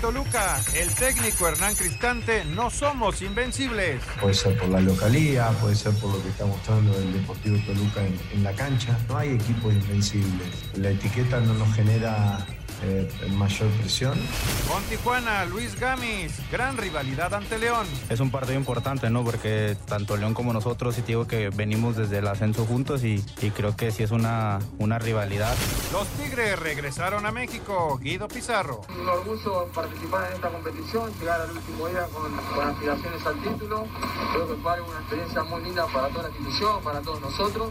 Toluca. 0.00 0.60
El 0.74 0.88
técnico 0.94 1.48
Hernán 1.48 1.74
Cristante, 1.74 2.44
no 2.44 2.70
somos 2.70 3.22
invencibles. 3.22 4.02
Puede 4.20 4.34
ser 4.34 4.56
por 4.58 4.68
la 4.68 4.80
localía, 4.80 5.50
puede 5.60 5.74
ser 5.74 5.92
por 5.94 6.12
lo 6.12 6.22
que 6.22 6.28
está 6.28 6.46
mostrando 6.46 6.96
el 6.96 7.12
Deportivo 7.12 7.58
Toluca 7.66 8.00
en, 8.04 8.44
la 8.44 8.52
cancha. 8.52 8.98
No 9.08 9.18
hay 9.18 9.34
equipos 9.34 9.72
invencibles. 9.72 10.48
La 10.76 10.90
etiqueta 10.90 11.40
no 11.40 11.54
nos 11.54 11.74
genera 11.74 12.46
eh, 12.82 13.10
mayor 13.30 13.68
presión. 13.80 14.18
Con 14.68 14.82
Tijuana, 14.84 15.44
Luis 15.46 15.78
Gamis, 15.78 16.32
gran 16.50 16.76
rivalidad 16.76 17.32
ante 17.34 17.58
León. 17.58 17.86
Es 18.08 18.20
un 18.20 18.30
partido 18.30 18.54
importante, 18.56 19.10
¿no? 19.10 19.24
Porque 19.24 19.76
tanto 19.86 20.16
León 20.16 20.34
como 20.34 20.52
nosotros, 20.52 20.96
y 20.98 21.02
te 21.02 21.08
digo 21.08 21.26
que 21.26 21.50
venimos 21.50 21.96
desde 21.96 22.18
el 22.18 22.28
ascenso 22.28 22.64
juntos 22.64 23.04
y, 23.04 23.24
y 23.40 23.50
creo 23.50 23.76
que 23.76 23.90
sí 23.90 24.02
es 24.02 24.10
una, 24.10 24.58
una 24.78 24.98
rivalidad. 24.98 25.54
Los 25.92 26.06
Tigres 26.08 26.58
regresaron 26.58 27.26
a 27.26 27.32
México. 27.32 27.98
Guido 28.00 28.28
Pizarro. 28.28 28.82
Un 28.88 29.08
orgullo 29.08 29.66
participar 29.74 30.28
en 30.28 30.34
esta 30.34 30.48
competición, 30.48 31.10
llegar 31.18 31.40
al 31.40 31.50
último 31.50 31.88
día 31.88 32.06
con, 32.12 32.30
con 32.54 32.68
aspiraciones 32.68 33.26
al 33.26 33.42
título. 33.42 33.86
Creo 34.32 34.48
que 34.48 34.62
fue 34.62 34.80
una 34.80 35.00
experiencia 35.00 35.42
muy 35.44 35.62
linda 35.62 35.86
para 35.86 36.08
toda 36.08 36.24
la 36.24 36.28
institución, 36.28 36.82
para 36.82 37.00
todos 37.00 37.20
nosotros. 37.20 37.70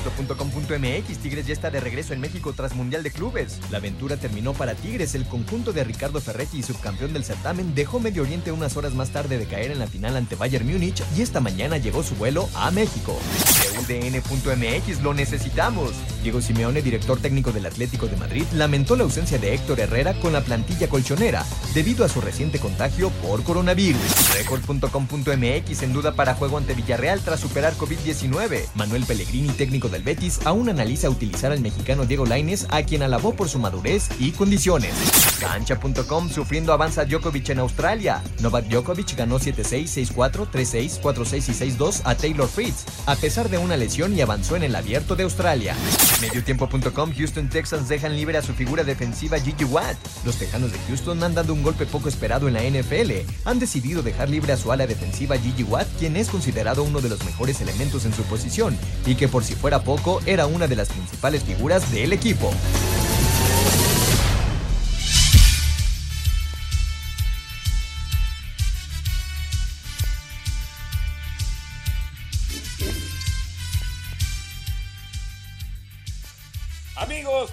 Esto.com.mx 0.00 1.18
Tigres 1.18 1.46
ya 1.46 1.52
está 1.52 1.70
de 1.70 1.78
regreso 1.78 2.14
en 2.14 2.20
México 2.20 2.54
tras 2.54 2.74
Mundial 2.74 3.02
de 3.02 3.10
Clubes. 3.10 3.58
La 3.70 3.78
aventura 3.78 4.16
terminó 4.16 4.54
para 4.54 4.74
Tigres. 4.74 5.14
El 5.14 5.26
conjunto 5.26 5.74
de 5.74 5.84
Ricardo 5.84 6.22
Ferretti, 6.22 6.62
subcampeón 6.62 7.12
del 7.12 7.22
certamen, 7.22 7.74
dejó 7.74 8.00
Medio 8.00 8.22
Oriente 8.22 8.50
unas 8.50 8.78
horas 8.78 8.94
más 8.94 9.10
tarde 9.10 9.36
de 9.36 9.44
caer 9.44 9.70
en 9.70 9.78
la 9.78 9.86
final 9.86 10.16
ante 10.16 10.36
Bayern 10.36 10.66
Múnich 10.66 11.02
y 11.14 11.20
esta 11.20 11.40
mañana 11.40 11.76
llegó 11.76 12.02
su 12.02 12.14
vuelo 12.14 12.48
a 12.54 12.70
México. 12.70 13.18
UDN.mx 13.78 15.02
lo 15.02 15.12
necesitamos. 15.12 15.92
Diego 16.22 16.40
Simeone, 16.40 16.80
director 16.80 17.20
técnico 17.20 17.52
del 17.52 17.66
Atlético 17.66 18.06
de 18.06 18.16
Madrid, 18.16 18.44
lamentó 18.54 18.96
la 18.96 19.04
ausencia 19.04 19.38
de 19.38 19.54
Héctor 19.54 19.80
Herrera 19.80 20.14
con 20.14 20.32
la 20.32 20.40
plantilla 20.40 20.88
colchonera 20.88 21.44
debido 21.74 22.06
a 22.06 22.08
su 22.08 22.22
reciente 22.22 22.58
contagio 22.58 23.10
por 23.22 23.42
coronavirus. 23.44 24.34
Record.com.mx 24.34 25.82
en 25.82 25.92
duda 25.92 26.12
para 26.12 26.34
juego 26.34 26.56
ante 26.56 26.72
Villarreal 26.72 27.20
tras 27.20 27.40
superar 27.40 27.74
COVID-19. 27.74 28.68
Manuel 28.74 29.04
Pellegrini, 29.04 29.50
técnico 29.50 29.89
del 29.90 30.02
Betis, 30.02 30.40
aún 30.44 30.68
analiza 30.68 31.10
utilizar 31.10 31.52
al 31.52 31.60
mexicano 31.60 32.06
Diego 32.06 32.26
Laines, 32.26 32.66
a 32.70 32.82
quien 32.82 33.02
alabó 33.02 33.34
por 33.34 33.48
su 33.48 33.58
madurez 33.58 34.08
y 34.18 34.32
condiciones. 34.32 35.19
Cancha.com 35.40 36.28
sufriendo 36.28 36.72
avanza 36.72 37.04
Djokovic 37.04 37.48
en 37.48 37.60
Australia. 37.60 38.22
Novak 38.40 38.66
Djokovic 38.66 39.16
ganó 39.16 39.38
7-6, 39.40 40.12
6-4, 40.14 40.48
3-6, 40.50 41.00
4-6 41.00 41.48
y 41.48 41.76
6-2 41.76 42.02
a 42.04 42.14
Taylor 42.14 42.48
Fritz, 42.48 42.84
a 43.06 43.16
pesar 43.16 43.48
de 43.48 43.58
una 43.58 43.76
lesión 43.76 44.14
y 44.16 44.20
avanzó 44.20 44.56
en 44.56 44.62
el 44.62 44.76
abierto 44.76 45.16
de 45.16 45.22
Australia. 45.24 45.74
Mediotiempo.com 46.20 47.12
Houston 47.16 47.48
Texans 47.48 47.88
dejan 47.88 48.14
libre 48.14 48.36
a 48.36 48.42
su 48.42 48.52
figura 48.52 48.84
defensiva 48.84 49.40
Gigi 49.40 49.64
Watt. 49.64 49.96
Los 50.24 50.36
Tejanos 50.36 50.72
de 50.72 50.78
Houston 50.88 51.22
han 51.22 51.34
dado 51.34 51.54
un 51.54 51.62
golpe 51.62 51.86
poco 51.86 52.08
esperado 52.08 52.46
en 52.46 52.54
la 52.54 52.62
NFL. 52.62 53.12
Han 53.46 53.58
decidido 53.58 54.02
dejar 54.02 54.28
libre 54.28 54.52
a 54.52 54.58
su 54.58 54.70
ala 54.70 54.86
defensiva 54.86 55.38
Gigi 55.38 55.62
Watt, 55.62 55.88
quien 55.98 56.16
es 56.16 56.28
considerado 56.28 56.82
uno 56.82 57.00
de 57.00 57.08
los 57.08 57.24
mejores 57.24 57.60
elementos 57.62 58.04
en 58.04 58.12
su 58.12 58.22
posición 58.24 58.78
y 59.06 59.14
que 59.14 59.28
por 59.28 59.42
si 59.42 59.54
fuera 59.54 59.82
poco 59.82 60.20
era 60.26 60.46
una 60.46 60.66
de 60.66 60.76
las 60.76 60.90
principales 60.90 61.44
figuras 61.44 61.90
del 61.90 62.12
equipo. 62.12 62.52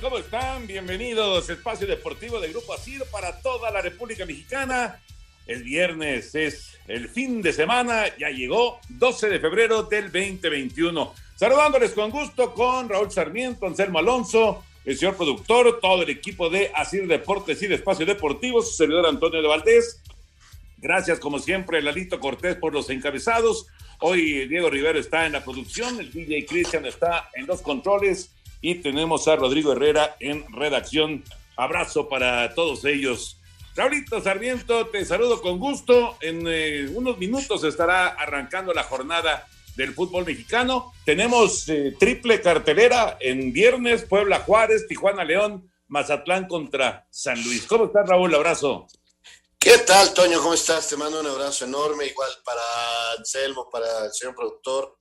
¿Cómo 0.07 0.19
están? 0.19 0.65
Bienvenidos. 0.65 1.49
Espacio 1.49 1.85
Deportivo 1.85 2.39
de 2.39 2.47
Grupo 2.47 2.73
Asir 2.73 3.03
para 3.11 3.41
toda 3.41 3.69
la 3.71 3.81
República 3.81 4.25
Mexicana. 4.25 5.01
El 5.45 5.63
viernes 5.63 6.33
es 6.33 6.77
el 6.87 7.09
fin 7.09 7.41
de 7.41 7.51
semana, 7.51 8.05
ya 8.17 8.29
llegó 8.29 8.79
12 8.87 9.27
de 9.27 9.41
febrero 9.41 9.83
del 9.83 10.05
2021. 10.05 11.13
Saludándoles 11.35 11.91
con 11.91 12.09
gusto 12.09 12.53
con 12.53 12.87
Raúl 12.87 13.11
Sarmiento, 13.11 13.67
Anselmo 13.67 13.99
Alonso, 13.99 14.63
el 14.85 14.97
señor 14.97 15.17
productor, 15.17 15.77
todo 15.81 16.03
el 16.03 16.09
equipo 16.09 16.49
de 16.49 16.71
Asir 16.73 17.05
Deportes 17.05 17.61
y 17.63 17.67
de 17.67 17.75
Espacio 17.75 18.05
Deportivo, 18.05 18.61
su 18.61 18.77
servidor 18.77 19.07
Antonio 19.07 19.41
de 19.41 19.47
Valdés. 19.49 20.01
Gracias, 20.77 21.19
como 21.19 21.37
siempre, 21.37 21.81
Lalito 21.81 22.17
Cortés 22.21 22.55
por 22.55 22.71
los 22.71 22.89
encabezados. 22.89 23.67
Hoy 23.99 24.47
Diego 24.47 24.69
Rivero 24.69 24.99
está 24.99 25.25
en 25.25 25.33
la 25.33 25.43
producción, 25.43 25.99
el 25.99 26.13
DJ 26.13 26.45
Cristian 26.45 26.85
está 26.85 27.29
en 27.33 27.45
los 27.45 27.61
controles 27.61 28.36
y 28.67 28.75
tenemos 28.81 29.29
a 29.29 29.37
Rodrigo 29.37 29.71
Herrera 29.71 30.17
en 30.19 30.45
redacción. 30.51 31.23
Abrazo 31.55 32.09
para 32.09 32.53
todos 32.53 32.83
ellos. 32.83 33.37
Raulito 33.77 34.21
Sarmiento, 34.21 34.87
te 34.87 35.05
saludo 35.05 35.41
con 35.41 35.57
gusto. 35.57 36.17
En 36.19 36.45
eh, 36.45 36.85
unos 36.93 37.17
minutos 37.17 37.63
estará 37.63 38.07
arrancando 38.07 38.73
la 38.73 38.83
jornada 38.83 39.47
del 39.77 39.93
fútbol 39.93 40.25
mexicano. 40.25 40.91
Tenemos 41.05 41.69
eh, 41.69 41.95
triple 41.97 42.41
cartelera 42.41 43.15
en 43.21 43.53
viernes, 43.53 44.03
Puebla 44.03 44.39
Juárez, 44.39 44.85
Tijuana 44.85 45.23
León, 45.23 45.71
Mazatlán 45.87 46.45
contra 46.49 47.07
San 47.09 47.41
Luis. 47.41 47.65
¿Cómo 47.67 47.85
estás, 47.85 48.05
Raúl? 48.05 48.35
Abrazo. 48.35 48.85
¿Qué 49.57 49.77
tal, 49.77 50.13
Toño? 50.13 50.39
¿Cómo 50.39 50.55
estás? 50.55 50.89
Te 50.89 50.97
mando 50.97 51.21
un 51.21 51.27
abrazo 51.27 51.63
enorme, 51.63 52.05
igual 52.05 52.31
para 52.43 52.61
Anselmo, 53.17 53.69
para 53.69 54.07
el 54.07 54.11
señor 54.11 54.35
productor, 54.35 54.97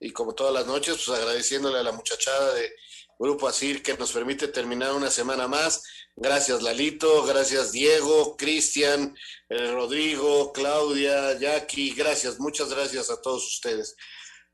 y 0.00 0.10
como 0.10 0.34
todas 0.34 0.52
las 0.52 0.66
noches, 0.66 1.00
pues 1.06 1.16
agradeciéndole 1.16 1.78
a 1.78 1.84
la 1.84 1.92
muchachada 1.92 2.54
de 2.54 2.74
Grupo 3.18 3.48
Asir 3.48 3.82
que 3.82 3.96
nos 3.96 4.12
permite 4.12 4.48
terminar 4.48 4.92
una 4.92 5.10
semana 5.10 5.48
más. 5.48 5.82
Gracias, 6.16 6.62
Lalito, 6.62 7.24
gracias, 7.24 7.72
Diego, 7.72 8.36
Cristian, 8.36 9.16
eh, 9.48 9.72
Rodrigo, 9.72 10.52
Claudia, 10.52 11.38
Jackie, 11.38 11.94
gracias, 11.94 12.38
muchas 12.38 12.68
gracias 12.70 13.10
a 13.10 13.20
todos 13.20 13.44
ustedes. 13.46 13.96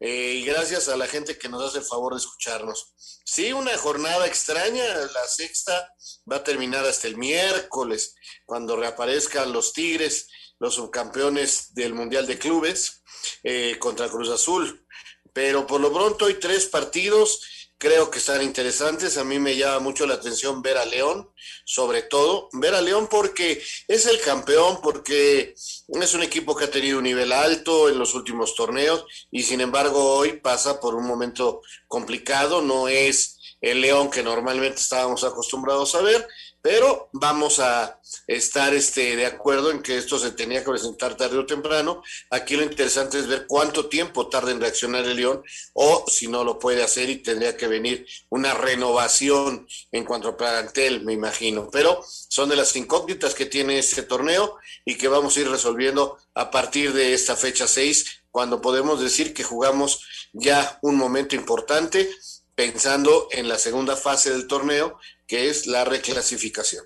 Eh, 0.00 0.36
y 0.36 0.44
gracias 0.44 0.88
a 0.88 0.96
la 0.96 1.06
gente 1.06 1.36
que 1.36 1.50
nos 1.50 1.62
hace 1.62 1.78
el 1.78 1.84
favor 1.84 2.14
de 2.14 2.20
escucharnos. 2.20 2.94
Sí, 3.24 3.52
una 3.52 3.76
jornada 3.76 4.26
extraña, 4.26 4.82
la 4.82 5.26
sexta 5.28 5.92
va 6.30 6.36
a 6.36 6.44
terminar 6.44 6.86
hasta 6.86 7.06
el 7.06 7.18
miércoles, 7.18 8.14
cuando 8.46 8.76
reaparezcan 8.76 9.52
los 9.52 9.74
Tigres, 9.74 10.28
los 10.58 10.74
subcampeones 10.74 11.74
del 11.74 11.92
Mundial 11.92 12.26
de 12.26 12.38
Clubes, 12.38 13.02
eh, 13.42 13.76
contra 13.78 14.08
Cruz 14.08 14.30
Azul. 14.30 14.86
Pero 15.34 15.66
por 15.66 15.80
lo 15.80 15.92
pronto 15.92 16.26
hay 16.26 16.34
tres 16.34 16.66
partidos 16.66 17.40
creo 17.80 18.10
que 18.10 18.18
están 18.18 18.42
interesantes. 18.42 19.16
A 19.16 19.24
mí 19.24 19.38
me 19.38 19.56
llama 19.56 19.80
mucho 19.80 20.06
la 20.06 20.14
atención 20.14 20.60
ver 20.60 20.76
a 20.76 20.84
León, 20.84 21.28
sobre 21.64 22.02
todo, 22.02 22.50
ver 22.52 22.74
a 22.74 22.82
León 22.82 23.08
porque 23.10 23.60
es 23.88 24.06
el 24.06 24.20
campeón, 24.20 24.80
porque 24.82 25.54
es 25.54 26.14
un 26.14 26.22
equipo 26.22 26.54
que 26.54 26.66
ha 26.66 26.70
tenido 26.70 26.98
un 26.98 27.04
nivel 27.04 27.32
alto 27.32 27.88
en 27.88 27.98
los 27.98 28.14
últimos 28.14 28.54
torneos 28.54 29.06
y 29.30 29.42
sin 29.42 29.62
embargo 29.62 30.14
hoy 30.14 30.34
pasa 30.34 30.78
por 30.78 30.94
un 30.94 31.06
momento 31.06 31.62
complicado, 31.88 32.60
no 32.60 32.86
es 32.86 33.38
el 33.62 33.80
León 33.80 34.10
que 34.10 34.22
normalmente 34.22 34.80
estábamos 34.80 35.24
acostumbrados 35.24 35.94
a 35.94 36.02
ver, 36.02 36.28
pero 36.62 37.08
vamos 37.12 37.58
a 37.58 37.98
estar 38.26 38.74
este, 38.74 39.16
de 39.16 39.26
acuerdo 39.26 39.70
en 39.70 39.82
que 39.82 39.96
esto 39.96 40.18
se 40.18 40.32
tenía 40.32 40.62
que 40.62 40.70
presentar 40.70 41.16
tarde 41.16 41.38
o 41.38 41.46
temprano. 41.46 42.02
Aquí 42.30 42.56
lo 42.56 42.62
interesante 42.62 43.18
es 43.18 43.26
ver 43.26 43.46
cuánto 43.46 43.86
tiempo 43.86 44.28
tarda 44.28 44.50
en 44.50 44.60
reaccionar 44.60 45.04
el 45.04 45.16
León 45.16 45.42
o 45.72 46.04
si 46.06 46.28
no 46.28 46.44
lo 46.44 46.58
puede 46.58 46.82
hacer 46.82 47.08
y 47.08 47.16
tendría 47.16 47.56
que 47.56 47.66
venir 47.66 48.06
una 48.28 48.52
renovación 48.54 49.66
en 49.90 50.04
cuanto 50.04 50.28
a 50.28 50.36
plantel, 50.36 51.02
me 51.04 51.14
imagino. 51.14 51.70
Pero 51.70 52.04
son 52.06 52.50
de 52.50 52.56
las 52.56 52.76
incógnitas 52.76 53.34
que 53.34 53.46
tiene 53.46 53.78
este 53.78 54.02
torneo 54.02 54.56
y 54.84 54.96
que 54.96 55.08
vamos 55.08 55.36
a 55.36 55.40
ir 55.40 55.50
resolviendo 55.50 56.18
a 56.34 56.50
partir 56.50 56.92
de 56.92 57.14
esta 57.14 57.36
fecha 57.36 57.66
6, 57.66 58.24
cuando 58.30 58.60
podemos 58.60 59.00
decir 59.00 59.34
que 59.34 59.42
jugamos 59.42 60.04
ya 60.32 60.78
un 60.82 60.96
momento 60.96 61.34
importante 61.34 62.08
pensando 62.54 63.28
en 63.30 63.48
la 63.48 63.58
segunda 63.58 63.96
fase 63.96 64.30
del 64.30 64.46
torneo, 64.46 64.98
que 65.30 65.48
es 65.48 65.68
la 65.68 65.84
reclasificación. 65.84 66.84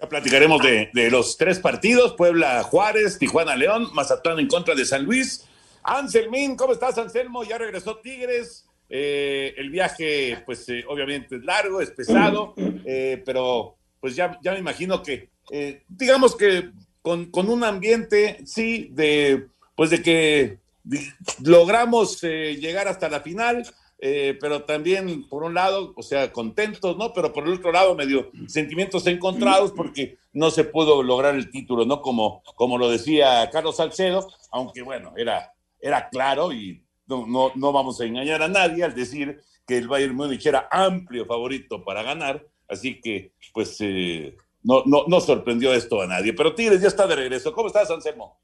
Ya 0.00 0.08
platicaremos 0.08 0.62
de, 0.62 1.10
los 1.10 1.36
tres 1.36 1.58
partidos, 1.58 2.14
Puebla, 2.14 2.62
Juárez, 2.62 3.18
Tijuana, 3.18 3.56
León, 3.56 3.90
Mazatlán 3.92 4.38
en 4.38 4.48
contra 4.48 4.74
de 4.74 4.86
San 4.86 5.04
Luis. 5.04 5.46
Anselmín, 5.82 6.56
¿cómo 6.56 6.72
estás, 6.72 6.96
Anselmo? 6.96 7.44
Ya 7.44 7.58
regresó 7.58 7.98
Tigres. 7.98 8.64
Eh, 8.88 9.52
el 9.58 9.68
viaje, 9.68 10.42
pues 10.46 10.66
eh, 10.70 10.82
obviamente 10.88 11.36
es 11.36 11.44
largo, 11.44 11.82
es 11.82 11.90
pesado, 11.90 12.54
eh, 12.56 13.22
pero 13.26 13.76
pues 14.00 14.16
ya, 14.16 14.38
ya 14.42 14.52
me 14.52 14.60
imagino 14.60 15.02
que, 15.02 15.28
digamos 15.88 16.34
que 16.34 16.70
con, 17.02 17.30
con, 17.30 17.50
un 17.50 17.64
ambiente, 17.64 18.38
sí, 18.46 18.88
de, 18.92 19.46
pues 19.76 19.90
de 19.90 20.00
que 20.00 20.58
logramos 21.44 22.22
llegar 22.22 22.88
hasta 22.88 23.10
la 23.10 23.20
final, 23.20 23.62
pero 24.00 24.62
también, 24.62 25.28
por 25.28 25.42
un 25.42 25.54
lado, 25.54 25.92
o 25.94 26.02
sea, 26.02 26.32
contentos, 26.32 26.96
¿no? 26.96 27.12
Pero 27.12 27.32
por 27.32 27.46
el 27.46 27.54
otro 27.54 27.70
lado, 27.70 27.94
medio 27.94 28.30
sentimientos 28.46 29.06
encontrados 29.06 29.72
porque 29.72 30.18
no 30.32 30.50
se 30.50 30.64
pudo 30.64 31.02
lograr 31.02 31.34
el 31.34 31.50
título, 31.50 31.84
¿no? 31.84 32.00
Como, 32.00 32.42
como 32.54 32.78
lo 32.78 32.90
decía 32.90 33.50
Carlos 33.50 33.76
Salcedo, 33.76 34.26
aunque 34.50 34.82
bueno, 34.82 35.12
era, 35.16 35.52
era 35.80 36.08
claro 36.08 36.52
y 36.52 36.82
no, 37.06 37.52
no, 37.54 37.72
vamos 37.72 38.00
a 38.00 38.04
engañar 38.04 38.42
a 38.42 38.48
nadie 38.48 38.84
al 38.84 38.94
decir 38.94 39.40
que 39.66 39.76
el 39.78 39.88
Bayern 39.88 40.14
Múnich 40.14 40.46
era 40.46 40.68
amplio 40.70 41.26
favorito 41.26 41.84
para 41.84 42.02
ganar, 42.02 42.46
así 42.68 43.00
que 43.00 43.32
pues 43.52 43.76
eh, 43.80 44.36
no, 44.62 44.82
no, 44.86 45.04
no 45.08 45.20
sorprendió 45.20 45.74
esto 45.74 46.00
a 46.00 46.06
nadie. 46.06 46.32
Pero 46.32 46.54
Tigres 46.54 46.80
ya 46.80 46.88
está 46.88 47.06
de 47.06 47.16
regreso. 47.16 47.52
¿Cómo 47.52 47.66
estás, 47.66 47.90
Anselmo? 47.90 48.38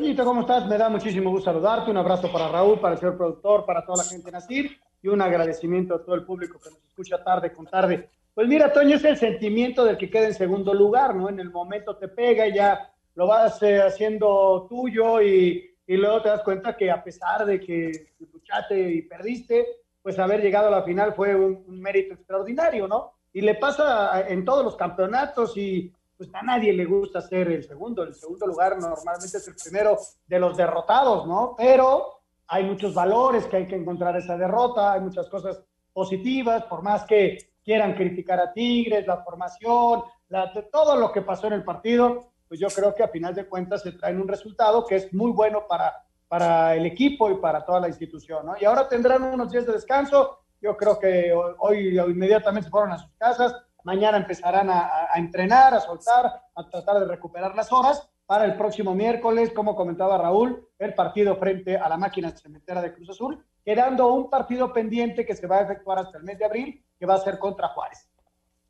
Toñito, 0.00 0.24
¿cómo 0.24 0.40
estás? 0.40 0.66
Me 0.66 0.78
da 0.78 0.88
muchísimo 0.88 1.30
gusto 1.30 1.50
saludarte. 1.50 1.90
Un 1.90 1.98
abrazo 1.98 2.32
para 2.32 2.48
Raúl, 2.48 2.80
para 2.80 2.94
el 2.94 3.00
señor 3.00 3.18
productor, 3.18 3.66
para 3.66 3.84
toda 3.84 4.02
la 4.02 4.08
gente 4.08 4.30
en 4.30 4.34
Asir 4.34 4.80
y 5.02 5.08
un 5.08 5.20
agradecimiento 5.20 5.94
a 5.94 6.02
todo 6.02 6.14
el 6.14 6.24
público 6.24 6.58
que 6.58 6.70
nos 6.70 6.82
escucha 6.84 7.22
tarde 7.22 7.52
con 7.52 7.66
tarde. 7.66 8.08
Pues 8.32 8.48
mira, 8.48 8.72
Toño, 8.72 8.96
es 8.96 9.04
el 9.04 9.18
sentimiento 9.18 9.84
del 9.84 9.98
que 9.98 10.08
queda 10.08 10.26
en 10.26 10.34
segundo 10.34 10.72
lugar, 10.72 11.14
¿no? 11.14 11.28
En 11.28 11.38
el 11.38 11.50
momento 11.50 11.96
te 11.96 12.08
pega 12.08 12.48
y 12.48 12.54
ya 12.54 12.90
lo 13.14 13.26
vas 13.26 13.62
eh, 13.62 13.82
haciendo 13.82 14.66
tuyo 14.70 15.20
y 15.20 15.70
y 15.90 15.96
luego 15.96 16.22
te 16.22 16.28
das 16.28 16.44
cuenta 16.44 16.76
que 16.76 16.88
a 16.88 17.02
pesar 17.02 17.44
de 17.44 17.58
que 17.60 18.12
luchaste 18.32 18.80
y 18.80 19.02
perdiste, 19.02 19.66
pues 20.00 20.20
haber 20.20 20.40
llegado 20.40 20.68
a 20.68 20.70
la 20.70 20.84
final 20.84 21.14
fue 21.14 21.34
un, 21.34 21.64
mérito 21.80 22.14
extraordinario, 22.14 22.86
¿no? 22.86 23.14
Y 23.32 23.40
le 23.40 23.56
pasa 23.56 24.24
en 24.28 24.44
todos 24.44 24.64
los 24.64 24.76
campeonatos 24.76 25.56
y 25.56 25.92
pues 26.20 26.34
a 26.34 26.42
nadie 26.42 26.74
le 26.74 26.84
gusta 26.84 27.22
ser 27.22 27.50
el 27.50 27.64
segundo. 27.64 28.02
El 28.02 28.14
segundo 28.14 28.46
lugar 28.46 28.78
normalmente 28.78 29.38
es 29.38 29.48
el 29.48 29.54
primero 29.54 29.96
de 30.26 30.38
los 30.38 30.54
derrotados, 30.54 31.26
¿no? 31.26 31.54
Pero 31.56 32.20
hay 32.46 32.62
muchos 32.64 32.92
valores 32.92 33.46
que 33.46 33.56
hay 33.56 33.66
que 33.66 33.76
encontrar 33.76 34.14
esa 34.18 34.36
derrota, 34.36 34.92
hay 34.92 35.00
muchas 35.00 35.30
cosas 35.30 35.64
positivas, 35.94 36.64
por 36.64 36.82
más 36.82 37.06
que 37.06 37.38
quieran 37.64 37.94
criticar 37.94 38.38
a 38.38 38.52
Tigres, 38.52 39.06
la 39.06 39.24
formación, 39.24 40.02
la, 40.28 40.52
todo 40.70 40.94
lo 40.96 41.10
que 41.10 41.22
pasó 41.22 41.46
en 41.46 41.54
el 41.54 41.64
partido, 41.64 42.32
pues 42.46 42.60
yo 42.60 42.68
creo 42.68 42.94
que 42.94 43.02
a 43.02 43.08
final 43.08 43.34
de 43.34 43.48
cuentas 43.48 43.80
se 43.80 43.92
traen 43.92 44.20
un 44.20 44.28
resultado 44.28 44.84
que 44.84 44.96
es 44.96 45.14
muy 45.14 45.32
bueno 45.32 45.66
para, 45.66 46.04
para 46.28 46.76
el 46.76 46.84
equipo 46.84 47.30
y 47.30 47.36
para 47.36 47.64
toda 47.64 47.80
la 47.80 47.88
institución, 47.88 48.44
¿no? 48.44 48.56
Y 48.60 48.66
ahora 48.66 48.86
tendrán 48.90 49.22
unos 49.22 49.50
días 49.50 49.64
de 49.64 49.72
descanso, 49.72 50.40
yo 50.60 50.76
creo 50.76 50.98
que 50.98 51.32
hoy, 51.32 51.98
inmediatamente 51.98 52.66
se 52.66 52.70
fueron 52.70 52.92
a 52.92 52.98
sus 52.98 53.10
casas, 53.16 53.54
mañana 53.84 54.18
empezarán 54.18 54.70
a, 54.70 55.08
entrenar, 55.16 55.74
a 55.74 55.80
soltar, 55.80 56.42
a 56.54 56.68
tratar 56.68 57.00
de 57.00 57.06
recuperar 57.06 57.54
las 57.54 57.72
horas 57.72 58.08
para 58.26 58.44
el 58.44 58.56
próximo 58.56 58.94
miércoles, 58.94 59.52
como 59.52 59.74
comentaba 59.74 60.16
Raúl, 60.16 60.68
el 60.78 60.94
partido 60.94 61.36
frente 61.36 61.76
a 61.76 61.88
la 61.88 61.96
máquina 61.96 62.30
cementera 62.30 62.80
de 62.80 62.92
Cruz 62.92 63.10
Azul, 63.10 63.44
quedando 63.64 64.12
un 64.12 64.30
partido 64.30 64.72
pendiente 64.72 65.26
que 65.26 65.34
se 65.34 65.46
va 65.46 65.58
a 65.58 65.62
efectuar 65.62 65.98
hasta 65.98 66.18
el 66.18 66.24
mes 66.24 66.38
de 66.38 66.44
abril, 66.44 66.84
que 66.98 67.06
va 67.06 67.14
a 67.14 67.18
ser 67.18 67.38
contra 67.38 67.68
Juárez. 67.68 68.08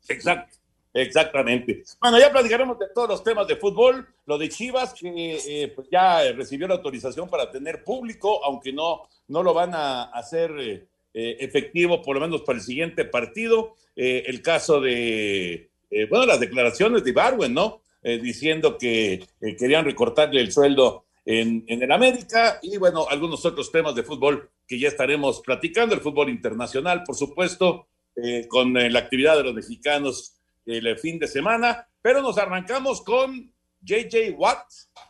Exacto. 0.09 0.61
Exactamente. 0.93 1.85
Bueno, 2.01 2.19
ya 2.19 2.31
platicaremos 2.31 2.79
de 2.79 2.89
todos 2.89 3.09
los 3.09 3.23
temas 3.23 3.47
de 3.47 3.57
fútbol. 3.57 4.09
Lo 4.27 4.39
de 4.39 4.49
Chivas, 4.49 4.93
que 4.93 5.37
eh, 5.37 5.73
pues 5.75 5.89
ya 5.91 6.21
recibió 6.33 6.67
la 6.67 6.75
autorización 6.75 7.29
para 7.29 7.51
tener 7.51 7.85
público, 7.85 8.45
aunque 8.45 8.73
no, 8.73 9.03
no 9.29 9.43
lo 9.43 9.55
van 9.55 9.75
a 9.75 10.05
hacer 10.05 10.51
eh, 10.59 10.89
eh, 11.13 11.37
efectivo, 11.41 12.03
por 12.03 12.17
lo 12.17 12.21
menos 12.21 12.43
para 12.43 12.59
el 12.59 12.65
siguiente 12.65 13.05
partido. 13.05 13.77
el 13.97 14.41
caso 14.41 14.81
de, 14.81 15.69
bueno, 16.09 16.25
las 16.25 16.41
declaraciones 16.41 17.05
de 17.05 17.13
Barwen, 17.13 17.53
¿no? 17.53 17.83
diciendo 18.03 18.79
que 18.79 19.27
querían 19.59 19.85
recortarle 19.85 20.41
el 20.41 20.51
sueldo 20.51 21.05
en, 21.27 21.65
en 21.67 21.83
el 21.83 21.93
América 21.93 22.59
y, 22.63 22.79
bueno, 22.79 23.07
algunos 23.11 23.45
otros 23.45 23.71
temas 23.71 23.95
de 23.95 24.05
fútbol 24.05 24.49
que 24.67 24.79
ya 24.79 24.89
estaremos 24.89 25.43
platicando. 25.43 25.95
El 25.95 26.01
fútbol 26.01 26.31
internacional, 26.31 27.03
por 27.05 27.15
supuesto, 27.15 27.89
con 28.49 28.73
la 28.73 28.99
actividad 28.99 29.37
de 29.37 29.45
los 29.45 29.55
mexicanos 29.55 30.41
el 30.65 30.99
fin 30.99 31.19
de 31.19 31.29
semana, 31.29 31.87
pero 32.01 32.23
nos 32.23 32.39
arrancamos 32.39 33.03
con 33.03 33.53
JJ 33.83 34.35
Watt, 34.37 34.67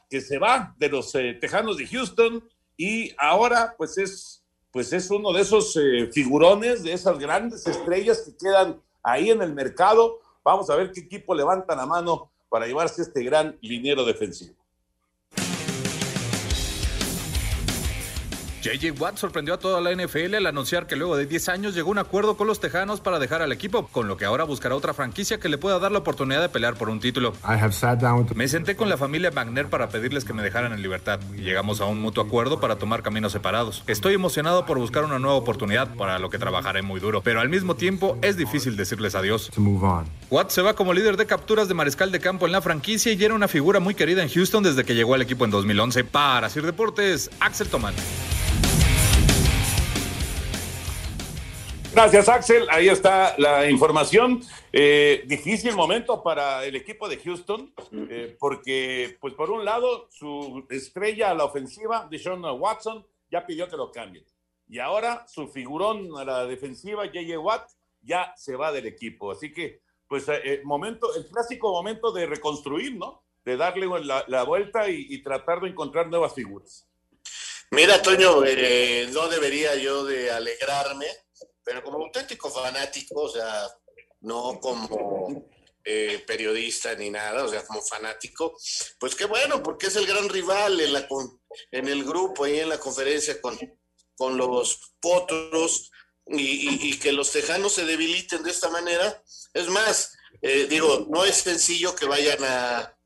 que 0.09 0.21
se 0.21 0.39
va 0.39 0.75
de 0.79 0.89
los 0.89 1.15
eh, 1.15 1.35
Tejanos 1.41 1.77
de 1.77 1.87
Houston 1.87 2.49
y 2.77 3.13
ahora 3.19 3.75
pues 3.77 3.99
es, 3.99 4.40
pues 4.73 4.93
es 4.93 5.11
uno 5.11 5.33
de 5.33 5.43
esos 5.43 5.77
eh, 5.77 6.09
figurones, 6.13 6.83
de 6.83 6.93
esas 6.93 7.19
grandes 7.19 7.67
estrellas 7.67 8.23
que 8.23 8.37
quedan 8.37 8.81
ahí 9.03 9.31
en 9.31 9.43
el 9.43 9.53
mercado. 9.53 10.21
Vamos 10.45 10.71
a 10.71 10.77
ver 10.77 10.93
qué 10.93 11.01
equipo 11.01 11.35
levanta 11.35 11.75
la 11.75 11.87
mano 11.87 12.31
para 12.49 12.67
llevarse 12.67 13.03
este 13.03 13.23
gran 13.23 13.59
liniero 13.61 14.05
defensivo. 14.05 14.60
JJ 18.63 19.01
Watt 19.01 19.17
sorprendió 19.17 19.55
a 19.55 19.59
toda 19.59 19.81
la 19.81 19.91
NFL 19.91 20.35
al 20.35 20.47
anunciar 20.47 20.87
que 20.87 20.95
luego 20.95 21.17
de 21.17 21.25
10 21.25 21.49
años 21.49 21.75
llegó 21.75 21.89
a 21.89 21.93
un 21.93 21.99
acuerdo 21.99 22.37
con 22.37 22.47
los 22.47 22.61
Tejanos 22.61 23.01
para 23.01 23.19
dejar 23.19 23.41
al 23.41 23.53
equipo, 23.53 23.87
con 23.87 24.07
lo 24.07 24.19
que 24.19 24.27
ahora 24.27 24.45
buscará 24.45 24.75
otra 24.75 24.93
franquicia 24.93 25.41
que 25.41 25.49
le 25.49 25.57
pueda 25.57 25.79
dar 25.79 25.93
la 25.93 26.01
oportunidad 26.01 26.43
de 26.43 26.51
pelear 26.51 26.75
por 26.75 26.91
un 26.91 27.01
título. 27.01 27.33
Me 28.35 28.49
senté 28.49 28.77
con 28.77 28.91
la 28.91 28.99
familia 28.99 29.31
Wagner 29.31 29.71
para 29.71 29.89
pedirles 29.89 30.27
que 30.27 30.35
me 30.35 30.43
dejaran 30.43 30.75
en 30.75 30.83
libertad 30.83 31.21
y 31.35 31.41
llegamos 31.41 31.81
a 31.81 31.87
un 31.87 32.03
mutuo 32.03 32.23
acuerdo 32.23 32.61
para 32.61 32.77
tomar 32.77 33.03
caminos 33.03 33.33
separados. 33.33 33.83
Estoy 33.87 34.13
emocionado 34.13 34.67
por 34.67 34.79
buscar 34.79 35.05
una 35.05 35.19
nueva 35.19 35.37
oportunidad, 35.37 35.95
para 35.95 36.19
lo 36.19 36.29
que 36.29 36.39
trabajaré 36.39 36.83
muy 36.83 37.01
duro, 37.01 37.23
pero 37.23 37.41
al 37.41 37.49
mismo 37.49 37.77
tiempo 37.77 38.19
es 38.21 38.37
difícil 38.37 38.77
decirles 38.77 39.15
adiós. 39.15 39.51
Watt 40.31 40.51
se 40.51 40.61
va 40.61 40.75
como 40.75 40.93
líder 40.93 41.17
de 41.17 41.25
capturas 41.25 41.67
de 41.69 41.73
mariscal 41.73 42.13
de 42.13 42.21
campo 42.21 42.45
en 42.45 42.53
la 42.53 42.61
franquicia 42.61 43.11
y 43.11 43.25
era 43.25 43.33
una 43.33 43.49
figura 43.49 43.81
muy 43.81 43.95
querida 43.95 44.23
en 44.23 44.29
Houston 44.29 44.63
desde 44.63 44.85
que 44.85 44.95
llegó 44.95 45.15
al 45.15 45.23
equipo 45.23 45.47
en 45.47 45.51
2011. 45.51 46.05
Para 46.05 46.51
Sir 46.51 46.67
Deportes, 46.67 47.31
Axel 47.41 47.69
Tomán. 47.69 47.95
Gracias, 51.93 52.29
Axel. 52.29 52.69
Ahí 52.71 52.89
está 52.89 53.35
la 53.37 53.69
información. 53.69 54.41
Eh, 54.73 55.25
difícil 55.27 55.75
momento 55.75 56.23
para 56.23 56.65
el 56.65 56.77
equipo 56.77 57.09
de 57.09 57.19
Houston, 57.19 57.75
eh, 58.09 58.37
porque, 58.39 59.19
pues, 59.21 59.35
por 59.35 59.51
un 59.51 59.65
lado, 59.65 60.07
su 60.09 60.65
estrella 60.71 61.31
a 61.31 61.35
la 61.35 61.45
ofensiva, 61.45 62.07
Deshaun 62.09 62.45
Watson, 62.45 63.05
ya 63.29 63.45
pidió 63.45 63.69
que 63.69 63.77
lo 63.77 63.91
cambien. 63.91 64.25
Y 64.69 64.79
ahora 64.79 65.27
su 65.27 65.49
figurón 65.49 66.17
a 66.17 66.25
la 66.25 66.47
defensiva, 66.47 67.07
J.J. 67.07 67.39
Watt, 67.41 67.69
ya 68.03 68.33
se 68.37 68.55
va 68.55 68.71
del 68.71 68.87
equipo. 68.87 69.33
Así 69.33 69.53
que, 69.53 69.81
pues, 70.07 70.27
eh, 70.29 70.61
momento, 70.63 71.13
el 71.17 71.27
clásico 71.27 71.73
momento 71.73 72.13
de 72.13 72.27
reconstruir, 72.27 72.95
¿no? 72.95 73.25
De 73.45 73.57
darle 73.57 73.89
la, 74.29 74.45
vuelta 74.45 74.89
y, 74.89 75.07
y, 75.09 75.23
tratar 75.23 75.61
de 75.61 75.71
encontrar 75.71 76.07
nuevas 76.07 76.35
figuras. 76.35 76.87
Mira, 77.73 78.01
Toño, 78.01 78.37
no 78.37 79.29
debería 79.29 79.75
yo 79.77 80.05
de 80.05 80.31
alegrarme 80.31 81.07
pero 81.71 81.85
como 81.85 82.05
auténtico 82.05 82.51
fanático, 82.51 83.21
o 83.23 83.29
sea, 83.29 83.69
no 84.23 84.59
como 84.59 85.49
eh, 85.85 86.21
periodista 86.27 86.97
ni 86.97 87.11
nada, 87.11 87.45
o 87.45 87.49
sea, 87.49 87.65
como 87.65 87.81
fanático, 87.81 88.57
pues 88.99 89.15
qué 89.15 89.25
bueno, 89.27 89.63
porque 89.63 89.87
es 89.87 89.95
el 89.95 90.05
gran 90.05 90.29
rival 90.29 90.81
en, 90.81 90.93
la, 90.93 91.07
en 91.71 91.87
el 91.87 92.03
grupo 92.03 92.45
y 92.45 92.59
en 92.59 92.71
la 92.71 92.81
conferencia 92.81 93.41
con, 93.41 93.57
con 94.17 94.37
los 94.37 94.81
potros 95.01 95.93
y, 96.27 96.99
que 96.99 97.13
los 97.13 97.31
tejanos 97.31 97.75
se 97.75 97.85
debiliten 97.85 98.43
de 98.43 98.51
esta 98.51 98.69
manera. 98.69 99.23
Es 99.55 99.69
más, 99.69 100.13
eh, 100.43 100.67
digo, 100.69 101.07
no 101.09 101.25
es 101.25 101.37
sencillo 101.37 101.95
que 101.95 102.07
vayan 102.07 102.43
a, 102.43 102.97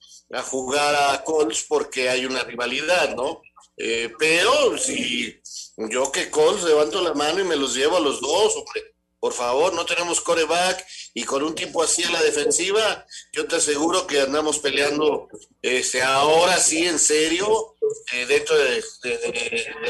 jugar 0.44 0.94
a 0.94 1.22
Colts 1.22 1.66
porque 1.68 2.08
hay 2.08 2.24
una 2.24 2.42
rivalidad, 2.44 3.14
¿no? 3.14 3.42
Eh, 3.76 4.10
pero 4.18 4.78
si 4.78 5.38
yo 5.76 6.12
que 6.12 6.30
Colts 6.30 6.64
levanto 6.64 7.02
la 7.02 7.14
mano 7.14 7.40
y 7.40 7.44
me 7.44 7.56
los 7.56 7.74
llevo 7.74 7.96
a 7.96 8.00
los 8.00 8.20
dos, 8.20 8.56
hombre. 8.56 8.94
Por 9.18 9.32
favor, 9.32 9.72
no 9.72 9.86
tenemos 9.86 10.20
coreback 10.20 10.84
y 11.14 11.24
con 11.24 11.42
un 11.42 11.54
tipo 11.54 11.82
así 11.82 12.02
en 12.02 12.12
la 12.12 12.22
defensiva, 12.22 13.06
yo 13.32 13.46
te 13.46 13.56
aseguro 13.56 14.06
que 14.06 14.20
andamos 14.20 14.58
peleando 14.58 15.28
este, 15.62 16.02
ahora 16.02 16.58
sí 16.58 16.86
en 16.86 16.98
serio 16.98 17.74
eh, 18.12 18.26
dentro 18.26 18.54
de, 18.54 18.82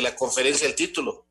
la 0.00 0.14
conferencia 0.14 0.68
del 0.68 0.76
título. 0.76 1.26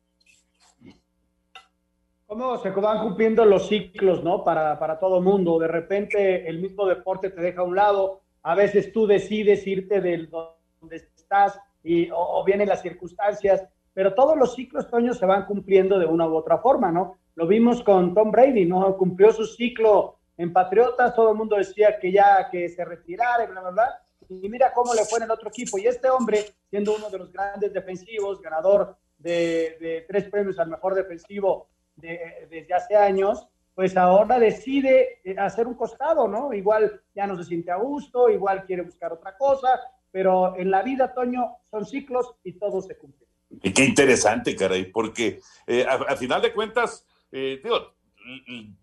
¿Cómo 2.26 2.62
se 2.62 2.68
van 2.70 3.02
cumpliendo 3.02 3.44
los 3.46 3.68
ciclos, 3.68 4.22
no? 4.22 4.44
Para, 4.44 4.78
para 4.78 4.98
todo 4.98 5.22
mundo. 5.22 5.58
De 5.58 5.68
repente 5.68 6.46
el 6.46 6.60
mismo 6.60 6.86
deporte 6.86 7.30
te 7.30 7.40
deja 7.40 7.62
a 7.62 7.64
un 7.64 7.74
lado, 7.74 8.20
a 8.42 8.54
veces 8.54 8.92
tú 8.92 9.06
decides 9.06 9.66
irte 9.66 10.02
del 10.02 10.28
donde 10.28 10.96
estás 11.16 11.58
y, 11.82 12.10
o 12.12 12.44
vienen 12.44 12.68
las 12.68 12.82
circunstancias 12.82 13.62
pero 13.94 14.12
todos 14.12 14.36
los 14.36 14.54
ciclos, 14.54 14.86
se 15.16 15.26
van 15.26 15.46
cumpliendo 15.46 15.98
de 15.98 16.06
una 16.06 16.28
u 16.28 16.34
otra 16.34 16.58
forma, 16.58 16.90
¿no? 16.90 17.16
Lo 17.36 17.46
vimos 17.46 17.82
con 17.82 18.12
Tom 18.12 18.30
Brady, 18.30 18.66
¿no? 18.66 18.96
Cumplió 18.96 19.32
su 19.32 19.46
ciclo 19.46 20.18
en 20.36 20.52
Patriotas, 20.52 21.14
todo 21.14 21.30
el 21.30 21.38
mundo 21.38 21.56
decía 21.56 21.98
que 21.98 22.10
ya 22.10 22.48
que 22.50 22.68
se 22.68 22.84
retirara 22.84 23.44
y 23.44 23.46
bla, 23.46 23.60
bla, 23.60 23.70
bla. 23.70 24.02
Y 24.28 24.48
mira 24.48 24.72
cómo 24.72 24.94
le 24.94 25.04
fue 25.04 25.18
en 25.18 25.24
el 25.24 25.30
otro 25.30 25.48
equipo. 25.48 25.78
Y 25.78 25.86
este 25.86 26.10
hombre, 26.10 26.44
siendo 26.68 26.96
uno 26.96 27.08
de 27.08 27.18
los 27.18 27.32
grandes 27.32 27.72
defensivos, 27.72 28.42
ganador 28.42 28.96
de, 29.18 30.04
tres 30.08 30.28
premios 30.28 30.58
al 30.58 30.70
mejor 30.70 30.94
defensivo 30.94 31.68
desde 31.96 32.74
hace 32.74 32.96
años, 32.96 33.46
pues 33.74 33.96
ahora 33.96 34.38
decide 34.38 35.20
eh, 35.24 35.36
hacer 35.38 35.66
un 35.66 35.74
costado, 35.74 36.28
¿no? 36.28 36.52
Igual 36.52 37.00
ya 37.14 37.26
no 37.26 37.36
se 37.36 37.44
siente 37.44 37.70
a 37.70 37.76
gusto, 37.76 38.28
igual 38.28 38.64
quiere 38.64 38.82
buscar 38.82 39.12
otra 39.12 39.36
cosa, 39.36 39.80
pero 40.10 40.56
en 40.56 40.70
la 40.70 40.82
vida, 40.82 41.12
Toño, 41.12 41.58
son 41.70 41.84
ciclos 41.84 42.34
y 42.44 42.52
todo 42.52 42.80
se 42.80 42.96
cumple. 42.96 43.26
Y 43.62 43.72
qué 43.72 43.84
interesante, 43.84 44.56
caray, 44.56 44.90
porque 44.90 45.40
eh, 45.66 45.86
a, 45.88 46.16
final 46.16 46.42
de 46.42 46.52
cuentas, 46.52 47.06
eh, 47.32 47.60
digo, 47.62 47.94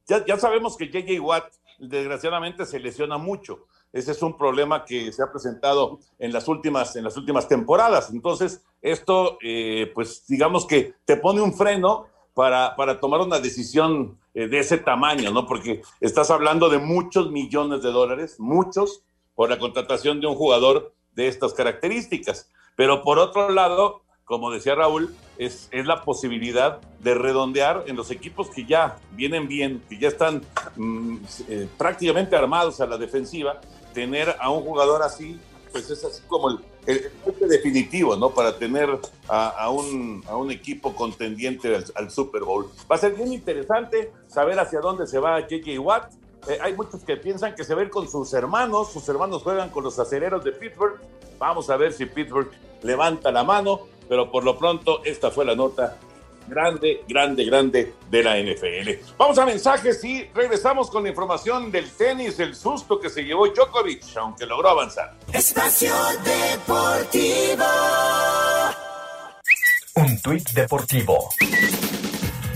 ya, 0.06 0.26
ya, 0.26 0.38
sabemos 0.38 0.78
que 0.78 0.88
JJ 0.88 1.20
Watt 1.20 1.54
desgraciadamente 1.80 2.66
se 2.66 2.80
lesiona 2.80 3.18
mucho. 3.18 3.66
Ese 3.92 4.12
es 4.12 4.22
un 4.22 4.38
problema 4.38 4.86
que 4.86 5.12
se 5.12 5.22
ha 5.22 5.32
presentado 5.32 6.00
en 6.18 6.32
las 6.32 6.48
últimas, 6.48 6.96
en 6.96 7.04
las 7.04 7.18
últimas 7.18 7.48
temporadas. 7.48 8.10
Entonces, 8.12 8.64
esto, 8.82 9.38
eh, 9.42 9.92
pues 9.94 10.26
digamos 10.28 10.66
que 10.66 10.94
te 11.06 11.18
pone 11.18 11.42
un 11.42 11.54
freno 11.54 12.08
para, 12.34 12.76
para 12.76 13.00
tomar 13.00 13.20
una 13.20 13.40
decisión 13.40 14.18
eh, 14.34 14.48
de 14.48 14.60
ese 14.60 14.78
tamaño, 14.78 15.32
¿no? 15.32 15.46
Porque 15.46 15.82
estás 16.00 16.32
hablando 16.32 16.70
de 16.70 16.78
muchos 16.78 17.32
millones 17.32 17.84
de 17.84 17.92
dólares, 17.92 18.40
muchos, 18.40 19.04
por 19.36 19.50
la 19.50 19.60
contratación 19.60 20.22
de 20.22 20.28
un 20.28 20.36
jugador 20.36 20.94
de 21.14 21.28
estas 21.28 21.54
características. 21.54 22.50
Pero 22.78 23.04
por 23.04 23.20
otro 23.20 23.50
lado, 23.50 24.04
como 24.32 24.50
decía 24.50 24.76
Raúl, 24.76 25.14
es, 25.38 25.68
es, 25.72 25.86
la 25.86 26.06
posibilidad 26.06 26.80
de 27.02 27.16
redondear 27.16 27.84
en 27.88 27.98
los 27.98 28.12
equipos 28.12 28.50
que 28.50 28.64
ya 28.64 28.98
vienen 29.12 29.50
bien, 29.50 29.84
que 29.90 29.98
ya 30.00 30.08
están 30.08 30.42
mm, 30.78 31.18
eh, 31.50 31.68
prácticamente 31.78 32.38
armados 32.38 32.80
a 32.80 32.86
la 32.86 32.98
defensiva, 32.98 33.60
tener 33.94 34.34
a 34.40 34.50
un 34.50 34.64
jugador 34.64 35.04
así, 35.04 35.38
pues 35.74 35.90
es 35.90 36.06
así 36.06 36.22
como 36.30 36.50
el, 36.50 36.60
el, 36.86 37.12
definitivo, 37.50 38.16
¿no? 38.16 38.30
Para 38.30 38.58
tener 38.58 39.02
a, 39.28 39.70
un, 39.70 40.24
a 40.30 40.38
un, 40.38 40.50
equipo 40.50 40.96
contendiente 40.96 41.84
al, 41.94 42.10
Super 42.10 42.44
Bowl. 42.44 42.72
Va 42.90 42.96
a 42.96 43.00
ser 43.00 43.14
bien 43.14 43.34
interesante 43.34 44.14
saber 44.28 44.58
hacia 44.62 44.80
dónde 44.80 45.08
se 45.08 45.20
va 45.20 45.46
JJ 45.46 45.78
Watt. 45.78 46.14
Eh, 46.48 46.58
hay 46.62 46.74
muchos 46.74 47.04
que 47.04 47.18
piensan 47.18 47.54
que 47.54 47.66
se 47.66 47.76
va 47.76 47.82
a 47.82 47.84
ir 47.84 47.90
con 47.90 48.08
sus 48.10 48.34
hermanos, 48.34 48.94
sus 48.94 49.10
hermanos 49.10 49.44
juegan 49.44 49.70
con 49.72 49.84
los 49.84 50.00
acereros 50.00 50.42
de 50.42 50.54
Pittsburgh. 50.54 51.02
Vamos 51.38 51.70
a 51.70 51.76
ver 51.76 51.92
si 51.92 52.06
Pittsburgh 52.06 52.50
levanta 52.84 53.30
la 53.32 53.44
mano, 53.44 53.82
pero 54.12 54.30
por 54.30 54.44
lo 54.44 54.58
pronto 54.58 55.02
esta 55.06 55.32
fue 55.32 55.46
la 55.46 55.56
nota 55.56 55.98
grande, 56.46 57.06
grande, 57.08 57.46
grande 57.46 57.94
de 58.10 58.22
la 58.22 58.38
NFL. 58.40 59.16
Vamos 59.18 59.38
a 59.38 59.46
mensajes 59.46 60.04
y 60.04 60.26
regresamos 60.36 60.92
con 60.92 61.04
la 61.04 61.10
información 61.10 61.72
del 61.72 61.90
tenis, 61.90 62.38
el 62.42 62.54
susto 62.54 63.00
que 63.00 63.10
se 63.10 63.24
llevó 63.24 63.48
Djokovic, 63.48 64.04
aunque 64.18 64.46
logró 64.46 64.68
avanzar. 64.68 65.16
Espacio 65.32 65.94
Deportivo. 66.26 67.64
Un 69.96 70.22
tuit 70.22 70.50
deportivo. 70.50 71.30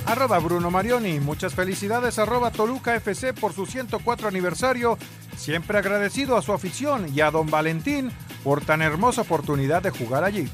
Arroba 0.08 0.40
Bruno 0.40 0.70
Marioni, 0.70 1.22
muchas 1.22 1.54
felicidades 1.54 2.20
arroba 2.20 2.52
Toluca 2.52 2.96
FC 2.96 3.34
por 3.34 3.54
su 3.54 3.66
104 3.66 4.28
aniversario, 4.28 4.98
siempre 5.38 5.78
agradecido 5.78 6.36
a 6.36 6.42
su 6.42 6.52
afición 6.52 7.08
y 7.16 7.22
a 7.22 7.32
don 7.32 7.50
Valentín 7.50 8.12
por 8.46 8.64
tan 8.64 8.84
hermosa 8.84 9.22
oportunidad 9.22 9.82
de 9.82 9.90
jugar 9.90 10.24
allí. 10.24 10.48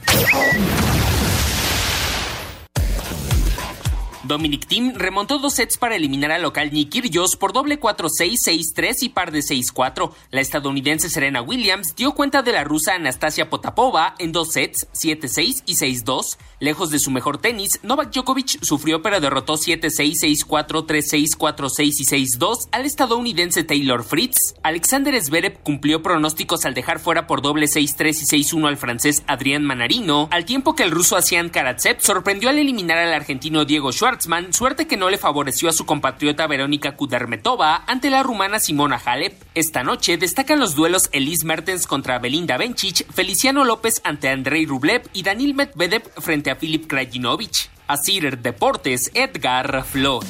Dominic 4.24 4.66
Thiem 4.66 4.94
remontó 4.96 5.40
dos 5.40 5.56
sets 5.56 5.78
para 5.78 5.98
eliminar 5.98 6.32
al 6.32 6.44
local 6.44 6.72
Nick 6.72 6.90
Kyrgios 6.90 7.36
por 7.36 7.52
doble 7.52 7.82
4-6, 7.82 8.36
6-3 8.74 8.94
y 9.02 9.10
par 9.10 9.34
de 9.34 9.40
6-4. 9.40 10.10
La 10.30 10.40
estadounidense 10.40 11.10
Serena 11.10 11.42
Williams 11.42 11.98
dio 11.98 12.14
cuenta 12.14 12.42
de 12.42 12.54
la 12.54 12.64
rusa 12.64 12.94
Anastasia 12.94 13.50
Potapova 13.50 14.16
en 14.20 14.32
dos 14.32 14.54
sets, 14.54 14.88
7-6 14.94 15.64
y 15.66 15.76
6-2. 15.76 16.38
Lejos 16.62 16.92
de 16.92 17.00
su 17.00 17.10
mejor 17.10 17.40
tenis, 17.40 17.80
Novak 17.82 18.12
Djokovic 18.12 18.64
sufrió 18.64 19.02
pero 19.02 19.20
derrotó 19.20 19.56
7-6, 19.56 20.46
6-4, 20.46 20.86
3-6, 20.86 21.36
4-6 21.36 21.86
y 21.88 22.38
6-2 22.38 22.70
al 22.72 22.86
estadounidense 22.86 23.64
Taylor 23.64 24.04
Fritz. 24.04 24.54
Alexander 24.62 25.20
Zverev 25.20 25.58
cumplió 25.64 26.04
pronósticos 26.04 26.66
al 26.66 26.76
dejar 26.76 27.00
fuera 27.00 27.26
por 27.26 27.42
doble 27.42 27.66
6-3 27.66 28.10
y 28.32 28.44
6-1 28.44 28.68
al 28.68 28.78
francés 28.78 29.24
Adrián 29.26 29.64
Manarino, 29.64 30.30
al 30.30 30.46
tiempo 30.46 30.76
que 30.76 30.84
el 30.84 30.92
ruso 30.92 31.18
Asian 31.18 31.50
Karatsev 31.50 32.00
sorprendió 32.00 32.50
al 32.50 32.60
eliminar 32.60 33.00
al 33.00 33.12
argentino 33.12 33.66
Diego 33.66 33.92
Schwartzman, 33.92 34.54
suerte 34.54 34.86
que 34.86 34.98
no 34.98 35.10
le 35.10 35.18
favoreció 35.18 35.68
a 35.68 35.74
su 35.74 35.88
compatriota 35.88 36.46
Verónica 36.46 36.96
Kudermetova 36.96 37.86
ante 37.88 38.12
la 38.12 38.22
rumana 38.22 38.60
Simona 38.60 39.02
Halep. 39.04 39.34
Esta 39.56 39.82
noche 39.82 40.18
destacan 40.18 40.60
los 40.60 40.76
duelos 40.76 41.10
Elise 41.12 41.44
Mertens 41.44 41.88
contra 41.88 42.20
Belinda 42.20 42.58
Bencic, 42.58 43.12
Feliciano 43.12 43.66
López 43.66 44.00
ante 44.04 44.30
Andrei 44.30 44.68
Rublev 44.68 45.10
y 45.12 45.24
Daniil 45.24 45.56
Medvedev 45.56 46.04
frente 46.20 46.51
a 46.51 46.51
a 46.52 46.56
Filip 46.56 46.88
Krajinovic. 46.88 47.70
Asir 47.88 48.38
Deportes, 48.38 49.12
Edgar 49.14 49.84
Flores. 49.84 50.30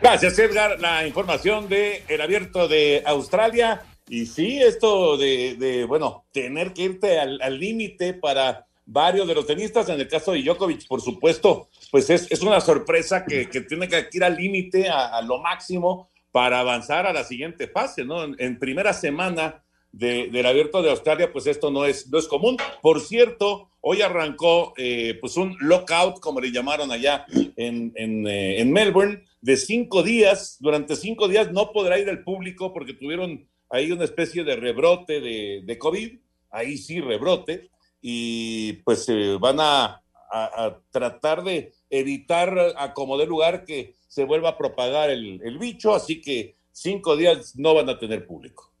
Gracias, 0.00 0.38
Edgar. 0.38 0.80
La 0.80 1.06
información 1.06 1.68
de 1.68 2.04
el 2.08 2.20
abierto 2.20 2.68
de 2.68 3.02
Australia. 3.06 3.82
Y 4.08 4.26
sí, 4.26 4.62
esto 4.62 5.16
de, 5.16 5.84
bueno, 5.88 6.24
tener 6.32 6.72
que 6.72 6.82
irte 6.82 7.18
al 7.18 7.58
límite 7.58 8.14
para 8.14 8.66
varios 8.86 9.26
de 9.26 9.34
los 9.34 9.46
tenistas, 9.46 9.88
en 9.88 10.00
el 10.00 10.08
caso 10.08 10.32
de 10.32 10.42
Djokovic, 10.42 10.86
por 10.86 11.00
supuesto, 11.00 11.68
pues 11.90 12.10
es, 12.10 12.30
es 12.30 12.42
una 12.42 12.60
sorpresa 12.60 13.24
que, 13.24 13.48
que, 13.48 13.62
tiene 13.62 13.88
que 13.88 14.08
ir 14.12 14.24
al 14.24 14.36
límite, 14.36 14.88
a, 14.88 15.20
lo 15.22 15.38
máximo, 15.38 16.10
para 16.30 16.60
avanzar 16.60 17.06
a 17.06 17.12
la 17.12 17.24
siguiente 17.24 17.68
fase, 17.68 18.04
¿no? 18.04 18.24
en 18.24 18.58
primera 18.58 18.92
semana 18.92 19.63
del 19.94 20.44
abierto 20.44 20.82
de 20.82 20.90
Australia, 20.90 21.32
pues 21.32 21.46
esto 21.46 21.70
no 21.70 21.84
es, 21.84 22.08
no 22.08 22.18
es 22.18 22.26
común. 22.26 22.56
Por 22.82 23.00
cierto, 23.00 23.70
hoy 23.80 24.02
arrancó 24.02 24.74
eh, 24.76 25.16
pues 25.20 25.36
un 25.36 25.56
lockout, 25.60 26.18
como 26.18 26.40
le 26.40 26.50
llamaron 26.50 26.90
allá 26.90 27.26
en, 27.56 27.92
eh, 27.94 28.60
en, 28.60 28.72
Melbourne, 28.72 29.24
de 29.40 29.56
cinco 29.56 30.02
días. 30.02 30.56
Durante 30.58 30.96
cinco 30.96 31.28
días 31.28 31.52
no 31.52 31.70
podrá 31.72 31.98
ir 31.98 32.08
el 32.08 32.24
público 32.24 32.72
porque 32.72 32.94
tuvieron 32.94 33.46
ahí 33.70 33.92
una 33.92 34.04
especie 34.04 34.42
de 34.42 34.56
rebrote 34.56 35.20
de, 35.20 35.62
de 35.64 35.78
COVID, 35.78 36.18
ahí 36.50 36.76
sí 36.76 37.00
rebrote, 37.00 37.70
y 38.02 38.74
pues 38.84 39.08
eh, 39.08 39.36
van 39.40 39.60
a, 39.60 40.02
a, 40.30 40.80
tratar 40.90 41.44
de 41.44 41.72
evitar 41.88 42.74
a 42.76 42.92
como 42.92 43.16
de 43.16 43.26
lugar 43.26 43.64
que 43.64 43.94
se 44.08 44.24
vuelva 44.24 44.50
a 44.50 44.58
propagar 44.58 45.10
el 45.10 45.58
bicho, 45.58 45.94
así 45.94 46.20
que 46.20 46.56
cinco 46.72 47.16
días 47.16 47.56
no 47.56 47.74
van 47.74 47.88
a 47.88 47.98
tener 47.98 48.26
público. 48.26 48.73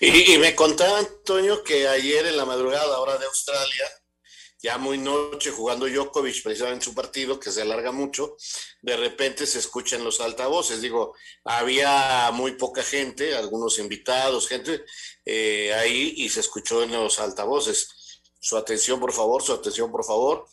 Y, 0.32 0.38
me 0.38 0.54
contaba 0.54 0.98
Antonio 0.98 1.62
que 1.62 1.86
ayer 1.86 2.26
en 2.26 2.36
la 2.36 2.46
madrugada, 2.46 3.00
hora 3.00 3.18
de 3.18 3.26
Australia, 3.26 3.84
ya 4.62 4.78
muy 4.78 4.96
noche 4.96 5.50
jugando 5.50 5.86
Djokovic 5.86 6.42
precisamente 6.42 6.84
en 6.84 6.90
su 6.90 6.94
partido, 6.94 7.38
que 7.38 7.50
se 7.50 7.60
alarga 7.62 7.92
mucho, 7.92 8.36
de 8.80 8.96
repente 8.96 9.46
se 9.46 9.58
escuchan 9.58 10.02
los 10.02 10.20
altavoces. 10.20 10.80
Digo, 10.80 11.14
había 11.44 12.30
muy 12.32 12.52
poca 12.52 12.82
gente, 12.82 13.36
algunos 13.36 13.78
invitados, 13.78 14.48
gente 14.48 14.84
eh, 15.26 15.74
ahí, 15.74 16.14
y 16.16 16.30
se 16.30 16.40
escuchó 16.40 16.82
en 16.82 16.92
los 16.92 17.18
altavoces. 17.18 17.99
Su 18.42 18.56
atención, 18.56 18.98
por 18.98 19.12
favor, 19.12 19.42
su 19.42 19.52
atención, 19.52 19.92
por 19.92 20.02
favor. 20.02 20.46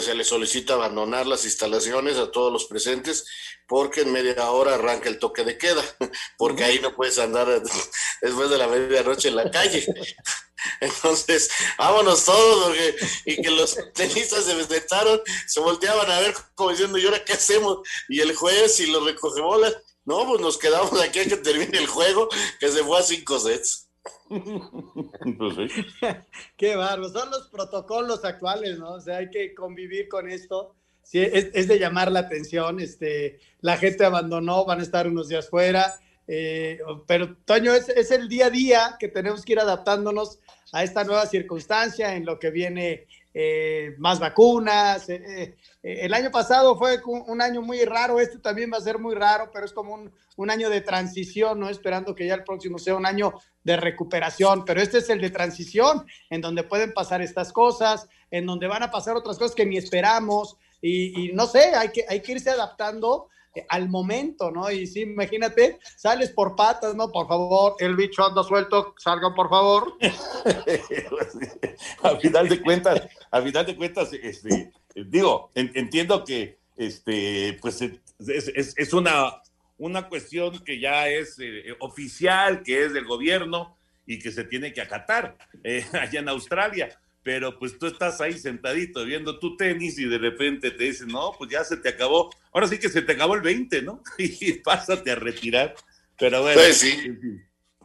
Se 0.00 0.14
le 0.14 0.24
solicita 0.24 0.74
abandonar 0.74 1.26
las 1.26 1.44
instalaciones 1.44 2.16
a 2.18 2.30
todos 2.30 2.52
los 2.52 2.66
presentes 2.66 3.24
porque 3.66 4.02
en 4.02 4.12
media 4.12 4.48
hora 4.50 4.76
arranca 4.76 5.08
el 5.08 5.18
toque 5.18 5.42
de 5.42 5.58
queda, 5.58 5.82
porque 6.38 6.62
ahí 6.62 6.78
no 6.78 6.94
puedes 6.94 7.18
andar 7.18 7.60
después 8.22 8.48
de 8.48 8.58
la 8.58 8.68
medianoche 8.68 9.28
en 9.28 9.36
la 9.36 9.50
calle. 9.50 9.86
Entonces, 10.80 11.50
vámonos 11.78 12.24
todos, 12.24 12.76
y 13.24 13.42
que 13.42 13.50
los 13.50 13.76
tenistas 13.92 14.44
se 14.44 14.64
sentaron, 14.64 15.20
se 15.46 15.60
volteaban 15.60 16.10
a 16.10 16.20
ver 16.20 16.34
como 16.54 16.70
diciendo, 16.70 16.98
¿y 16.98 17.06
ahora 17.06 17.24
qué 17.24 17.34
hacemos? 17.34 17.78
Y 18.08 18.20
el 18.20 18.34
juez 18.34 18.80
y 18.80 18.86
los 18.86 19.04
recogebolas, 19.04 19.76
no, 20.04 20.26
pues 20.26 20.40
nos 20.40 20.58
quedamos 20.58 21.00
aquí 21.00 21.20
a 21.20 21.24
que 21.24 21.36
termine 21.36 21.78
el 21.78 21.86
juego, 21.86 22.28
que 22.58 22.70
se 22.70 22.82
fue 22.84 22.98
a 22.98 23.02
cinco 23.02 23.38
sets. 23.38 23.85
Pues 25.38 25.70
qué 26.56 26.76
bárbaro, 26.76 27.08
son 27.08 27.30
los 27.30 27.48
protocolos 27.48 28.24
actuales, 28.24 28.78
¿no? 28.78 28.94
O 28.94 29.00
sea, 29.00 29.18
hay 29.18 29.30
que 29.30 29.54
convivir 29.54 30.08
con 30.08 30.28
esto. 30.28 30.74
Sí, 31.02 31.20
es, 31.20 31.68
de 31.68 31.78
llamar 31.78 32.10
la 32.10 32.20
atención. 32.20 32.80
Este, 32.80 33.38
la 33.60 33.76
gente 33.76 34.04
abandonó, 34.04 34.64
van 34.64 34.80
a 34.80 34.82
estar 34.82 35.06
unos 35.06 35.28
días 35.28 35.48
fuera. 35.48 35.94
Eh, 36.26 36.80
pero, 37.06 37.36
Toño, 37.44 37.72
es, 37.72 37.88
es, 37.88 38.10
el 38.10 38.28
día 38.28 38.46
a 38.46 38.50
día 38.50 38.96
que 38.98 39.06
tenemos 39.06 39.44
que 39.44 39.52
ir 39.52 39.60
adaptándonos 39.60 40.40
a 40.72 40.82
esta 40.82 41.04
nueva 41.04 41.26
circunstancia 41.26 42.16
en 42.16 42.26
lo 42.26 42.40
que 42.40 42.50
viene 42.50 43.06
eh, 43.38 43.94
más 43.98 44.18
vacunas. 44.18 45.10
Eh, 45.10 45.58
el 45.82 46.14
año 46.14 46.30
pasado 46.30 46.74
fue 46.78 47.02
un 47.04 47.42
año 47.42 47.60
muy 47.60 47.84
raro, 47.84 48.18
este 48.18 48.38
también 48.38 48.70
va 48.72 48.78
a 48.78 48.80
ser 48.80 48.98
muy 48.98 49.14
raro, 49.14 49.50
pero 49.52 49.66
es 49.66 49.74
como 49.74 49.92
un, 50.36 50.50
año 50.50 50.70
de 50.70 50.80
transición, 50.80 51.60
¿no? 51.60 51.68
Esperando 51.68 52.14
que 52.14 52.26
ya 52.26 52.32
el 52.32 52.44
próximo 52.44 52.78
sea 52.78 52.94
un 52.94 53.04
año 53.04 53.34
de 53.62 53.76
recuperación, 53.76 54.64
pero 54.64 54.80
este 54.80 54.98
es 54.98 55.10
el 55.10 55.20
de 55.20 55.28
transición, 55.28 56.06
en 56.30 56.40
donde 56.40 56.62
pueden 56.62 56.94
pasar 56.94 57.20
estas 57.20 57.52
cosas, 57.52 58.08
en 58.30 58.46
donde 58.46 58.68
van 58.68 58.82
a 58.82 58.90
pasar 58.90 59.16
otras 59.16 59.36
cosas 59.36 59.54
que 59.54 59.66
ni 59.66 59.76
esperamos, 59.76 60.56
y, 60.80 61.30
no 61.34 61.46
sé, 61.46 61.74
hay 61.74 61.90
que, 61.90 62.06
hay 62.08 62.22
que 62.22 62.32
irse 62.32 62.48
adaptando 62.48 63.28
al 63.68 63.88
momento, 63.88 64.50
¿no? 64.50 64.70
Y 64.70 64.86
sí, 64.86 65.02
imagínate, 65.02 65.78
sales 65.96 66.30
por 66.30 66.56
patas, 66.56 66.94
¿no? 66.94 67.10
Por 67.10 67.26
favor, 67.26 67.76
el 67.78 67.96
bicho 67.96 68.24
anda 68.24 68.42
suelto, 68.42 68.94
salgan 68.98 69.34
por 69.34 69.48
favor. 69.48 69.94
a 72.02 72.16
final 72.16 72.48
de 72.48 72.60
cuentas, 72.60 73.02
a 73.30 73.40
final 73.40 73.66
de 73.66 73.76
cuentas, 73.76 74.12
este, 74.12 74.72
digo, 74.94 75.50
entiendo 75.54 76.24
que 76.24 76.58
este, 76.76 77.58
pues 77.60 77.80
es, 77.80 78.92
una, 78.92 79.42
una 79.78 80.08
cuestión 80.08 80.62
que 80.64 80.80
ya 80.80 81.08
es 81.08 81.38
eh, 81.38 81.74
oficial, 81.80 82.62
que 82.62 82.84
es 82.84 82.92
del 82.92 83.06
gobierno 83.06 83.76
y 84.06 84.18
que 84.18 84.30
se 84.30 84.44
tiene 84.44 84.72
que 84.72 84.80
acatar 84.80 85.36
eh, 85.64 85.84
allá 85.92 86.20
en 86.20 86.28
Australia 86.28 87.00
pero 87.26 87.58
pues 87.58 87.76
tú 87.76 87.88
estás 87.88 88.20
ahí 88.20 88.38
sentadito 88.38 89.04
viendo 89.04 89.40
tu 89.40 89.56
tenis 89.56 89.98
y 89.98 90.04
de 90.04 90.16
repente 90.16 90.70
te 90.70 90.84
dicen, 90.84 91.08
no, 91.08 91.32
pues 91.36 91.50
ya 91.50 91.64
se 91.64 91.76
te 91.76 91.88
acabó, 91.88 92.30
ahora 92.52 92.68
sí 92.68 92.78
que 92.78 92.88
se 92.88 93.02
te 93.02 93.14
acabó 93.14 93.34
el 93.34 93.40
20, 93.40 93.82
¿no? 93.82 94.00
Y 94.16 94.52
pásate 94.60 95.10
a 95.10 95.16
retirar. 95.16 95.74
Pero 96.16 96.42
bueno, 96.42 96.60
pues 96.60 96.78
sí. 96.78 97.16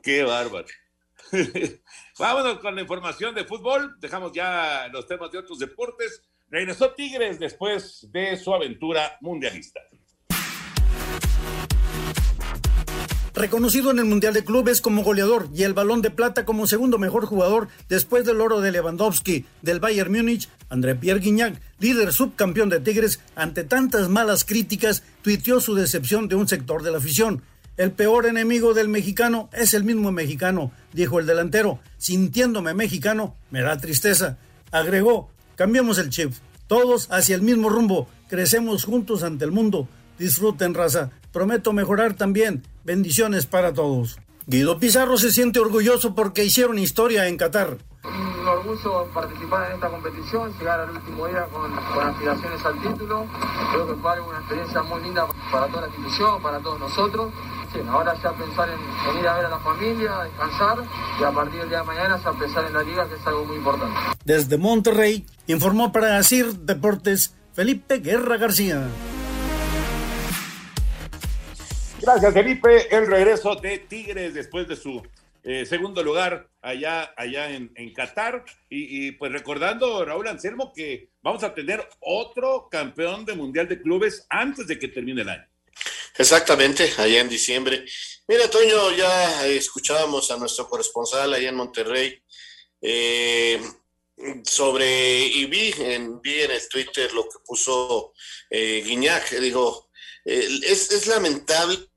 qué 0.04 0.22
bárbaro. 0.22 0.68
Vámonos 2.20 2.60
con 2.60 2.76
la 2.76 2.82
información 2.82 3.34
de 3.34 3.44
fútbol, 3.44 3.96
dejamos 4.00 4.32
ya 4.32 4.88
los 4.94 5.08
temas 5.08 5.32
de 5.32 5.40
otros 5.40 5.58
deportes. 5.58 6.22
Regresó 6.48 6.94
Tigres 6.94 7.40
después 7.40 8.12
de 8.12 8.38
su 8.38 8.54
aventura 8.54 9.18
mundialista. 9.22 9.82
Reconocido 13.34 13.92
en 13.92 14.00
el 14.00 14.06
Mundial 14.06 14.34
de 14.34 14.44
Clubes 14.44 14.82
como 14.82 15.04
goleador 15.04 15.50
y 15.54 15.64
el 15.64 15.74
balón 15.74 16.02
de 16.02 16.12
plata 16.12 16.46
como 16.46 16.68
segundo 16.68 16.98
mejor 16.98 17.26
jugador 17.26 17.68
después 17.90 18.26
del 18.26 18.42
oro 18.42 18.62
de 18.62 18.72
Lewandowski 18.72 19.46
del 19.62 19.80
Bayern 19.80 20.12
Múnich, 20.12 20.50
André 20.70 20.96
Pierre 20.96 21.20
Guignac, 21.20 21.62
líder 21.80 22.14
subcampeón 22.14 22.70
de 22.70 22.80
Tigres, 22.80 23.20
ante 23.36 23.64
tantas 23.64 24.10
malas 24.10 24.44
críticas, 24.44 25.04
tuiteó 25.22 25.60
su 25.62 25.76
decepción 25.76 26.28
de 26.28 26.36
un 26.36 26.48
sector 26.48 26.84
de 26.84 26.92
la 26.92 26.98
afición. 26.98 27.42
El 27.78 27.92
peor 27.92 28.26
enemigo 28.26 28.74
del 28.74 28.90
mexicano 28.90 29.50
es 29.54 29.74
el 29.74 29.84
mismo 29.84 30.12
mexicano, 30.12 30.72
dijo 30.94 31.20
el 31.20 31.26
delantero. 31.26 31.80
Sintiéndome 31.98 32.74
mexicano, 32.74 33.36
me 33.50 33.62
da 33.62 33.78
tristeza. 33.78 34.38
Agregó, 34.72 35.30
cambiemos 35.56 35.98
el 35.98 36.10
chip, 36.10 36.34
todos 36.68 37.08
hacia 37.12 37.36
el 37.36 37.42
mismo 37.42 37.70
rumbo, 37.70 38.08
crecemos 38.30 38.84
juntos 38.84 39.24
ante 39.24 39.46
el 39.46 39.52
mundo. 39.52 39.88
Disfruten, 40.20 40.74
raza. 40.74 41.12
Prometo 41.32 41.72
mejorar 41.72 42.14
también. 42.14 42.64
Bendiciones 42.84 43.46
para 43.46 43.74
todos. 43.74 44.20
Guido 44.48 44.80
Pizarro 44.80 45.18
se 45.18 45.32
siente 45.32 45.60
orgulloso 45.60 46.14
porque 46.14 46.44
hicieron 46.44 46.78
historia 46.78 47.28
en 47.28 47.38
Qatar. 47.38 47.78
Un 48.04 48.48
orgullo 48.48 49.06
participar 49.14 49.70
en 49.70 49.76
esta 49.76 49.90
competición, 49.90 50.52
llegar 50.58 50.80
al 50.80 50.90
último 50.90 51.28
día 51.28 51.46
con, 51.46 51.72
aspiraciones 51.74 52.66
al 52.66 52.82
título. 52.82 53.28
Creo 53.72 53.88
que 53.88 54.02
fue 54.02 54.20
una 54.20 54.40
experiencia 54.40 54.82
muy 54.82 55.02
linda 55.04 55.28
para 55.52 55.68
toda 55.68 55.82
la 55.82 55.88
institución, 55.88 56.42
para 56.42 56.60
todos 56.60 56.80
nosotros. 56.80 57.32
ahora 57.88 58.14
ya 58.22 58.34
pensar 58.34 58.70
en, 58.70 59.20
ir 59.20 59.28
a 59.28 59.36
ver 59.36 59.46
a 59.46 59.50
la 59.50 59.60
familia, 59.60 60.24
descansar 60.24 60.80
y 61.20 61.24
a 61.24 61.32
partir 61.32 61.60
del 61.62 61.70
día 61.70 61.80
de 61.80 61.86
mañana 61.86 62.20
ya 62.22 62.30
empezar 62.32 62.66
en 62.66 62.74
la 62.74 62.84
liga, 62.84 63.08
que 63.08 63.16
es 63.16 63.28
algo 63.28 63.46
muy 63.46 63.58
importante. 63.58 63.96
Desde 64.26 64.58
Monterrey, 64.58 65.26
informó 65.48 65.92
para 65.92 66.18
ASIR 66.18 66.56
Deportes 66.56 67.36
Felipe 67.54 68.00
Guerra 68.00 68.38
García. 68.38 68.90
Gracias, 72.02 72.34
Felipe. 72.34 72.96
El 72.96 73.06
regreso 73.06 73.56
de 73.56 73.78
Tigres 73.78 74.34
después 74.34 74.68
de 74.68 74.76
su 74.76 75.04
eh, 75.44 75.68
segundo 75.68 76.02
lugar 76.02 76.50
allá, 76.60 77.14
allá 77.16 77.52
en, 77.52 77.94
Qatar. 77.94 78.44
Y, 78.70 79.12
pues 79.12 79.32
recordando, 79.32 80.04
Raúl 80.04 80.28
Anselmo, 80.28 80.74
que 80.76 81.10
vamos 81.22 81.44
a 81.44 81.54
tener 81.54 81.88
otro 82.00 82.68
campeón 82.72 83.24
de 83.24 83.36
Mundial 83.36 83.68
de 83.68 83.80
Clubes 83.80 84.26
antes 84.30 84.66
de 84.66 84.80
que 84.80 84.88
termine 84.88 85.22
el 85.22 85.30
año. 85.30 85.48
Exactamente, 86.18 86.92
allá 86.98 87.22
en 87.22 87.30
diciembre. 87.30 87.86
Mira, 88.28 88.50
Toño, 88.50 88.92
ya 88.98 89.46
escuchábamos 89.46 90.32
a 90.32 90.38
nuestro 90.38 90.68
corresponsal 90.68 91.32
allá 91.32 91.50
en 91.50 91.56
Monterrey 91.56 92.20
eh, 92.82 93.62
sobre, 94.44 95.20
y 95.20 95.46
vi 95.46 95.72
en, 95.78 96.20
vi 96.20 96.42
en 96.42 96.52
el 96.52 96.68
Twitter 96.68 97.14
lo 97.14 97.24
que 97.24 97.40
puso 97.46 98.14
eh, 98.50 98.82
Guiñac, 98.84 99.30
digo, 99.40 99.90
eh, 100.26 100.48
es, 100.64 100.92
es 100.92 101.08
lamentable 101.08 101.91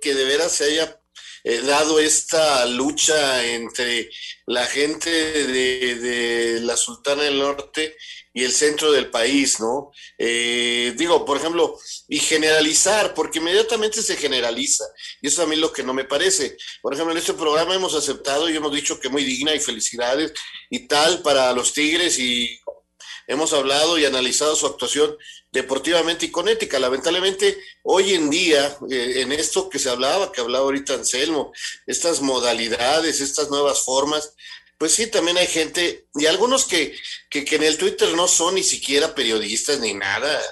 que 0.00 0.14
de 0.14 0.24
veras 0.24 0.52
se 0.52 0.64
haya 0.64 0.98
eh, 1.44 1.60
dado 1.62 1.98
esta 1.98 2.64
lucha 2.66 3.44
entre 3.44 4.08
la 4.46 4.64
gente 4.64 5.10
de, 5.10 6.60
la 6.62 6.76
Sultana 6.76 7.24
del 7.24 7.38
Norte 7.38 7.96
y 8.32 8.44
el 8.44 8.52
centro 8.52 8.92
del 8.92 9.10
país, 9.10 9.58
¿no? 9.58 9.90
Eh, 10.16 10.94
digo, 10.96 11.24
por 11.24 11.36
ejemplo, 11.36 11.76
y 12.08 12.20
generalizar, 12.20 13.12
porque 13.12 13.40
inmediatamente 13.40 14.02
se 14.02 14.16
generaliza, 14.16 14.84
y 15.20 15.26
eso 15.26 15.42
a 15.42 15.46
mí 15.46 15.56
lo 15.56 15.72
que 15.72 15.82
no 15.82 15.92
me 15.92 16.04
parece. 16.04 16.56
Por 16.80 16.94
ejemplo, 16.94 17.12
en 17.12 17.18
este 17.18 17.34
programa 17.34 17.74
hemos 17.74 17.94
aceptado 17.94 18.48
y 18.48 18.56
hemos 18.56 18.72
dicho 18.72 19.00
que 19.00 19.08
muy 19.08 19.24
digna 19.24 19.54
y 19.54 19.60
felicidades 19.60 20.32
y 20.70 20.86
tal 20.86 21.22
para 21.22 21.52
los 21.52 21.72
Tigres 21.72 22.18
y 22.20 22.60
hemos 23.32 23.52
hablado 23.52 23.98
y 23.98 24.04
analizado 24.04 24.54
su 24.54 24.66
actuación 24.66 25.16
deportivamente 25.50 26.26
y 26.26 26.30
con 26.30 26.48
ética. 26.48 26.78
Lamentablemente, 26.78 27.58
hoy 27.82 28.14
en 28.14 28.30
día, 28.30 28.76
eh, 28.90 29.22
en 29.22 29.32
esto 29.32 29.68
que 29.68 29.78
se 29.78 29.90
hablaba, 29.90 30.32
que 30.32 30.40
hablaba 30.40 30.64
ahorita 30.64 30.94
Anselmo, 30.94 31.52
estas 31.86 32.20
modalidades, 32.20 33.20
estas 33.20 33.50
nuevas 33.50 33.84
formas, 33.84 34.34
pues 34.78 34.94
sí, 34.94 35.06
también 35.06 35.36
hay 35.36 35.46
gente, 35.46 36.06
y 36.14 36.26
algunos 36.26 36.64
que, 36.64 36.96
que, 37.30 37.44
en 37.54 37.62
el 37.62 37.78
Twitter 37.78 38.14
no 38.14 38.26
son 38.26 38.56
ni 38.56 38.64
siquiera 38.64 39.14
periodistas 39.14 39.78
ni 39.78 39.94
nada, 39.94 40.42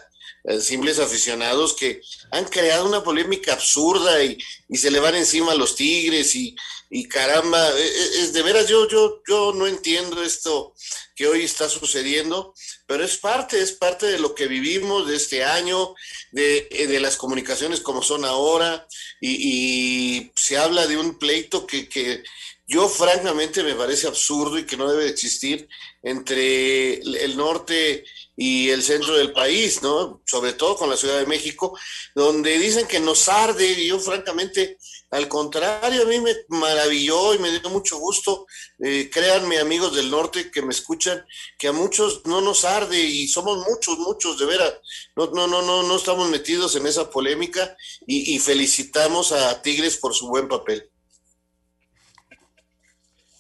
simples 0.61 0.98
aficionados 0.98 1.74
que 1.74 2.00
han 2.31 2.44
creado 2.46 2.87
una 2.87 3.03
polémica 3.03 3.53
absurda 3.53 4.22
y, 4.24 4.38
y 4.68 4.76
se 4.79 4.90
le 4.90 5.00
van 5.00 5.14
encima 5.14 5.53
a 5.53 5.57
los 5.57 5.76
tigres 5.76 6.35
y, 6.35 6.55
y 6.90 7.09
caramba, 7.09 7.70
e, 7.79 7.83
e, 7.83 8.22
es, 8.22 8.33
de 8.33 8.42
veras, 8.42 8.68
yo, 8.68 8.88
yo, 8.88 9.22
yo 9.26 9.53
no 9.55 9.68
entiendo 9.68 10.22
esto 10.22 10.74
que 11.14 11.29
hoy 11.29 11.44
está 11.44 11.68
sucediendo, 11.68 12.53
pero 12.87 13.05
es 13.05 13.16
parte, 13.16 13.61
es 13.61 13.72
parte 13.72 14.07
de 14.07 14.18
lo 14.18 14.35
que 14.35 14.48
vivimos 14.48 15.07
de 15.07 15.16
este 15.16 15.44
año, 15.44 15.94
de, 16.33 16.66
eh, 16.70 16.88
de 16.88 16.98
las 16.98 17.16
comunicaciones 17.16 17.81
como 17.81 18.03
son 18.03 18.24
ahora, 18.24 18.88
y, 19.20 20.33
se 20.35 20.57
habla 20.57 20.87
de 20.87 20.96
un 20.96 21.18
pleito 21.18 21.66
que, 21.66 21.88
que 21.88 22.24
yo 22.66 22.88
francamente 22.88 23.62
me 23.62 23.74
parece 23.74 24.09
absurdo 24.09 24.59
y 24.59 24.66
que 24.66 24.76
no 24.76 24.90
debe 24.90 25.09
existir 25.09 25.68
entre 26.03 26.94
el 26.94 27.37
norte 27.37 28.05
y 28.42 28.70
el 28.70 28.83
centro 28.83 29.18
del 29.18 29.35
país, 29.35 29.83
¿no? 29.83 30.22
Sobre 30.24 30.55
todo 30.55 30.74
con 30.74 30.88
la 30.88 30.96
Ciudad 30.96 31.18
de 31.18 31.26
México, 31.26 31.79
donde 32.14 32.59
dicen 32.59 32.87
que 32.87 32.98
nos 32.98 33.29
arde, 33.29 33.70
y 33.70 33.88
yo 33.88 34.00
francamente, 34.00 34.79
al 35.11 35.29
contrario, 35.29 36.05
a 36.05 36.07
mí 36.07 36.18
me 36.20 36.35
maravilló 36.48 37.35
y 37.35 37.38
me 37.38 37.50
dio 37.50 37.68
mucho 37.68 37.98
gusto, 37.98 38.46
eh, 38.83 39.11
créanme 39.12 39.59
amigos 39.59 39.94
del 39.94 40.11
norte 40.11 40.50
que 40.50 40.62
me 40.62 40.70
escuchan, 40.70 41.22
que 41.59 41.68
a 41.68 41.72
muchos 41.72 42.22
no 42.24 42.40
nos 42.40 42.64
arde 42.64 42.98
y 42.98 43.29
somos 43.29 43.59
muchos, 43.59 43.98
muchos, 43.98 44.38
de 44.38 44.46
veras, 44.46 44.72
no, 45.16 45.26
no, 45.26 45.46
no, 45.46 45.61
no, 45.61 45.83
no 45.83 45.96
estamos 45.96 46.31
metidos 46.31 46.74
en 46.76 46.87
esa 46.87 47.11
polémica 47.11 47.76
y, 48.07 48.35
y 48.35 48.38
felicitamos 48.38 49.33
a 49.33 49.61
Tigres 49.61 49.98
por 49.98 50.14
su 50.14 50.29
buen 50.29 50.48
papel. 50.48 50.88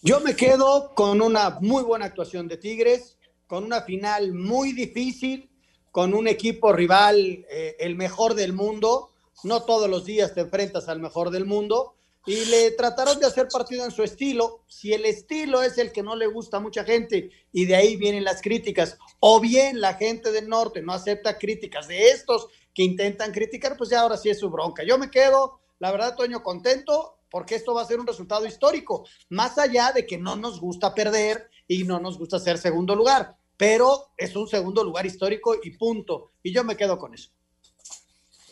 Yo 0.02 0.20
me 0.20 0.36
quedo 0.36 0.94
con 0.94 1.22
una 1.22 1.56
muy 1.62 1.84
buena 1.84 2.04
actuación 2.04 2.48
de 2.48 2.58
Tigres 2.58 3.16
con 3.50 3.64
una 3.64 3.82
final 3.82 4.32
muy 4.32 4.72
difícil, 4.72 5.50
con 5.90 6.14
un 6.14 6.28
equipo 6.28 6.72
rival, 6.72 7.44
eh, 7.50 7.74
el 7.80 7.96
mejor 7.96 8.36
del 8.36 8.52
mundo. 8.52 9.10
No 9.42 9.64
todos 9.64 9.90
los 9.90 10.04
días 10.04 10.34
te 10.34 10.42
enfrentas 10.42 10.88
al 10.88 11.00
mejor 11.00 11.30
del 11.30 11.46
mundo. 11.46 11.96
Y 12.26 12.44
le 12.44 12.70
trataron 12.70 13.18
de 13.18 13.26
hacer 13.26 13.48
partido 13.48 13.84
en 13.84 13.90
su 13.90 14.04
estilo. 14.04 14.62
Si 14.68 14.92
el 14.92 15.04
estilo 15.04 15.64
es 15.64 15.78
el 15.78 15.90
que 15.90 16.04
no 16.04 16.14
le 16.14 16.28
gusta 16.28 16.58
a 16.58 16.60
mucha 16.60 16.84
gente 16.84 17.28
y 17.50 17.66
de 17.66 17.74
ahí 17.74 17.96
vienen 17.96 18.22
las 18.22 18.40
críticas, 18.40 18.96
o 19.18 19.40
bien 19.40 19.80
la 19.80 19.94
gente 19.94 20.30
del 20.30 20.48
norte 20.48 20.80
no 20.80 20.92
acepta 20.92 21.36
críticas 21.36 21.88
de 21.88 22.10
estos 22.10 22.46
que 22.72 22.84
intentan 22.84 23.32
criticar, 23.32 23.76
pues 23.76 23.90
ya 23.90 24.02
ahora 24.02 24.16
sí 24.16 24.30
es 24.30 24.38
su 24.38 24.48
bronca. 24.48 24.84
Yo 24.84 24.96
me 24.96 25.10
quedo, 25.10 25.58
la 25.80 25.90
verdad, 25.90 26.14
Toño, 26.14 26.44
contento 26.44 27.16
porque 27.28 27.56
esto 27.56 27.74
va 27.74 27.82
a 27.82 27.86
ser 27.86 27.98
un 27.98 28.06
resultado 28.06 28.46
histórico, 28.46 29.06
más 29.28 29.58
allá 29.58 29.90
de 29.92 30.06
que 30.06 30.18
no 30.18 30.36
nos 30.36 30.60
gusta 30.60 30.94
perder 30.94 31.50
y 31.66 31.82
no 31.82 31.98
nos 31.98 32.16
gusta 32.16 32.38
ser 32.38 32.58
segundo 32.58 32.94
lugar 32.94 33.39
pero 33.60 34.12
es 34.16 34.34
un 34.36 34.48
segundo 34.48 34.82
lugar 34.82 35.04
histórico 35.04 35.54
y 35.62 35.72
punto. 35.72 36.32
Y 36.42 36.50
yo 36.50 36.64
me 36.64 36.78
quedo 36.78 36.98
con 36.98 37.12
eso. 37.12 37.30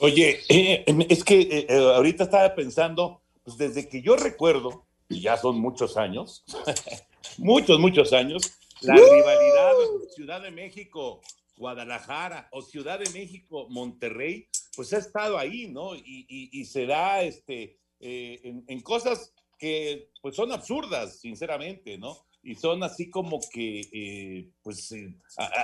Oye, 0.01 0.41
eh, 0.51 0.85
es 1.09 1.25
que 1.25 1.41
eh, 1.41 1.67
eh, 1.67 1.79
ahorita 1.79 2.25
estaba 2.25 2.55
pensando, 2.55 3.23
pues 3.43 3.57
desde 3.57 3.89
que 3.89 4.03
yo 4.03 4.17
recuerdo, 4.17 4.85
y 5.09 5.23
ya 5.23 5.39
son 5.39 5.59
muchos 5.61 5.97
años, 5.97 6.45
muchos, 7.39 7.81
muchos 7.81 8.13
años, 8.13 8.53
la 8.83 8.97
rivalidad 8.97 9.73
Ciudad 10.15 10.43
de 10.43 10.51
México, 10.51 11.23
Guadalajara 11.57 12.51
o 12.53 12.61
Ciudad 12.61 12.99
de 12.99 13.09
México, 13.19 13.67
Monterrey, 13.71 14.47
pues 14.77 14.93
ha 14.93 14.99
estado 14.99 15.39
ahí, 15.39 15.69
¿no? 15.69 15.97
Y, 15.97 16.67
se 16.67 16.85
da 16.85 17.23
este, 17.23 17.79
en, 17.99 18.63
en, 18.69 18.81
cosas 18.83 19.33
que 19.59 20.11
pues 20.21 20.37
son 20.37 20.53
absurdas, 20.53 21.19
sinceramente, 21.19 21.97
¿no? 21.97 22.28
Y 22.43 22.55
son 22.55 22.83
así 22.83 23.11
como 23.11 23.41
que, 23.53 23.81
eh, 23.93 24.49
pues, 24.63 24.93
eh, 24.93 25.15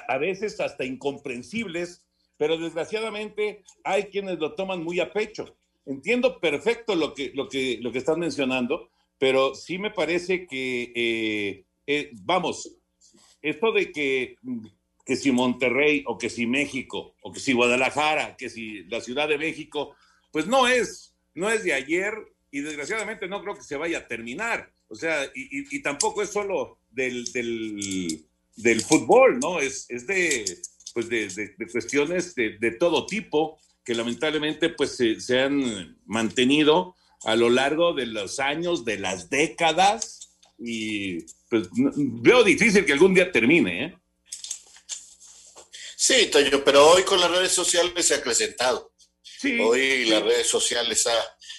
a, 0.09 0.19
veces 0.19 0.61
hasta 0.61 0.85
incomprensibles 0.85 2.05
pero 2.37 2.59
desgraciadamente 2.59 3.65
hay 3.85 4.05
quienes 4.05 4.39
lo 4.39 4.55
toman 4.55 4.83
muy 4.83 5.01
a 5.01 5.13
pecho. 5.13 5.57
Entiendo 5.87 6.41
perfecto 6.41 6.95
lo 6.95 7.15
que, 7.15 7.33
lo 7.35 7.49
que, 7.49 7.79
lo 7.81 7.93
que 7.93 7.99
están 7.99 8.19
mencionando, 8.19 8.91
pero 9.19 9.55
sí 9.55 9.79
me 9.79 9.91
parece 9.91 10.47
que, 10.47 10.93
eh, 10.95 11.65
eh, 11.87 12.11
vamos, 12.23 12.77
esto 13.43 13.73
de 13.73 13.93
que, 13.93 14.37
que 15.05 15.17
si 15.17 15.31
Monterrey 15.31 16.03
o 16.07 16.19
que 16.19 16.31
si 16.31 16.47
México 16.47 17.15
o 17.23 17.31
que 17.31 17.41
si 17.41 17.53
Guadalajara, 17.53 18.37
que 18.37 18.49
si 18.49 18.85
la 18.85 19.01
Ciudad 19.01 19.29
de 19.29 19.39
México, 19.39 19.95
pues 20.33 20.47
no 20.47 20.67
es, 20.67 21.15
no 21.35 21.51
es 21.51 21.63
de 21.63 21.75
ayer 21.75 22.15
y 22.51 22.61
desgraciadamente 22.61 23.29
no 23.29 23.43
creo 23.43 23.55
que 23.55 23.63
se 23.63 23.77
vaya 23.77 23.99
a 23.99 24.09
terminar. 24.09 24.73
O 24.89 24.95
sea, 24.95 25.31
y, 25.35 25.83
tampoco 25.83 26.23
es 26.23 26.31
solo 26.31 26.79
del, 26.91 27.25
del, 27.33 28.81
fútbol, 28.83 29.41
¿no? 29.41 29.61
Es, 29.61 29.87
es 29.89 30.07
de, 30.07 30.45
pues 30.93 31.09
de, 31.09 31.55
cuestiones 31.73 32.35
de, 32.35 32.77
todo 32.79 33.07
tipo 33.07 33.59
que 33.85 33.95
lamentablemente 33.95 34.71
pues 34.71 34.97
se, 34.97 35.41
han 35.41 35.99
mantenido 36.07 36.97
a 37.25 37.37
lo 37.37 37.51
largo 37.51 37.93
de 37.93 38.07
los 38.07 38.39
años, 38.39 38.85
de 38.85 38.99
las 38.99 39.31
décadas, 39.31 40.31
y 40.59 41.23
pues 41.51 41.69
veo 41.73 42.45
difícil 42.45 42.85
que 42.85 42.93
algún 42.93 43.15
día 43.15 43.33
termine, 43.33 43.85
¿eh? 43.85 43.99
Sí, 46.07 46.27
Toño, 46.27 46.63
pero 46.63 46.87
hoy 46.91 47.03
con 47.03 47.19
las 47.19 47.31
redes 47.31 47.53
sociales 47.53 48.07
se 48.07 48.15
ha 48.15 48.19
acrecentado. 48.19 48.93
Sí, 49.23 49.59
hoy 49.59 50.05
las 50.05 50.23
redes 50.23 50.47
sociales 50.47 51.07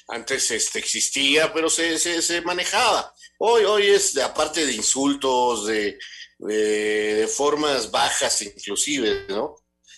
antes 0.08 0.52
este, 0.52 0.78
existía, 0.78 1.52
pero 1.52 1.68
se, 1.68 1.98
se, 1.98 2.42
manejaba. 2.42 3.15
Hoy, 3.40 3.64
hoy 3.66 3.88
es, 3.88 4.18
aparte 4.18 4.66
de 4.66 4.74
insultos, 4.74 5.68
de, 5.68 5.98
de, 6.40 7.28
formas 7.28 7.92
bajas 7.92 8.42
inclusive, 8.42 9.26
¿no? 9.30 9.56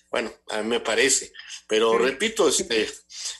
Bueno, 0.09 0.33
a 0.49 0.61
mí 0.61 0.69
me 0.69 0.79
parece. 0.79 1.31
Pero 1.67 1.97
repito, 1.97 2.47
este, 2.47 2.89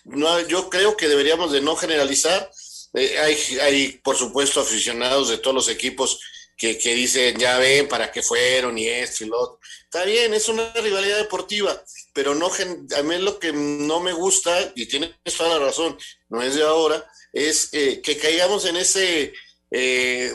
no, 0.06 0.40
yo 0.48 0.70
creo 0.70 0.98
que 0.98 1.08
deberíamos 1.08 1.52
de 1.52 1.62
no 1.62 1.76
generalizar. 1.76 2.52
Eh, 2.94 3.18
hay, 3.20 3.60
hay, 3.60 3.88
por 4.04 4.18
supuesto, 4.18 4.60
aficionados 4.60 5.30
de 5.30 5.38
todos 5.38 5.56
los 5.56 5.70
equipos 5.70 6.20
que, 6.58 6.78
que, 6.78 6.94
dicen, 6.94 7.38
ya 7.38 7.58
ven, 7.58 7.88
para 7.88 8.12
qué 8.12 8.22
fueron 8.22 8.78
y 8.78 8.88
esto 8.88 9.24
y 9.24 9.28
lo 9.28 9.40
otro. 9.40 9.60
Está 9.84 10.04
bien, 10.04 10.34
es 10.34 10.50
una 10.50 10.74
rivalidad 10.74 11.18
deportiva, 11.18 11.82
pero 12.14 12.36
no, 12.36 12.48
a 12.48 13.04
mí 13.04 13.18
lo 13.20 13.40
que 13.40 13.54
no 13.54 14.00
me 14.00 14.12
gusta, 14.12 14.74
y 14.76 14.88
tienes 14.88 15.14
toda 15.38 15.58
la 15.58 15.66
razón, 15.66 15.98
no 16.30 16.42
es 16.42 16.56
de 16.56 16.64
ahora, 16.64 17.10
es 17.32 17.70
eh, 17.74 18.02
que 18.02 18.18
caigamos 18.18 18.66
en 18.66 18.78
ese 18.78 19.34
eh, 19.72 20.32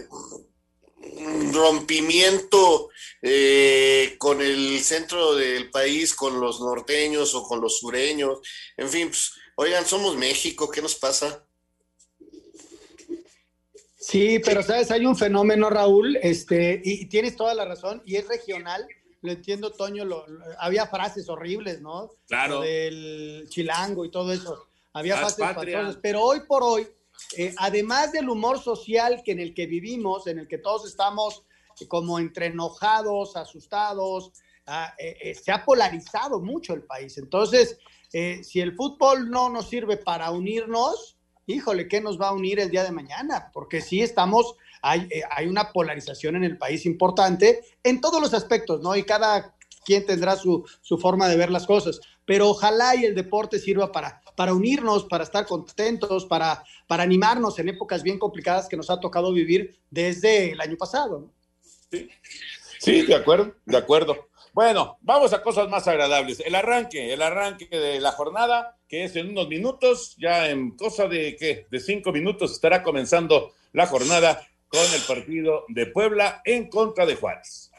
rompimiento 1.53 2.91
eh, 3.21 4.17
con 4.19 4.41
el 4.41 4.81
centro 4.81 5.35
del 5.35 5.71
país, 5.71 6.15
con 6.15 6.41
los 6.41 6.61
norteños 6.61 7.35
o 7.35 7.43
con 7.43 7.61
los 7.61 7.79
sureños, 7.79 8.41
en 8.77 8.89
fin, 8.89 9.09
pues, 9.09 9.33
oigan, 9.57 9.87
somos 9.87 10.17
México, 10.17 10.71
¿qué 10.71 10.83
nos 10.83 10.95
pasa? 10.95 11.45
Sí, 13.99 14.41
pero 14.41 14.63
sabes, 14.63 14.91
hay 14.91 15.07
un 15.07 15.17
fenómeno, 15.17 15.71
Raúl, 15.71 16.17
este, 16.17 16.81
y, 16.85 17.07
tienes 17.07 17.37
toda 17.37 17.55
la 17.55 17.65
razón, 17.65 18.03
y 18.05 18.17
es 18.17 18.27
regional. 18.27 18.87
Lo 19.21 19.31
entiendo, 19.31 19.71
Toño, 19.71 20.05
lo, 20.05 20.27
había 20.59 20.89
frases 20.89 21.29
horribles, 21.29 21.81
¿no? 21.81 22.11
Claro. 22.27 22.63
del 22.63 23.47
chilango 23.49 24.05
y 24.05 24.11
todo 24.11 24.33
eso. 24.33 24.67
Había 24.93 25.17
frases 25.17 25.97
pero 26.03 26.21
hoy 26.23 26.41
por 26.49 26.65
hoy, 26.65 26.89
eh, 27.37 27.55
además 27.59 28.13
del 28.13 28.29
humor 28.29 28.59
social 28.59 29.23
que 29.25 29.33
en 29.33 29.41
el 29.41 29.55
que 29.55 29.67
vivimos, 29.67 30.27
en 30.27 30.39
el 30.39 30.49
que 30.49 30.59
todos 30.59 30.87
estamos 30.87 31.45
como 31.89 32.19
entre 32.19 32.47
enojados, 32.47 33.37
asustados, 33.37 34.33
ah, 34.67 34.95
eh, 34.99 35.17
eh, 35.21 35.35
se 35.35 35.51
ha 35.51 35.65
polarizado 35.65 36.41
mucho 36.41 36.75
el 36.75 36.83
país. 36.83 37.19
Entonces, 37.19 37.79
si 38.43 38.61
el 38.61 38.77
fútbol 38.77 39.31
no 39.31 39.49
nos 39.49 39.71
sirve 39.71 39.97
para 39.97 40.31
unirnos, 40.31 41.17
híjole, 41.47 41.89
¿qué 41.89 42.01
nos 42.01 42.21
va 42.21 42.29
a 42.29 42.33
unir 42.33 42.61
el 42.61 42.71
día 42.71 42.85
de 42.85 42.93
mañana? 42.93 43.51
Porque 43.53 43.81
sí 43.81 44.03
estamos, 44.03 44.55
hay, 44.81 45.09
eh, 45.11 45.23
hay 45.31 45.47
una 45.47 45.73
polarización 45.73 46.37
en 46.37 46.45
el 46.45 46.59
país 46.59 46.87
importante 46.87 47.61
en 47.83 48.01
todos 48.01 48.21
los 48.21 48.35
aspectos, 48.35 48.81
¿no? 48.81 48.95
Y 48.97 49.05
cada 49.05 49.55
quien 49.85 50.07
tendrá 50.07 50.37
su, 50.37 50.65
su 50.81 50.99
forma 50.99 51.29
de 51.29 51.37
ver 51.37 51.51
las 51.51 51.67
cosas. 51.67 52.01
Pero 52.25 52.51
ojalá 52.51 52.95
y 52.97 53.05
el 53.05 53.15
deporte 53.15 53.59
sirva 53.59 53.91
para, 53.91 54.23
para 54.37 54.55
unirnos, 54.55 55.05
para 55.05 55.25
estar 55.25 55.47
contentos, 55.47 56.27
para, 56.27 56.65
para 56.87 57.03
animarnos 57.03 57.59
en 57.59 57.69
épocas 57.69 58.03
bien 58.03 58.19
complicadas 58.19 58.69
que 58.69 58.77
nos 58.77 58.91
ha 58.91 59.01
tocado 59.01 59.33
vivir 59.33 59.79
desde 59.91 60.53
el 60.53 60.61
año 60.61 60.77
pasado. 60.77 61.31
Sí. 61.91 62.09
sí, 62.79 63.03
de 63.03 63.15
acuerdo, 63.15 63.55
de 63.67 63.77
acuerdo. 63.77 64.29
Bueno, 64.55 64.99
vamos 65.01 65.33
a 65.33 65.43
cosas 65.43 65.69
más 65.71 65.89
agradables. 65.89 66.41
El 66.41 66.55
arranque, 66.55 67.15
el 67.15 67.23
arranque 67.23 67.67
de 67.67 68.01
la 68.01 68.13
jornada, 68.13 68.77
que 68.87 69.05
es 69.05 69.17
en 69.17 69.31
unos 69.31 69.49
minutos, 69.49 70.15
ya 70.19 70.51
en 70.51 70.77
cosa 70.77 71.09
de 71.09 71.37
qué, 71.37 71.67
de 71.71 71.81
cinco 71.81 72.13
minutos 72.13 72.53
estará 72.53 72.83
comenzando 72.83 73.53
la 73.73 73.87
jornada 73.87 74.47
con 74.69 74.81
el 74.95 75.01
partido 75.09 75.65
de 75.69 75.87
Puebla 75.87 76.43
en 76.45 76.69
contra 76.69 77.07
de 77.07 77.17
Juárez. 77.17 77.72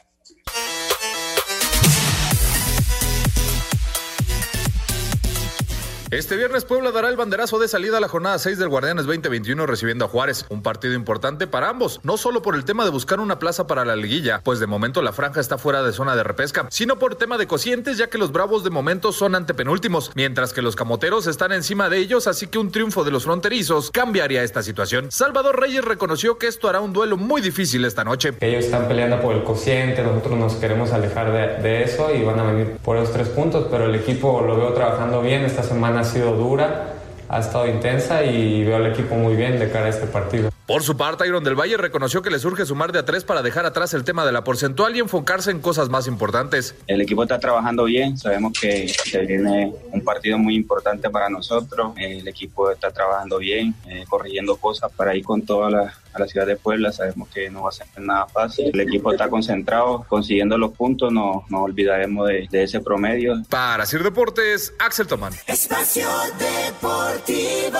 Este 6.14 6.36
viernes 6.36 6.64
Puebla 6.64 6.92
dará 6.92 7.08
el 7.08 7.16
banderazo 7.16 7.58
de 7.58 7.66
salida 7.66 7.96
a 7.96 8.00
la 8.00 8.06
jornada 8.06 8.38
6 8.38 8.56
del 8.56 8.68
Guardianes 8.68 9.04
2021 9.04 9.66
recibiendo 9.66 10.04
a 10.04 10.08
Juárez, 10.08 10.46
un 10.48 10.62
partido 10.62 10.94
importante 10.94 11.48
para 11.48 11.68
ambos, 11.68 11.98
no 12.04 12.16
solo 12.18 12.40
por 12.40 12.54
el 12.54 12.64
tema 12.64 12.84
de 12.84 12.92
buscar 12.92 13.18
una 13.18 13.40
plaza 13.40 13.66
para 13.66 13.84
la 13.84 13.96
liguilla, 13.96 14.40
pues 14.44 14.60
de 14.60 14.68
momento 14.68 15.02
la 15.02 15.12
franja 15.12 15.40
está 15.40 15.58
fuera 15.58 15.82
de 15.82 15.92
zona 15.92 16.14
de 16.14 16.22
repesca, 16.22 16.68
sino 16.70 17.00
por 17.00 17.16
tema 17.16 17.36
de 17.36 17.48
cocientes 17.48 17.98
ya 17.98 18.10
que 18.10 18.18
los 18.18 18.30
Bravos 18.30 18.62
de 18.62 18.70
momento 18.70 19.10
son 19.10 19.34
antepenúltimos, 19.34 20.12
mientras 20.14 20.52
que 20.52 20.62
los 20.62 20.76
Camoteros 20.76 21.26
están 21.26 21.50
encima 21.50 21.88
de 21.88 21.98
ellos, 21.98 22.28
así 22.28 22.46
que 22.46 22.58
un 22.60 22.70
triunfo 22.70 23.02
de 23.02 23.10
los 23.10 23.24
fronterizos 23.24 23.90
cambiaría 23.90 24.44
esta 24.44 24.62
situación. 24.62 25.10
Salvador 25.10 25.58
Reyes 25.58 25.84
reconoció 25.84 26.38
que 26.38 26.46
esto 26.46 26.68
hará 26.68 26.78
un 26.78 26.92
duelo 26.92 27.16
muy 27.16 27.40
difícil 27.42 27.84
esta 27.84 28.04
noche. 28.04 28.34
Ellos 28.38 28.66
están 28.66 28.86
peleando 28.86 29.20
por 29.20 29.34
el 29.34 29.42
cociente, 29.42 30.00
nosotros 30.04 30.38
nos 30.38 30.54
queremos 30.54 30.92
alejar 30.92 31.32
de, 31.32 31.68
de 31.68 31.82
eso 31.82 32.14
y 32.14 32.22
van 32.22 32.38
a 32.38 32.44
venir 32.44 32.76
por 32.84 32.98
esos 32.98 33.12
tres 33.12 33.28
puntos, 33.30 33.66
pero 33.68 33.86
el 33.86 33.96
equipo 33.96 34.42
lo 34.42 34.56
veo 34.56 34.72
trabajando 34.74 35.20
bien 35.20 35.44
esta 35.44 35.64
semana 35.64 36.03
ha 36.04 36.10
sido 36.10 36.36
dura, 36.36 36.94
ha 37.28 37.40
estado 37.40 37.66
intensa 37.66 38.22
y 38.24 38.62
veo 38.62 38.76
al 38.76 38.86
equipo 38.86 39.14
muy 39.14 39.34
bien 39.36 39.58
de 39.58 39.70
cara 39.70 39.86
a 39.86 39.88
este 39.88 40.06
partido. 40.06 40.50
Por 40.66 40.82
su 40.82 40.96
parte, 40.96 41.26
Iron 41.26 41.44
del 41.44 41.58
Valle 41.58 41.76
reconoció 41.76 42.22
que 42.22 42.30
le 42.30 42.38
surge 42.38 42.64
sumar 42.64 42.92
de 42.92 42.98
a 42.98 43.04
tres 43.04 43.24
para 43.24 43.42
dejar 43.42 43.66
atrás 43.66 43.92
el 43.94 44.04
tema 44.04 44.24
de 44.24 44.32
la 44.32 44.44
porcentual 44.44 44.96
y 44.96 45.00
enfocarse 45.00 45.50
en 45.50 45.60
cosas 45.60 45.88
más 45.88 46.06
importantes. 46.06 46.74
El 46.86 47.00
equipo 47.00 47.22
está 47.22 47.38
trabajando 47.38 47.84
bien, 47.84 48.16
sabemos 48.16 48.52
que, 48.58 48.88
se 48.88 49.20
viene 49.20 49.72
un 49.92 50.02
partido 50.02 50.38
muy 50.38 50.54
importante 50.54 51.10
para 51.10 51.28
nosotros, 51.28 51.92
el 51.96 52.26
equipo 52.28 52.70
está 52.70 52.90
trabajando 52.90 53.38
bien, 53.38 53.74
eh, 53.86 54.04
corrigiendo 54.08 54.56
cosas 54.56 54.90
para 54.92 55.14
ir 55.14 55.24
con 55.24 55.42
toda 55.42 55.70
la, 55.70 55.94
a 56.14 56.20
la 56.20 56.26
ciudad 56.26 56.46
de 56.46 56.56
Puebla, 56.56 56.92
sabemos 56.92 57.28
que 57.28 57.50
no 57.50 57.64
va 57.64 57.70
a 57.70 57.72
ser 57.72 57.86
nada 57.98 58.26
fácil, 58.28 58.70
el 58.72 58.80
equipo 58.80 59.12
está 59.12 59.28
concentrado, 59.28 60.04
consiguiendo 60.08 60.56
los 60.56 60.72
puntos, 60.72 61.12
no 61.12 61.44
nos 61.48 61.62
olvidaremos 61.62 62.28
de, 62.28 62.46
de, 62.50 62.62
ese 62.62 62.80
promedio. 62.80 63.42
Para 63.50 63.84
Sir 63.84 64.02
Deportes, 64.02 64.72
Axel 64.78 65.06
Tomán. 65.06 65.32
Espacio 65.46 66.08
Deportivo. 66.38 67.78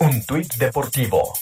Un 0.00 0.24
tuit 0.24 0.54
deportivo. 0.54 1.32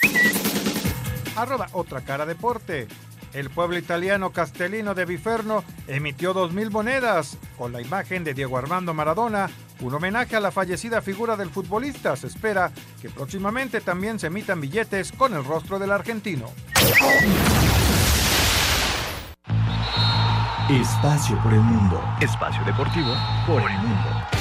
Arroba 1.37 1.69
otra 1.73 2.01
cara 2.01 2.25
deporte. 2.25 2.89
El 3.37 3.51
pueblo 3.51 3.77
italiano 3.77 4.31
Castellino 4.31 4.95
de 4.95 5.05
Biferno 5.05 5.63
emitió 5.87 6.35
2.000 6.35 6.71
monedas 6.71 7.37
con 7.59 7.71
la 7.71 7.83
imagen 7.83 8.25
de 8.25 8.33
Diego 8.33 8.57
Armando 8.57 8.95
Maradona, 8.95 9.51
un 9.81 9.93
homenaje 9.93 10.37
a 10.37 10.41
la 10.41 10.51
fallecida 10.51 11.03
figura 11.03 11.37
del 11.37 11.51
futbolista. 11.51 12.17
Se 12.17 12.29
espera 12.29 12.73
que 13.03 13.11
próximamente 13.11 13.83
también 13.83 14.19
se 14.19 14.29
emitan 14.29 14.59
billetes 14.59 15.13
con 15.13 15.35
el 15.35 15.45
rostro 15.45 15.79
del 15.79 15.93
argentino. 15.93 16.47
Espacio 20.71 21.39
por 21.43 21.53
el 21.53 21.61
mundo. 21.61 22.03
Espacio 22.23 22.65
deportivo 22.65 23.15
por 23.47 23.71
el 23.71 23.77
mundo. 23.81 24.36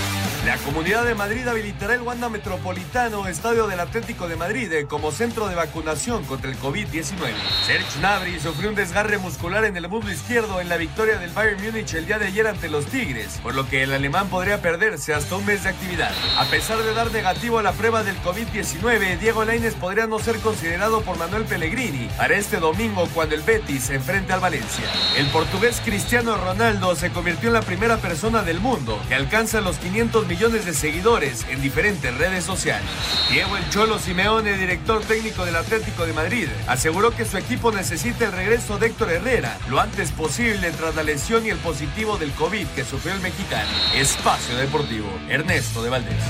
La 0.45 0.58
Comunidad 0.58 1.05
de 1.05 1.15
Madrid 1.15 1.47
habilitará 1.47 1.95
el 1.95 2.03
Wanda 2.03 2.29
Metropolitano, 2.29 3.27
estadio 3.27 3.65
del 3.65 3.79
Atlético 3.79 4.27
de 4.27 4.36
Madrid, 4.36 4.71
eh, 4.71 4.86
como 4.86 5.12
centro 5.12 5.47
de 5.47 5.55
vacunación 5.55 6.23
contra 6.25 6.51
el 6.51 6.60
COVID-19. 6.60 7.34
Serge 7.65 7.97
Gnabry 7.97 8.39
sufrió 8.39 8.69
un 8.69 8.75
desgarre 8.75 9.17
muscular 9.17 9.65
en 9.65 9.75
el 9.75 9.89
muslo 9.89 10.12
izquierdo 10.12 10.62
en 10.62 10.69
la 10.69 10.77
victoria 10.77 11.17
del 11.17 11.31
Bayern 11.31 11.63
Múnich 11.63 11.95
el 11.95 12.05
día 12.05 12.19
de 12.19 12.27
ayer 12.27 12.45
ante 12.45 12.69
los 12.69 12.86
Tigres, 12.86 13.39
por 13.41 13.55
lo 13.55 13.67
que 13.67 13.81
el 13.81 13.93
alemán 13.93 14.27
podría 14.27 14.62
perderse 14.62 15.15
hasta 15.15 15.36
un 15.36 15.47
mes 15.47 15.63
de 15.63 15.69
actividad. 15.69 16.12
A 16.38 16.45
pesar 16.45 16.77
de 16.77 16.93
dar 16.93 17.12
negativo 17.12 17.58
a 17.58 17.63
la 17.63 17.71
prueba 17.71 18.03
del 18.03 18.21
COVID-19, 18.21 19.17
Diego 19.17 19.45
Lainez 19.45 19.73
podría 19.73 20.05
no 20.05 20.19
ser 20.19 20.38
considerado 20.41 21.01
por 21.01 21.17
Manuel 21.17 21.45
Pellegrini 21.45 22.08
para 22.17 22.36
este 22.36 22.58
domingo 22.58 23.10
cuando 23.15 23.34
el 23.34 23.41
Betis 23.41 23.86
se 23.86 23.95
enfrente 23.95 24.31
al 24.31 24.41
Valencia. 24.41 24.86
El 25.17 25.25
portugués 25.29 25.81
Cristiano 25.84 26.38
Ronaldo 26.38 26.95
se 26.95 27.10
convirtió 27.10 27.49
en 27.49 27.53
la 27.53 27.62
primera 27.63 27.97
persona 27.97 28.43
del 28.43 28.60
mundo 28.60 29.01
que 29.08 29.15
alcanza 29.15 29.60
los 29.60 29.77
500 29.77 30.27
millones 30.27 30.35
millones 30.36 30.65
de 30.65 30.74
seguidores 30.74 31.45
en 31.50 31.62
diferentes 31.62 32.13
redes 32.17 32.43
sociales. 32.43 32.86
Diego 33.32 33.56
El 33.56 33.69
Cholo 33.69 33.98
Simeone, 33.98 34.58
director 34.58 35.02
técnico 35.02 35.45
del 35.45 35.56
Atlético 35.56 36.06
de 36.06 36.12
Madrid, 36.12 36.50
aseguró 36.67 37.12
que 37.12 37.24
su 37.24 37.38
equipo 37.38 37.71
necesita 37.71 38.26
el 38.26 38.34
regreso 38.34 38.78
de 38.78 38.88
Héctor 38.88 39.12
Herrera 39.12 39.58
lo 39.69 39.80
antes 39.80 40.12
posible 40.12 40.71
tras 40.71 40.93
la 40.93 41.04
lesión 41.04 41.45
y 41.45 41.52
el 41.52 41.58
positivo 41.60 42.17
del 42.17 42.34
COVID 42.34 42.67
que 42.76 42.84
sufrió 42.84 43.13
el 43.13 43.21
mexicano. 43.21 43.69
Espacio 43.95 44.58
Deportivo, 44.58 45.08
Ernesto 45.30 45.82
de 45.82 45.89
Valdés. 45.89 46.24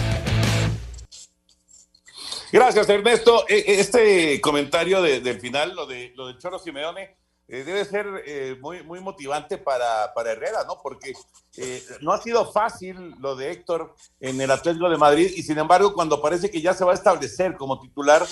Gracias, 2.52 2.88
Ernesto. 2.88 3.46
E, 3.50 3.56
e, 3.56 3.80
este 3.80 4.40
comentario 4.40 5.02
del 5.02 5.40
final, 5.40 5.76
lo 5.76 5.88
de, 5.88 6.14
lo 6.16 6.28
de 6.28 6.38
Cholo 6.38 6.60
Simeone, 6.60 7.18
eh, 7.48 7.64
debe 7.64 7.86
ser 7.86 8.08
eh, 8.26 8.58
muy, 8.60 8.82
muy 8.82 9.00
motivante 9.00 9.60
para, 9.60 10.12
para 10.16 10.32
Herrera, 10.32 10.64
¿no? 10.66 10.80
Porque 10.82 11.14
eh, 11.58 11.84
no 12.02 12.12
ha 12.12 12.20
sido 12.20 12.52
fácil 12.52 13.16
lo 13.20 13.36
de 13.36 13.52
Héctor 13.52 13.94
en 14.20 14.42
el 14.42 14.50
Atlético 14.50 14.90
de 14.90 14.98
Madrid 14.98 15.32
y 15.36 15.44
sin 15.44 15.60
embargo 15.60 15.94
cuando 15.94 16.22
parece 16.22 16.50
que 16.50 16.60
ya 16.62 16.74
se 16.74 16.84
va 16.84 16.94
a 16.94 16.96
establecer 16.96 17.56
como 17.56 17.80
titular, 17.80 18.26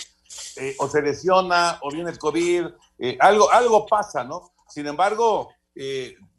o 0.79 0.89
se 0.89 1.01
lesiona 1.03 1.77
o 1.83 1.91
viene 1.91 2.09
el 2.09 2.17
COVID, 2.17 2.65
algo, 3.19 3.51
algo 3.51 3.85
pasa, 3.85 4.23
¿no? 4.23 4.51
Sin 4.67 4.87
embargo, 4.87 5.53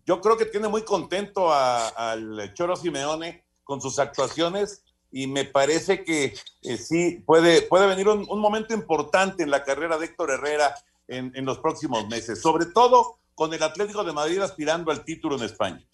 yo 0.05 0.21
creo 0.21 0.37
que 0.37 0.47
tiene 0.47 0.67
muy 0.67 0.83
contento 0.83 1.53
al 1.53 2.53
Choro 2.55 2.75
Simeone 2.75 3.45
con 3.63 3.81
sus 3.81 4.01
actuaciones 4.01 4.83
y 5.13 5.29
me 5.29 5.45
parece 5.45 6.03
que 6.03 6.35
sí 6.77 7.23
puede, 7.25 7.63
puede 7.63 7.87
venir 7.87 8.09
un, 8.09 8.27
un 8.29 8.41
momento 8.41 8.75
importante 8.75 9.45
en 9.45 9.51
la 9.51 9.63
carrera 9.63 9.97
de 9.97 10.07
Héctor 10.07 10.33
Herrera 10.33 10.75
en, 11.09 11.45
los 11.45 11.59
próximos 11.59 12.07
meses, 12.09 12.41
sobre 12.41 12.67
todo 12.67 13.21
con 13.35 13.53
el 13.53 13.63
Atlético 13.63 14.05
de 14.05 14.13
Madrid 14.13 14.41
aspirando 14.41 14.91
al 14.91 15.05
título 15.05 15.37
en 15.37 15.45
España. 15.45 15.87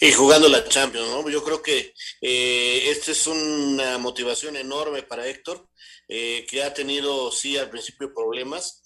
Y 0.00 0.12
jugando 0.12 0.48
la 0.48 0.68
Champions, 0.68 1.08
¿no? 1.08 1.28
Yo 1.30 1.42
creo 1.42 1.62
que 1.62 1.94
eh, 2.20 2.90
esta 2.90 3.12
es 3.12 3.26
una 3.26 3.98
motivación 3.98 4.56
enorme 4.56 5.02
para 5.02 5.26
Héctor, 5.26 5.68
eh, 6.08 6.46
que 6.48 6.62
ha 6.62 6.74
tenido, 6.74 7.32
sí, 7.32 7.56
al 7.56 7.70
principio 7.70 8.12
problemas 8.14 8.82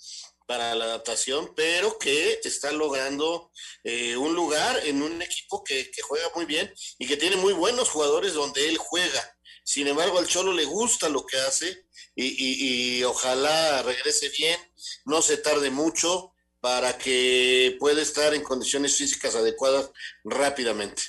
para 0.50 0.74
la 0.74 0.84
adaptación, 0.84 1.52
pero 1.54 1.96
que 1.96 2.40
está 2.42 2.72
logrando 2.72 3.52
eh, 3.84 4.16
un 4.16 4.34
lugar 4.34 4.80
en 4.84 5.00
un 5.00 5.22
equipo 5.22 5.62
que, 5.62 5.88
juega 6.02 6.28
muy 6.34 6.44
bien 6.44 6.74
y 6.98 7.06
que 7.06 7.16
tiene 7.16 7.36
muy 7.36 7.52
buenos 7.52 7.88
jugadores 7.88 8.34
donde 8.34 8.68
él 8.68 8.76
juega. 8.76 9.36
Sin 9.70 9.86
embargo, 9.86 10.18
al 10.18 10.26
Cholo 10.26 10.52
le 10.52 10.64
gusta 10.64 11.08
lo 11.08 11.24
que 11.24 11.36
hace 11.36 11.84
y, 12.16 13.04
ojalá 13.04 13.84
regrese 13.84 14.28
bien, 14.36 14.58
no 15.04 15.22
se 15.22 15.36
tarde 15.36 15.70
mucho 15.70 16.32
para 16.58 16.98
que 16.98 17.76
pueda 17.78 18.02
estar 18.02 18.34
en 18.34 18.42
condiciones 18.42 18.96
físicas 18.96 19.36
adecuadas 19.36 19.92
rápidamente. 20.24 21.02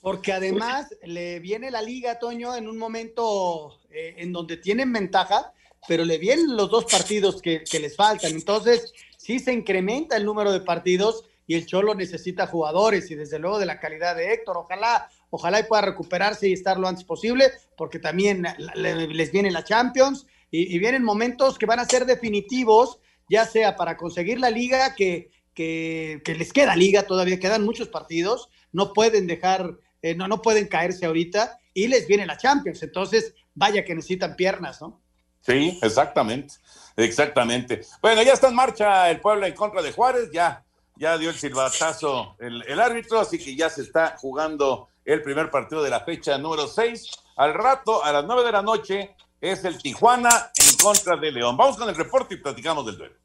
Porque 0.00 0.32
además 0.32 0.86
le 1.02 1.38
viene 1.38 1.70
la 1.70 1.82
liga, 1.82 2.18
Toño, 2.18 2.56
en 2.56 2.66
un 2.66 2.78
momento 2.78 3.78
eh, 3.90 4.14
en 4.16 4.32
donde 4.32 4.56
tienen 4.56 4.90
ventaja, 4.90 5.52
pero 5.86 6.02
le 6.06 6.16
vienen 6.16 6.56
los 6.56 6.70
dos 6.70 6.86
partidos 6.86 7.42
que, 7.42 7.62
que, 7.62 7.78
les 7.78 7.94
faltan. 7.94 8.32
Entonces, 8.32 8.90
sí 9.18 9.38
se 9.38 9.52
incrementa 9.52 10.16
el 10.16 10.24
número 10.24 10.50
de 10.50 10.62
partidos 10.62 11.24
y 11.46 11.56
el 11.56 11.66
Cholo 11.66 11.94
necesita 11.94 12.46
jugadores 12.46 13.10
y 13.10 13.16
desde 13.16 13.38
luego 13.38 13.58
de 13.58 13.66
la 13.66 13.80
calidad 13.80 14.16
de 14.16 14.32
Héctor. 14.32 14.56
Ojalá 14.56 15.10
Ojalá 15.36 15.66
pueda 15.66 15.82
recuperarse 15.82 16.48
y 16.48 16.52
estar 16.52 16.78
lo 16.78 16.86
antes 16.86 17.02
posible, 17.02 17.50
porque 17.76 17.98
también 17.98 18.46
les 18.76 19.32
viene 19.32 19.50
la 19.50 19.64
Champions 19.64 20.28
y, 20.48 20.78
vienen 20.78 21.02
momentos 21.02 21.58
que 21.58 21.66
van 21.66 21.80
a 21.80 21.84
ser 21.84 22.06
definitivos, 22.06 23.00
ya 23.28 23.44
sea 23.44 23.74
para 23.74 23.96
conseguir 23.96 24.38
la 24.38 24.50
liga, 24.50 24.94
que, 24.94 25.32
que, 25.52 26.22
les 26.24 26.52
queda 26.52 26.76
liga, 26.76 27.02
todavía 27.02 27.40
quedan 27.40 27.64
muchos 27.64 27.88
partidos, 27.88 28.48
no 28.70 28.92
pueden 28.92 29.26
dejar, 29.26 29.76
eh, 30.02 30.14
no, 30.14 30.28
no 30.28 30.40
pueden 30.40 30.68
caerse 30.68 31.04
ahorita, 31.04 31.58
y 31.72 31.88
les 31.88 32.06
viene 32.06 32.26
la 32.26 32.36
Champions. 32.36 32.84
Entonces, 32.84 33.34
vaya 33.54 33.84
que 33.84 33.96
necesitan 33.96 34.36
piernas, 34.36 34.80
¿no? 34.80 35.02
Sí, 35.40 35.80
exactamente, 35.82 36.54
exactamente. 36.96 37.80
Bueno, 38.00 38.22
ya 38.22 38.34
está 38.34 38.50
en 38.50 38.54
marcha 38.54 39.10
el 39.10 39.20
pueblo 39.20 39.46
en 39.46 39.54
contra 39.54 39.82
de 39.82 39.90
Juárez, 39.90 40.30
ya, 40.32 40.64
ya 40.94 41.18
dio 41.18 41.30
el 41.30 41.36
silbatazo 41.36 42.36
el 42.38 42.78
árbitro, 42.78 43.18
así 43.18 43.36
que 43.36 43.56
ya 43.56 43.68
se 43.68 43.82
está 43.82 44.14
jugando 44.16 44.90
el 45.04 45.22
primer 45.22 45.50
partido 45.50 45.82
de 45.82 45.90
la 45.90 46.00
fecha 46.00 46.38
número 46.38 46.66
6. 46.66 47.10
Al 47.36 47.54
rato, 47.54 48.04
a 48.04 48.12
las 48.12 48.24
9 48.24 48.44
de 48.44 48.52
la 48.52 48.62
noche, 48.62 49.16
es 49.40 49.64
el 49.64 49.80
Tijuana 49.80 50.50
en 50.56 50.76
contra 50.78 51.16
de 51.16 51.32
León. 51.32 51.56
Vamos 51.56 51.76
con 51.76 51.88
el 51.88 51.96
reporte 51.96 52.34
y 52.34 52.38
platicamos 52.38 52.86
del 52.86 52.96
duelo. 52.96 53.23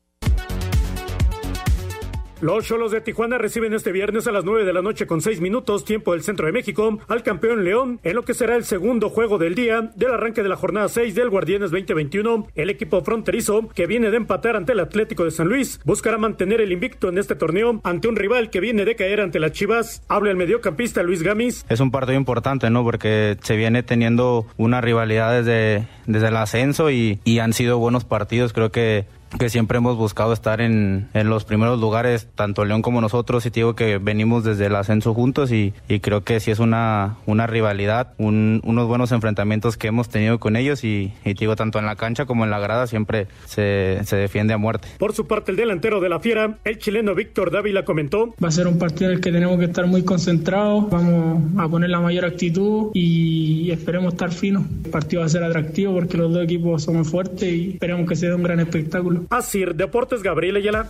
Los 2.41 2.65
Cholos 2.65 2.93
de 2.93 3.02
Tijuana 3.02 3.38
reciben 3.38 3.73
este 3.73 3.91
viernes 3.91 4.25
a 4.25 4.32
las 4.32 4.45
9 4.45 4.63
de 4.63 4.71
la 4.71 4.82
noche 4.82 5.06
con 5.06 5.19
6 5.19 5.41
minutos, 5.41 5.84
tiempo 5.84 6.13
del 6.13 6.23
centro 6.23 6.45
de 6.45 6.54
México, 6.54 6.97
al 7.10 7.21
campeón 7.21 7.65
León, 7.65 7.99
en 8.02 8.15
lo 8.15 8.23
que 8.23 8.34
será 8.34 8.56
el 8.56 8.63
segundo 8.63 9.10
juego 9.10 9.38
del 9.38 9.56
día 9.56 9.91
del 9.97 10.13
arranque 10.13 10.41
de 10.41 10.47
la 10.47 10.56
jornada 10.56 10.88
6 10.88 11.15
del 11.15 11.30
Guardianes 11.30 11.71
2021. 11.71 12.47
El 12.56 12.69
equipo 12.69 13.04
fronterizo, 13.04 13.67
que 13.67 13.88
viene 13.88 14.10
de 14.10 14.15
empatar 14.15 14.56
ante 14.56 14.71
el 14.71 14.80
Atlético 14.80 15.25
de 15.25 15.32
San 15.32 15.49
Luis, 15.49 15.82
buscará 15.84 16.17
mantener 16.17 16.62
el 16.62 16.71
invicto 16.71 17.10
en 17.10 17.17
este 17.17 17.36
torneo 17.36 17.82
ante 17.84 18.08
un 18.08 18.15
rival 18.15 18.49
que 18.49 18.62
viene 18.62 18.86
de 18.86 18.95
caer 18.95 19.19
ante 19.19 19.41
las 19.41 19.52
Chivas. 19.52 20.02
Habla 20.08 20.32
el 20.32 20.38
mediocampista 20.38 21.04
Luis 21.04 21.23
Gamis. 21.23 21.65
Es 21.67 21.82
un 21.82 21.91
partido 21.91 22.17
importante, 22.17 22.69
¿no? 22.69 22.86
Porque 22.86 23.36
se 23.43 23.58
viene 23.58 23.84
teniendo 23.84 24.45
una 24.56 24.80
rivalidad 24.80 25.43
desde, 25.43 25.88
desde 26.08 26.30
el 26.30 26.38
ascenso 26.38 26.89
y, 26.89 27.19
y 27.25 27.39
han 27.39 27.52
sido 27.52 27.80
buenos 27.80 28.06
partidos. 28.06 28.54
Creo 28.54 28.71
que 28.71 29.19
que 29.38 29.50
siempre 29.50 29.78
hemos 29.78 29.98
buscado 29.98 30.34
estar 30.34 30.62
en, 30.62 31.08
en, 31.13 31.30
los 31.30 31.46
primeros 31.46 31.80
lugares, 31.80 32.28
tanto 32.36 32.65
León 32.65 32.82
como 32.82 33.02
nosotros, 33.02 33.46
y 33.46 33.52
te 33.52 33.60
digo 33.60 33.76
que 33.76 33.98
venimos 33.98 34.44
desde 34.44 34.65
el 34.65 34.76
ascenso 34.76 35.13
juntos 35.13 35.52
y, 35.52 35.74
y 35.88 36.00
creo 36.00 36.24
que 36.24 36.39
sí 36.39 36.52
es 36.52 36.60
una, 36.60 37.18
una 37.26 37.46
rivalidad, 37.48 38.13
un, 38.18 38.62
unos 38.63 38.88
buenos 38.88 39.12
enfrentamientos 39.12 39.78
que 39.78 39.88
hemos 39.88 40.10
tenido 40.10 40.39
con 40.39 40.56
ellos 40.56 40.84
y, 40.84 41.13
y 41.24 41.34
te 41.36 41.42
digo, 41.42 41.56
tanto 41.56 41.80
en 41.80 41.86
la 41.86 41.96
cancha 41.96 42.26
como 42.26 42.44
en 42.44 42.50
la 42.50 42.60
grada 42.60 42.88
siempre 42.88 43.28
se, 43.46 44.00
se, 44.06 44.15
defiende 44.15 44.54
a 44.54 44.58
muerte. 44.58 44.88
Por 44.98 45.13
su 45.13 45.28
parte, 45.28 45.52
el 45.52 45.58
delantero 45.58 46.00
de 46.00 46.10
la 46.10 46.20
Fiera, 46.20 46.58
el 46.63 46.78
chileno 46.80 47.15
Víctor 47.15 47.52
Dávila 47.52 47.86
comentó. 47.86 48.34
Va 48.44 48.48
a 48.48 48.52
ser 48.52 48.68
un 48.68 48.78
partido 48.78 49.12
en 49.12 49.18
el 49.18 49.22
que 49.22 49.32
tenemos 49.32 49.58
que 49.60 49.65
estar 49.65 49.86
muy 49.86 50.04
concentrados, 50.04 50.89
vamos 50.89 51.44
a 51.58 51.68
poner 51.68 51.89
la 51.89 52.00
mayor 52.00 52.26
actitud 52.26 52.92
y 52.94 53.72
esperemos 53.72 54.13
estar 54.13 54.32
finos. 54.32 54.65
El 54.86 54.92
partido 54.92 55.22
va 55.22 55.28
a 55.28 55.30
ser 55.30 55.44
atractivo 55.44 55.94
porque 55.94 56.18
los 56.18 56.34
dos 56.34 56.44
equipos 56.44 56.84
somos 56.84 57.08
fuertes 57.10 57.44
y 57.44 57.72
esperemos 57.72 58.08
que 58.08 58.15
sea 58.15 58.36
un 58.36 58.44
gran 58.44 58.60
espectáculo. 58.60 59.19
Así, 59.30 59.66
Deportes 59.66 60.24
Gabriel 60.24 60.58
Ayala. 60.58 60.90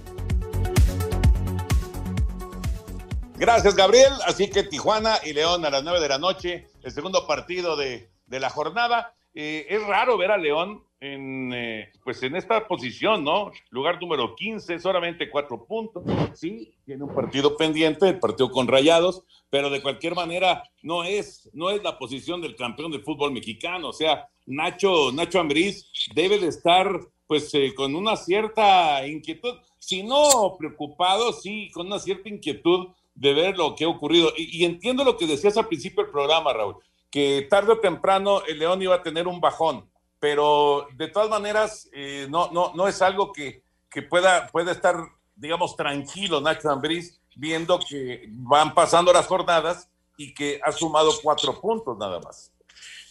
Gracias, 3.35 3.75
Gabriel. 3.75 4.11
Así 4.25 4.49
que 4.49 4.63
Tijuana 4.63 5.17
y 5.23 5.33
León 5.33 5.65
a 5.65 5.69
las 5.69 5.83
9 5.83 6.01
de 6.01 6.09
la 6.09 6.17
noche, 6.17 6.67
el 6.83 6.91
segundo 6.91 7.25
partido 7.25 7.77
de, 7.77 8.11
la 8.27 8.49
jornada. 8.49 9.15
Eh, 9.33 9.67
es 9.69 9.85
raro 9.87 10.17
ver 10.17 10.31
a 10.31 10.37
León 10.37 10.83
en, 11.01 11.53
eh, 11.53 11.91
pues 12.03 12.21
en 12.23 12.35
esta 12.35 12.67
posición, 12.67 13.23
¿no? 13.23 13.51
Lugar 13.69 14.01
número 14.01 14.35
15, 14.35 14.79
solamente 14.79 15.29
cuatro 15.29 15.65
puntos. 15.65 16.03
Sí, 16.33 16.73
tiene 16.85 17.03
un 17.03 17.13
partido 17.13 17.55
pendiente, 17.55 18.09
el 18.09 18.19
partido 18.19 18.51
con 18.51 18.67
Rayados, 18.67 19.23
pero 19.49 19.69
de 19.69 19.81
cualquier 19.81 20.15
manera 20.15 20.63
no 20.81 21.03
es, 21.03 21.49
no 21.53 21.69
es 21.69 21.81
la 21.83 21.97
posición 21.97 22.41
del 22.41 22.55
campeón 22.55 22.91
del 22.91 23.03
fútbol 23.03 23.31
mexicano. 23.31 23.89
O 23.89 23.93
sea, 23.93 24.27
Nacho, 24.45 25.11
Nacho 25.13 25.39
Ambriz 25.39 25.89
debe 26.13 26.37
de 26.39 26.47
estar 26.47 26.99
pues 27.27 27.53
eh, 27.53 27.73
con 27.75 27.95
una 27.95 28.15
cierta 28.15 29.05
inquietud, 29.05 29.55
si 29.77 30.01
no 30.01 30.55
preocupado, 30.57 31.31
sí, 31.31 31.69
con 31.71 31.85
una 31.85 31.99
cierta 31.99 32.27
inquietud 32.27 32.87
de 33.13 33.33
ver 33.33 33.57
lo 33.57 33.75
que 33.75 33.85
ha 33.85 33.87
ocurrido. 33.87 34.33
Y, 34.35 34.65
entiendo 34.65 35.03
lo 35.03 35.17
que 35.17 35.27
decías 35.27 35.55
al 35.57 35.67
principio 35.67 36.03
del 36.03 36.11
programa, 36.11 36.53
Raúl, 36.53 36.77
que 37.11 37.45
tarde 37.49 37.73
o 37.73 37.79
temprano 37.79 38.41
el 38.47 38.59
León 38.59 38.81
iba 38.81 38.95
a 38.95 39.03
tener 39.03 39.27
un 39.27 39.39
bajón, 39.39 39.88
pero 40.19 40.87
de 40.95 41.07
todas 41.07 41.29
maneras 41.29 41.89
eh, 41.93 42.27
no, 42.29 42.51
no, 42.51 42.73
no 42.75 42.87
es 42.87 43.01
algo 43.01 43.31
que, 43.31 43.63
que 43.89 44.01
pueda, 44.01 44.47
pueda 44.47 44.71
estar, 44.71 44.95
digamos, 45.35 45.75
tranquilo 45.75 46.41
Nacho 46.41 46.69
Ambriz, 46.69 47.19
viendo 47.35 47.79
que 47.79 48.25
van 48.29 48.73
pasando 48.73 49.13
las 49.13 49.27
jornadas 49.27 49.89
y 50.17 50.33
que 50.33 50.59
ha 50.63 50.71
sumado 50.71 51.11
cuatro 51.23 51.59
puntos 51.59 51.97
nada 51.97 52.19
más. 52.19 52.51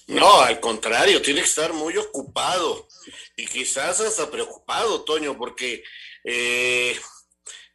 No, 0.06 0.40
al 0.40 0.58
contrario, 0.58 1.20
tiene 1.20 1.40
que 1.40 1.46
estar 1.46 1.72
muy 1.72 1.96
ocupado 1.96 2.86
y 3.36 3.46
quizás 3.46 4.00
hasta 4.00 4.30
preocupado, 4.30 5.02
Toño, 5.02 5.36
porque 5.36 5.82
eh, 6.24 6.98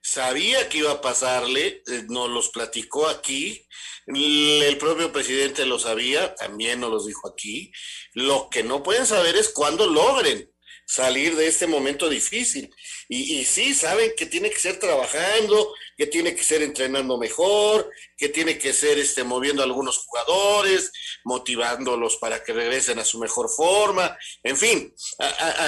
sabía 0.04 0.68
que 0.70 0.80
iba 0.80 0.92
a 0.92 1.02
pasarle, 1.02 1.82
eh, 1.88 2.04
nos 2.10 2.30
los 2.30 2.50
platicó 2.50 3.08
aquí, 3.08 3.66
el 4.06 4.78
propio 4.78 5.14
presidente 5.14 5.66
lo 5.66 5.80
sabía, 5.80 6.36
también 6.36 6.82
nos 6.82 6.92
los 6.92 7.08
dijo 7.08 7.30
aquí. 7.30 7.72
Lo 8.14 8.50
que 8.50 8.62
no 8.62 8.84
pueden 8.84 9.06
saber 9.06 9.38
es 9.38 9.50
cuándo 9.50 9.88
logren 9.88 10.52
salir 10.86 11.38
de 11.38 11.48
este 11.48 11.68
momento 11.68 12.10
difícil. 12.10 12.70
Y, 13.08 13.46
sí, 13.46 13.74
saben 13.74 14.12
que 14.18 14.26
tiene 14.26 14.50
que 14.50 14.60
ser 14.60 14.78
trabajando, 14.78 15.74
que 15.96 16.08
tiene 16.08 16.36
que 16.36 16.44
ser 16.44 16.62
entrenando 16.62 17.18
mejor, 17.18 17.90
que 18.18 18.28
tiene 18.28 18.58
que 18.58 18.74
ser 18.74 19.00
este, 19.00 19.24
moviendo 19.24 19.62
a 19.62 19.66
algunos 19.66 20.00
jugadores, 20.00 20.92
motivándolos 21.24 22.18
para 22.18 22.44
que 22.44 22.52
regresen 22.52 23.00
a 23.00 23.06
su 23.06 23.20
mejor 23.20 23.50
forma. 23.50 24.18
En 24.44 24.58
fin, 24.58 24.94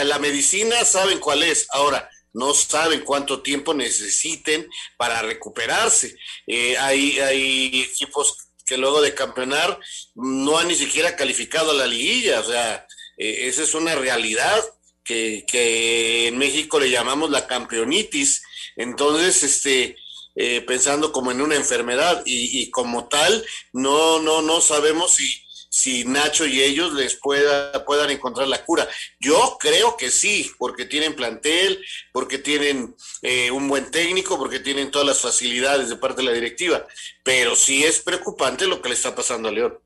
la 0.04 0.20
medicina 0.20 0.84
saben 0.84 1.20
cuál 1.20 1.44
es. 1.44 1.68
Ahora, 1.72 2.10
no 2.36 2.54
saben 2.54 3.02
cuánto 3.02 3.42
tiempo 3.42 3.74
necesiten 3.74 4.70
para 4.98 5.22
recuperarse. 5.22 6.18
Eh, 6.46 6.78
hay, 6.78 7.18
hay 7.20 7.82
equipos 7.82 8.38
que 8.66 8.78
luego 8.78 9.02
de 9.02 9.16
campeonar 9.16 9.80
no 10.16 10.58
ha 10.58 10.66
ni 10.66 10.76
siquiera 10.76 11.16
calificado 11.16 11.72
a 11.72 11.76
la 11.76 11.88
liguilla. 11.88 12.42
O 12.42 12.44
sea, 12.44 12.86
eh, 13.18 13.48
esa 13.48 13.64
es 13.64 13.74
una 13.74 13.96
realidad 13.96 14.62
que, 15.04 15.46
que, 15.48 16.28
en 16.28 16.38
México 16.38 16.78
le 16.78 16.90
llamamos 16.90 17.30
la 17.30 17.48
campeonitis. 17.48 18.44
Entonces, 18.76 19.42
este, 19.44 19.96
eh, 20.36 20.60
pensando 20.62 21.14
como 21.14 21.32
en 21.32 21.40
una 21.40 21.56
enfermedad 21.56 22.22
y, 22.26 22.62
y, 22.62 22.70
como 22.70 23.08
tal, 23.08 23.46
no, 23.72 24.20
no, 24.20 24.42
no 24.42 24.60
sabemos 24.60 25.16
si, 25.16 25.45
si 25.76 26.06
Nacho 26.06 26.46
y 26.46 26.62
ellos 26.62 26.94
les 26.94 27.16
pueda, 27.18 27.84
puedan 27.84 28.10
encontrar 28.10 28.48
la 28.48 28.64
cura. 28.64 28.88
Yo 29.20 29.58
creo 29.60 29.98
que 29.98 30.10
sí, 30.10 30.50
porque 30.58 30.86
tienen 30.86 31.18
plantel, 31.18 31.84
porque 32.14 32.38
tienen 32.38 32.96
eh, 33.22 33.52
un 33.52 33.68
buen 33.68 33.92
técnico, 33.92 34.38
porque 34.38 34.62
tienen 34.62 34.90
todas 34.90 35.06
las 35.06 35.20
facilidades 35.20 35.90
de 35.90 35.98
parte 35.98 36.22
de 36.22 36.30
la 36.30 36.32
directiva, 36.32 36.88
pero 37.26 37.58
sí 37.58 37.84
es 37.84 38.00
preocupante 38.00 38.68
lo 38.68 38.82
que 38.82 38.88
le 38.88 38.96
está 38.96 39.14
pasando 39.14 39.50
a 39.50 39.52
León. 39.52 39.78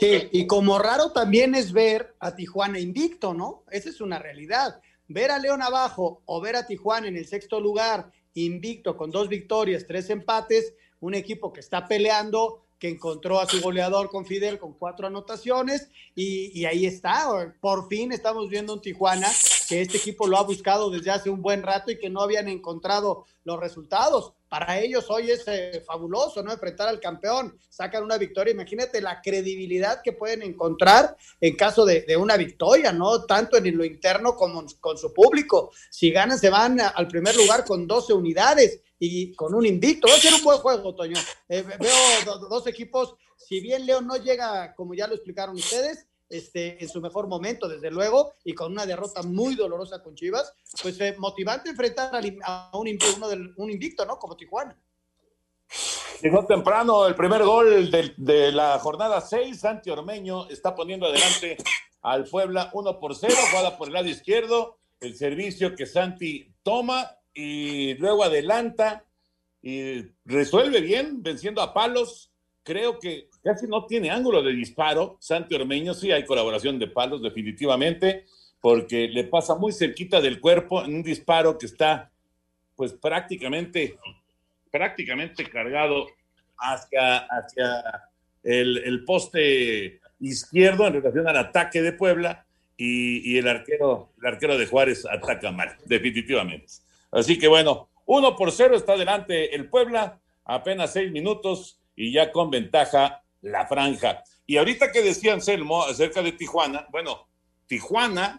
Sí, 0.00 0.30
y 0.32 0.46
como 0.46 0.78
raro 0.78 1.12
también 1.12 1.54
es 1.54 1.72
ver 1.72 2.14
a 2.20 2.34
Tijuana 2.34 2.80
invicto, 2.80 3.34
¿no? 3.34 3.64
Esa 3.70 3.90
es 3.90 4.00
una 4.00 4.18
realidad. 4.18 4.80
Ver 5.08 5.30
a 5.30 5.38
León 5.38 5.60
abajo 5.60 6.22
o 6.24 6.40
ver 6.40 6.56
a 6.56 6.66
Tijuana 6.66 7.08
en 7.08 7.18
el 7.18 7.26
sexto 7.26 7.60
lugar, 7.60 8.10
invicto, 8.32 8.96
con 8.96 9.10
dos 9.10 9.28
victorias, 9.28 9.84
tres 9.86 10.08
empates, 10.08 10.72
un 11.00 11.12
equipo 11.12 11.52
que 11.52 11.60
está 11.60 11.86
peleando, 11.86 12.65
que 12.78 12.88
encontró 12.88 13.40
a 13.40 13.48
su 13.48 13.60
goleador 13.60 14.10
con 14.10 14.26
Fidel 14.26 14.58
con 14.58 14.74
cuatro 14.74 15.06
anotaciones 15.06 15.88
y, 16.14 16.64
ahí 16.64 16.86
está, 16.86 17.54
por 17.60 17.88
fin 17.88 18.12
estamos 18.12 18.48
viendo 18.48 18.74
un 18.74 18.80
Tijuana 18.80 19.28
que 19.68 19.80
este 19.80 19.96
equipo 19.96 20.26
lo 20.26 20.36
ha 20.36 20.42
buscado 20.42 20.90
desde 20.90 21.10
hace 21.10 21.30
un 21.30 21.42
buen 21.42 21.62
rato 21.62 21.90
y 21.90 21.98
que 21.98 22.10
no 22.10 22.20
habían 22.20 22.48
encontrado 22.48 23.26
los 23.44 23.58
resultados. 23.58 24.32
Para 24.48 24.78
ellos 24.78 25.06
hoy 25.08 25.30
es 25.30 25.42
eh, 25.48 25.82
fabuloso, 25.84 26.42
¿no? 26.42 26.52
Enfrentar 26.52 26.88
al 26.88 27.00
campeón, 27.00 27.58
sacan 27.68 28.04
una 28.04 28.16
victoria, 28.16 28.52
imagínate 28.52 29.00
la 29.00 29.20
credibilidad 29.20 30.02
que 30.02 30.12
pueden 30.12 30.42
encontrar 30.42 31.16
en 31.40 31.56
caso 31.56 31.84
de, 31.84 32.02
de 32.02 32.16
una 32.16 32.36
victoria, 32.36 32.92
¿no? 32.92 33.24
Tanto 33.24 33.56
en 33.56 33.76
lo 33.76 33.84
interno 33.84 34.36
como 34.36 34.64
con 34.78 34.96
su 34.96 35.12
público. 35.12 35.72
Si 35.90 36.10
ganan, 36.12 36.38
se 36.38 36.50
van 36.50 36.78
al 36.80 37.08
primer 37.08 37.34
lugar 37.34 37.64
con 37.64 37.88
12 37.88 38.12
unidades 38.12 38.82
y 38.98 39.34
con 39.34 39.54
un 39.54 39.66
invicto. 39.66 40.08
Va 40.08 40.14
a 40.14 40.18
ser 40.18 40.34
un 40.34 40.42
buen 40.42 40.58
juego, 40.58 40.94
Toño. 40.94 41.18
Eh, 41.48 41.62
veo 41.62 42.24
do, 42.24 42.48
dos 42.48 42.66
equipos, 42.66 43.14
si 43.36 43.60
bien 43.60 43.86
León 43.86 44.06
no 44.06 44.16
llega, 44.16 44.74
como 44.74 44.94
ya 44.94 45.06
lo 45.06 45.14
explicaron 45.14 45.56
ustedes, 45.56 46.06
este, 46.28 46.82
en 46.82 46.88
su 46.88 47.00
mejor 47.00 47.28
momento, 47.28 47.68
desde 47.68 47.90
luego, 47.90 48.32
y 48.44 48.54
con 48.54 48.72
una 48.72 48.86
derrota 48.86 49.22
muy 49.22 49.54
dolorosa 49.54 50.02
con 50.02 50.14
Chivas, 50.14 50.52
pues 50.82 51.00
eh, 51.00 51.14
motivante 51.18 51.70
enfrentar 51.70 52.20
a 52.44 52.70
un, 52.74 52.98
uno 53.16 53.28
del, 53.28 53.54
invicto, 53.56 54.04
¿no? 54.04 54.18
Como 54.18 54.36
Tijuana. 54.36 54.76
Llegó 56.22 56.46
temprano 56.46 57.06
el 57.06 57.14
primer 57.14 57.44
gol 57.44 57.90
de, 57.90 58.14
de, 58.16 58.52
la 58.52 58.78
jornada 58.78 59.20
6. 59.20 59.58
Santi 59.58 59.90
Ormeño 59.90 60.48
está 60.48 60.74
poniendo 60.74 61.06
adelante 61.06 61.58
al 62.02 62.24
Puebla 62.24 62.70
1 62.72 62.98
por 62.98 63.14
0, 63.14 63.34
jugada 63.50 63.76
por 63.76 63.88
el 63.88 63.94
lado 63.94 64.08
izquierdo. 64.08 64.78
El 64.98 65.16
servicio 65.16 65.76
que 65.76 65.86
Santi 65.86 66.54
toma 66.62 67.10
y 67.36 67.94
luego 67.94 68.24
adelanta 68.24 69.04
y 69.62 70.06
resuelve 70.24 70.80
bien, 70.80 71.22
venciendo 71.22 71.60
a 71.60 71.74
palos. 71.74 72.32
Creo 72.62 72.98
que 72.98 73.28
casi 73.44 73.66
no 73.66 73.84
tiene 73.84 74.10
ángulo 74.10 74.42
de 74.42 74.52
disparo. 74.52 75.18
Santi 75.20 75.54
Ormeño, 75.54 75.92
sí 75.92 76.10
hay 76.10 76.24
colaboración 76.24 76.78
de 76.78 76.88
palos, 76.88 77.22
definitivamente, 77.22 78.24
porque 78.58 79.06
le 79.08 79.24
pasa 79.24 79.54
muy 79.54 79.72
cerquita 79.72 80.20
del 80.20 80.40
cuerpo 80.40 80.82
en 80.82 80.94
un 80.94 81.02
disparo 81.02 81.58
que 81.58 81.66
está, 81.66 82.10
pues 82.74 82.94
prácticamente, 82.94 83.98
prácticamente 84.70 85.48
cargado 85.48 86.06
hacia, 86.58 87.18
hacia 87.18 87.84
el, 88.42 88.78
el 88.78 89.04
poste 89.04 90.00
izquierdo 90.20 90.86
en 90.86 90.94
relación 90.94 91.28
al 91.28 91.36
ataque 91.36 91.82
de 91.82 91.92
Puebla 91.92 92.46
y, 92.78 93.30
y, 93.30 93.36
el, 93.36 93.46
arquero, 93.46 94.14
el 94.22 94.26
arquero 94.26 94.56
de 94.56 94.66
Juárez 94.66 95.04
ataca 95.04 95.52
mal, 95.52 95.76
definitivamente. 95.84 96.85
Así 97.16 97.38
que 97.38 97.48
bueno, 97.48 97.88
uno 98.04 98.36
por 98.36 98.52
cero 98.52 98.76
está 98.76 98.92
adelante 98.92 99.54
el 99.54 99.70
Puebla, 99.70 100.20
apenas 100.44 100.92
seis 100.92 101.10
minutos 101.10 101.80
y 101.96 102.12
ya 102.12 102.30
con 102.30 102.50
ventaja 102.50 103.22
la 103.40 103.66
franja. 103.66 104.22
Y 104.44 104.58
ahorita 104.58 104.92
que 104.92 105.00
decían 105.00 105.40
Selmo 105.40 105.82
acerca 105.82 106.20
de 106.20 106.32
Tijuana, 106.32 106.86
bueno, 106.90 107.26
Tijuana, 107.66 108.38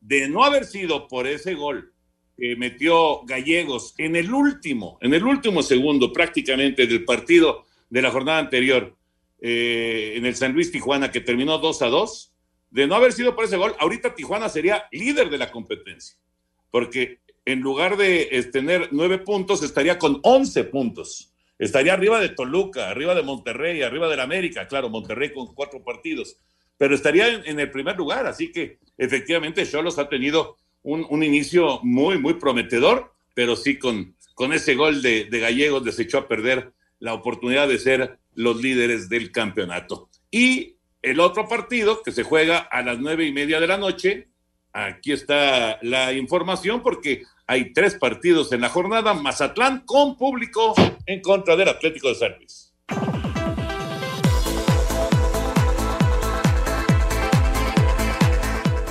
de 0.00 0.26
no 0.26 0.42
haber 0.42 0.64
sido 0.64 1.06
por 1.06 1.26
ese 1.26 1.52
gol 1.52 1.92
que 2.38 2.56
metió 2.56 3.22
Gallegos 3.24 3.94
en 3.98 4.16
el 4.16 4.32
último, 4.32 4.96
en 5.02 5.12
el 5.12 5.24
último 5.24 5.62
segundo 5.62 6.14
prácticamente 6.14 6.86
del 6.86 7.04
partido 7.04 7.66
de 7.90 8.00
la 8.00 8.10
jornada 8.10 8.38
anterior 8.38 8.96
eh, 9.38 10.14
en 10.16 10.24
el 10.24 10.34
San 10.34 10.54
Luis 10.54 10.72
Tijuana 10.72 11.10
que 11.10 11.20
terminó 11.20 11.58
2 11.58 11.82
a 11.82 11.88
2, 11.88 12.32
de 12.70 12.86
no 12.86 12.94
haber 12.94 13.12
sido 13.12 13.36
por 13.36 13.44
ese 13.44 13.58
gol, 13.58 13.76
ahorita 13.78 14.14
Tijuana 14.14 14.48
sería 14.48 14.88
líder 14.92 15.28
de 15.28 15.36
la 15.36 15.52
competencia, 15.52 16.16
porque 16.70 17.20
en 17.46 17.60
lugar 17.60 17.96
de 17.96 18.48
tener 18.52 18.88
nueve 18.90 19.18
puntos, 19.18 19.62
estaría 19.62 19.98
con 19.98 20.20
once 20.22 20.64
puntos. 20.64 21.32
Estaría 21.58 21.94
arriba 21.94 22.20
de 22.20 22.28
Toluca, 22.28 22.90
arriba 22.90 23.14
de 23.14 23.22
Monterrey, 23.22 23.80
arriba 23.80 24.08
del 24.08 24.20
América, 24.20 24.66
claro, 24.66 24.90
Monterrey 24.90 25.32
con 25.32 25.54
cuatro 25.54 25.82
partidos, 25.82 26.38
pero 26.76 26.94
estaría 26.94 27.28
en, 27.28 27.46
en 27.46 27.60
el 27.60 27.70
primer 27.70 27.96
lugar. 27.96 28.26
Así 28.26 28.52
que 28.52 28.78
efectivamente 28.98 29.64
Cholos 29.64 29.98
ha 29.98 30.08
tenido 30.08 30.56
un, 30.82 31.06
un, 31.08 31.22
inicio 31.22 31.80
muy, 31.82 32.18
muy 32.18 32.34
prometedor, 32.34 33.14
pero 33.32 33.56
sí 33.56 33.78
con, 33.78 34.16
con 34.34 34.52
ese 34.52 34.74
gol 34.74 35.00
de, 35.00 35.24
de 35.24 35.40
Gallegos 35.40 35.84
les 35.84 35.98
echó 35.98 36.18
a 36.18 36.28
perder 36.28 36.72
la 36.98 37.14
oportunidad 37.14 37.68
de 37.68 37.78
ser 37.78 38.18
los 38.34 38.60
líderes 38.60 39.08
del 39.08 39.30
campeonato. 39.32 40.10
Y 40.30 40.76
el 41.00 41.20
otro 41.20 41.48
partido 41.48 42.02
que 42.02 42.12
se 42.12 42.24
juega 42.24 42.58
a 42.58 42.82
las 42.82 42.98
nueve 42.98 43.24
y 43.24 43.32
media 43.32 43.60
de 43.60 43.66
la 43.66 43.78
noche, 43.78 44.28
aquí 44.76 45.12
está 45.12 45.78
la 45.82 46.12
información 46.12 46.82
porque 46.82 47.22
hay 47.46 47.72
tres 47.72 47.94
partidos 47.94 48.52
en 48.52 48.60
la 48.60 48.68
jornada. 48.68 49.14
Mazatlán 49.14 49.80
con 49.86 50.16
público 50.16 50.74
en 51.06 51.20
contra 51.22 51.56
del 51.56 51.68
Atlético 51.68 52.08
de 52.08 52.14
San 52.14 52.36
Luis. 52.38 52.74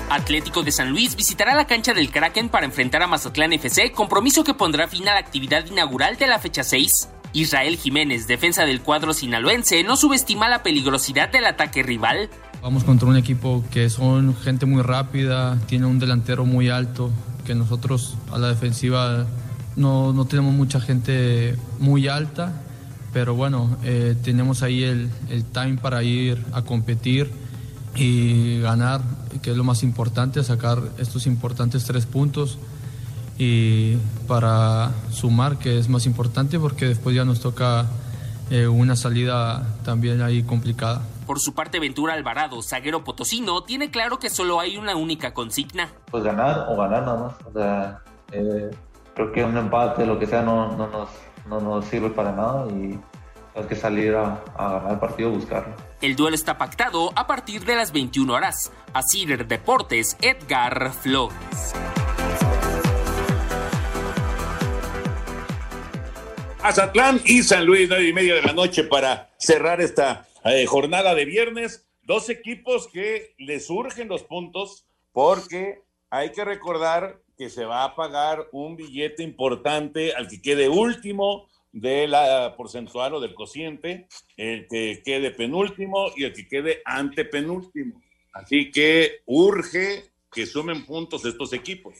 Atlético 0.09 0.63
de 0.63 0.71
San 0.71 0.91
Luis 0.91 1.15
visitará 1.15 1.55
la 1.55 1.67
cancha 1.67 1.93
del 1.93 2.09
Kraken 2.09 2.49
para 2.49 2.65
enfrentar 2.65 3.03
a 3.03 3.07
Mazatlán 3.07 3.51
FC, 3.53 3.91
compromiso 3.91 4.43
que 4.43 4.53
pondrá 4.53 4.87
fin 4.87 5.07
a 5.09 5.13
la 5.13 5.19
actividad 5.19 5.65
inaugural 5.65 6.15
de 6.15 6.27
la 6.27 6.39
fecha 6.39 6.63
6. 6.63 7.09
Israel 7.33 7.77
Jiménez, 7.77 8.27
defensa 8.27 8.65
del 8.65 8.81
cuadro 8.81 9.13
sinaloense, 9.13 9.83
no 9.83 9.97
subestima 9.97 10.47
la 10.47 10.63
peligrosidad 10.63 11.27
del 11.27 11.45
ataque 11.45 11.83
rival. 11.83 12.29
Vamos 12.65 12.83
contra 12.83 13.07
un 13.07 13.15
equipo 13.15 13.63
que 13.69 13.91
son 13.91 14.35
gente 14.37 14.65
muy 14.65 14.81
rápida, 14.81 15.55
tiene 15.67 15.85
un 15.85 15.99
delantero 15.99 16.45
muy 16.45 16.69
alto, 16.69 17.11
que 17.45 17.53
nosotros 17.53 18.15
a 18.31 18.39
la 18.39 18.47
defensiva 18.47 19.27
no, 19.75 20.13
no 20.13 20.25
tenemos 20.25 20.51
mucha 20.51 20.81
gente 20.81 21.57
muy 21.77 22.07
alta, 22.07 22.53
pero 23.13 23.35
bueno, 23.35 23.77
eh, 23.83 24.15
tenemos 24.23 24.63
ahí 24.63 24.81
el, 24.81 25.11
el, 25.29 25.43
time 25.43 25.77
para 25.77 26.01
ir 26.01 26.43
a 26.53 26.63
competir 26.63 27.29
y 27.95 28.61
ganar, 28.61 29.01
que 29.43 29.51
es 29.51 29.57
lo 29.57 29.63
más 29.63 29.83
importante, 29.83 30.43
sacar 30.43 30.81
estos 30.97 31.27
importantes 31.27 31.85
tres 31.85 32.07
puntos 32.07 32.57
y 33.37 33.97
para 34.27 34.89
sumar, 35.11 35.59
que 35.59 35.77
es 35.77 35.87
más 35.87 36.07
importante 36.07 36.57
porque 36.59 36.87
después 36.87 37.15
ya 37.15 37.25
nos 37.25 37.41
toca 37.41 37.85
eh, 38.49 38.65
una 38.65 38.95
salida 38.95 39.67
también 39.83 40.23
ahí 40.23 40.41
complicada. 40.41 41.03
Por 41.25 41.39
su 41.39 41.55
parte, 41.55 41.79
Ventura 41.79 42.13
Alvarado, 42.13 42.61
zaguero 42.61 43.03
potosino, 43.03 43.63
tiene 43.63 43.89
claro 43.89 44.19
que 44.19 44.29
solo 44.29 44.59
hay 44.59 44.77
una 44.77 44.95
única 44.95 45.33
consigna. 45.33 45.89
Pues 46.11 46.23
ganar 46.23 46.67
o 46.69 46.77
ganar 46.77 47.03
nada 47.03 47.23
más. 47.23 47.35
O 47.47 47.51
sea, 47.51 48.01
eh, 48.31 48.69
creo 49.15 49.31
que 49.31 49.43
un 49.43 49.57
empate, 49.57 50.05
lo 50.05 50.19
que 50.19 50.27
sea, 50.27 50.43
no, 50.43 50.75
no, 50.77 50.87
nos, 50.87 51.09
no 51.47 51.59
nos 51.59 51.85
sirve 51.85 52.09
para 52.11 52.31
nada 52.31 52.67
y 52.67 52.99
hay 53.55 53.63
que 53.67 53.75
salir 53.75 54.13
a, 54.15 54.43
a, 54.55 54.73
ganar 54.73 54.91
el 54.91 54.99
partido, 54.99 55.31
buscarlo. 55.31 55.73
El 56.01 56.15
duelo 56.15 56.35
está 56.35 56.59
pactado 56.59 57.11
a 57.15 57.25
partir 57.25 57.65
de 57.65 57.75
las 57.75 57.91
21 57.91 58.31
horas. 58.31 58.71
A 58.93 59.01
Cider 59.01 59.47
Deportes, 59.47 60.17
Edgar 60.21 60.91
Flores. 60.91 61.73
Azatlán 66.61 67.21
y 67.25 67.43
San 67.43 67.65
Luis, 67.65 67.87
nueve 67.87 68.07
y 68.07 68.13
media 68.13 68.35
de 68.35 68.41
la 68.41 68.53
noche 68.53 68.83
para 68.83 69.29
cerrar 69.37 69.81
esta 69.81 70.25
eh, 70.45 70.65
jornada 70.65 71.15
de 71.15 71.25
viernes. 71.25 71.87
Dos 72.03 72.29
equipos 72.29 72.87
que 72.87 73.33
les 73.37 73.65
surgen 73.65 74.07
los 74.07 74.23
puntos 74.23 74.85
porque 75.11 75.81
hay 76.09 76.31
que 76.31 76.45
recordar 76.45 77.19
que 77.37 77.49
se 77.49 77.65
va 77.65 77.83
a 77.83 77.95
pagar 77.95 78.47
un 78.51 78.75
billete 78.75 79.23
importante 79.23 80.13
al 80.13 80.27
que 80.27 80.41
quede 80.41 80.69
último 80.69 81.47
de 81.71 82.07
la 82.07 82.55
porcentual 82.55 83.15
o 83.15 83.19
del 83.19 83.33
cociente, 83.33 84.07
el 84.37 84.67
que 84.67 85.01
quede 85.03 85.31
penúltimo 85.31 86.11
y 86.15 86.23
el 86.23 86.33
que 86.33 86.47
quede 86.47 86.81
antepenúltimo. 86.85 88.01
Así 88.31 88.71
que 88.71 89.21
urge 89.25 90.05
que 90.31 90.45
sumen 90.45 90.85
puntos 90.85 91.25
estos 91.25 91.51
equipos. 91.53 91.95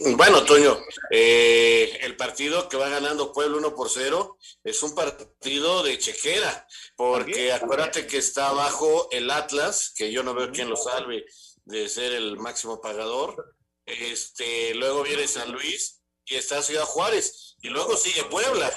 Bueno, 0.00 0.44
Toño, 0.44 0.78
eh, 1.10 1.98
el 2.02 2.16
partido 2.16 2.68
que 2.68 2.76
va 2.76 2.88
ganando 2.88 3.32
Pueblo 3.32 3.58
1 3.58 3.74
por 3.74 3.90
0 3.90 4.38
es 4.62 4.80
un 4.84 4.94
partido 4.94 5.82
de 5.82 5.98
chequera, 5.98 6.66
porque 6.96 7.52
acuérdate 7.52 8.06
que 8.06 8.18
está 8.18 8.48
abajo 8.48 9.08
el 9.10 9.28
Atlas, 9.28 9.92
que 9.96 10.12
yo 10.12 10.22
no 10.22 10.34
veo 10.34 10.52
quién 10.52 10.70
lo 10.70 10.76
salve 10.76 11.24
de 11.64 11.88
ser 11.88 12.12
el 12.12 12.36
máximo 12.38 12.80
pagador. 12.80 13.56
Este, 13.84 14.72
luego 14.74 15.02
viene 15.02 15.26
San 15.26 15.50
Luis 15.50 16.00
y 16.26 16.36
está 16.36 16.62
Ciudad 16.62 16.84
Juárez, 16.84 17.56
y 17.60 17.68
luego 17.68 17.96
sigue 17.96 18.22
Puebla. 18.24 18.70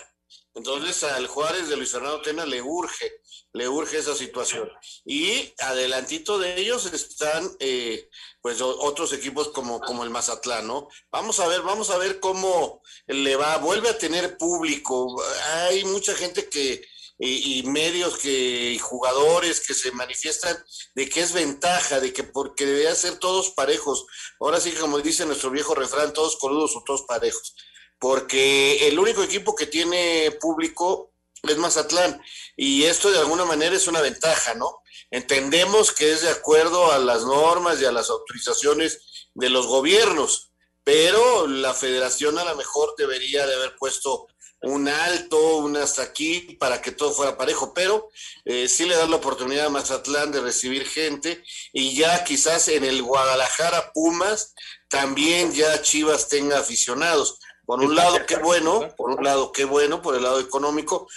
Entonces 0.56 1.04
al 1.04 1.28
Juárez 1.28 1.70
de 1.70 1.78
Luis 1.78 1.92
Fernando 1.92 2.22
Tena 2.22 2.48
le 2.48 2.64
urge, 2.64 3.21
le 3.54 3.68
urge 3.68 3.98
esa 3.98 4.16
situación. 4.16 4.70
Y 5.06 5.54
adelantito 5.60 6.40
de 6.40 6.60
ellos 6.60 6.86
están 6.86 7.50
eh, 7.60 8.10
pues 8.42 8.62
otros 8.62 9.14
equipos 9.14 9.50
como, 9.50 9.80
como 9.82 10.04
el 10.04 10.10
Mazatlán, 10.10 10.68
¿no? 10.68 10.88
Vamos 11.12 11.40
a 11.40 11.48
ver, 11.48 11.62
vamos 11.62 11.90
a 11.90 11.98
ver 11.98 12.20
cómo 12.20 12.82
le 13.08 13.36
va, 13.36 13.58
vuelve 13.58 13.90
a 13.90 13.98
tener 13.98 14.38
público. 14.38 15.22
Hay 15.66 15.84
mucha 15.86 16.16
gente 16.16 16.48
que, 16.48 16.84
y, 17.20 17.62
medios 17.64 18.18
que, 18.18 18.72
y 18.72 18.80
jugadores 18.80 19.66
que 19.66 19.74
se 19.74 19.92
manifiestan 19.92 20.58
de 20.96 21.10
que 21.10 21.22
es 21.22 21.34
ventaja, 21.34 22.00
de 22.00 22.14
que 22.14 22.24
porque 22.24 22.66
debería 22.66 22.96
ser 22.96 23.18
todos 23.18 23.52
parejos. 23.52 24.06
Ahora 24.40 24.60
sí, 24.60 24.72
como 24.72 25.00
dice 25.00 25.26
nuestro 25.26 25.52
viejo 25.52 25.76
refrán, 25.76 26.14
todos 26.14 26.38
coludos 26.38 26.76
o 26.76 26.84
todos 26.84 27.04
parejos 27.04 27.54
porque 28.02 28.88
el 28.88 28.98
único 28.98 29.22
equipo 29.22 29.56
que 29.56 29.68
tiene 29.68 30.36
público 30.42 31.11
es 31.44 31.58
Mazatlán 31.58 32.22
y 32.56 32.84
esto 32.84 33.12
de 33.12 33.20
alguna 33.20 33.46
manera 33.46 33.76
es 33.76 33.88
una 33.88 34.02
ventaja, 34.02 34.54
¿no? 34.54 34.82
Entendemos 35.10 35.92
que 35.92 36.12
es 36.12 36.22
de 36.22 36.30
acuerdo 36.30 36.92
a 36.92 37.00
las 37.00 37.24
normas 37.24 37.82
y 37.82 37.86
a 37.86 37.92
las 37.92 38.10
autorizaciones 38.10 39.28
de 39.34 39.50
los 39.50 39.68
gobiernos, 39.68 40.52
pero 40.84 41.48
la 41.48 41.74
federación 41.74 42.38
a 42.38 42.46
lo 42.46 42.56
mejor 42.56 42.94
debería 42.98 43.46
de 43.46 43.56
haber 43.56 43.76
puesto 43.78 44.28
un 44.64 44.88
alto, 44.88 45.58
un 45.58 45.76
hasta 45.76 46.04
aquí, 46.04 46.56
para 46.60 46.82
que 46.82 46.92
todo 46.92 47.12
fuera 47.12 47.36
parejo, 47.36 47.74
pero 47.74 48.10
eh, 48.46 48.68
sí 48.68 48.86
le 48.86 48.96
da 48.96 49.08
la 49.08 49.16
oportunidad 49.16 49.66
a 49.66 49.70
Mazatlán 49.70 50.32
de 50.32 50.42
recibir 50.42 50.88
gente 50.88 51.44
y 51.74 51.96
ya 51.96 52.24
quizás 52.24 52.68
en 52.68 52.84
el 52.84 53.02
Guadalajara 53.02 53.92
Pumas 53.92 54.54
también 54.88 55.52
ya 55.54 55.82
Chivas 55.82 56.28
tenga 56.28 56.60
aficionados. 56.60 57.40
Por 57.72 57.80
un 57.80 57.96
lado, 57.96 58.18
qué 58.28 58.36
bueno, 58.36 58.82
por 58.98 59.12
un 59.12 59.24
lado, 59.24 59.54
qué 59.54 59.64
bueno, 59.64 60.02
por 60.02 60.14
el 60.14 60.24
lado 60.24 60.42
económico, 60.42 61.08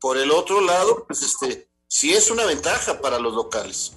por 0.00 0.16
el 0.16 0.30
otro 0.30 0.62
lado, 0.62 1.04
pues 1.06 1.20
este, 1.20 1.68
sí 1.86 2.14
es 2.14 2.30
una 2.30 2.46
ventaja 2.46 3.02
para 3.02 3.18
los 3.18 3.34
locales. 3.34 3.92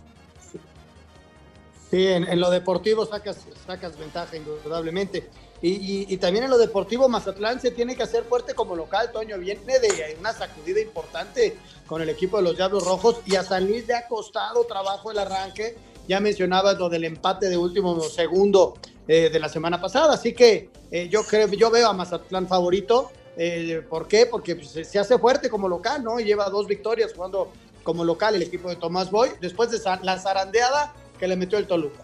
Sí, 1.89 2.05
en, 2.07 2.41
lo 2.41 2.49
deportivo 2.49 3.05
sacas, 3.05 3.37
sacas 3.65 3.97
ventaja, 3.97 4.35
indudablemente. 4.35 5.29
Y, 5.61 6.13
y, 6.13 6.17
también 6.17 6.43
en 6.43 6.49
lo 6.49 6.57
deportivo, 6.57 7.07
Mazatlán 7.07 7.61
se 7.61 7.71
tiene 7.71 7.95
que 7.95 8.03
hacer 8.03 8.25
fuerte 8.25 8.53
como 8.53 8.75
local. 8.75 9.13
Toño 9.13 9.37
viene 9.37 9.79
de 9.79 10.17
una 10.19 10.33
sacudida 10.33 10.81
importante 10.81 11.57
con 11.87 12.01
el 12.01 12.09
equipo 12.09 12.35
de 12.35 12.43
los 12.43 12.57
Diablos 12.57 12.83
Rojos 12.83 13.21
y 13.25 13.37
a 13.37 13.45
San 13.45 13.65
Luis 13.65 13.87
le 13.87 13.95
ha 13.95 14.09
costado 14.09 14.65
trabajo 14.65 15.09
el 15.09 15.19
arranque. 15.19 15.77
Ya 16.05 16.19
mencionabas 16.19 16.77
lo 16.77 16.89
del 16.89 17.05
empate 17.05 17.47
de 17.47 17.55
último 17.55 17.97
segundo 18.01 18.73
eh, 19.07 19.29
de 19.29 19.39
la 19.39 19.49
semana 19.49 19.79
pasada. 19.79 20.13
Así 20.13 20.33
que 20.33 20.69
eh, 20.91 21.07
yo 21.09 21.23
creo, 21.23 21.47
yo 21.47 21.71
veo 21.71 21.87
a 21.89 21.93
Mazatlán 21.93 22.47
favorito. 22.47 23.11
Eh, 23.37 23.81
¿Por 23.89 24.07
qué? 24.07 24.25
Porque 24.25 24.55
pues, 24.55 24.69
se 24.69 24.99
hace 24.99 25.17
fuerte 25.17 25.49
como 25.49 25.69
local, 25.69 26.03
¿no? 26.03 26.19
lleva 26.19 26.49
dos 26.49 26.67
victorias 26.67 27.13
jugando 27.13 27.51
como 27.83 28.03
local 28.03 28.35
el 28.35 28.41
equipo 28.41 28.69
de 28.69 28.75
Tomás 28.75 29.09
Boy, 29.11 29.29
después 29.39 29.71
de 29.71 29.79
la 30.03 30.19
zarandeada 30.19 30.93
que 31.17 31.27
le 31.27 31.37
metió 31.37 31.57
el 31.57 31.67
Toluca. 31.67 32.03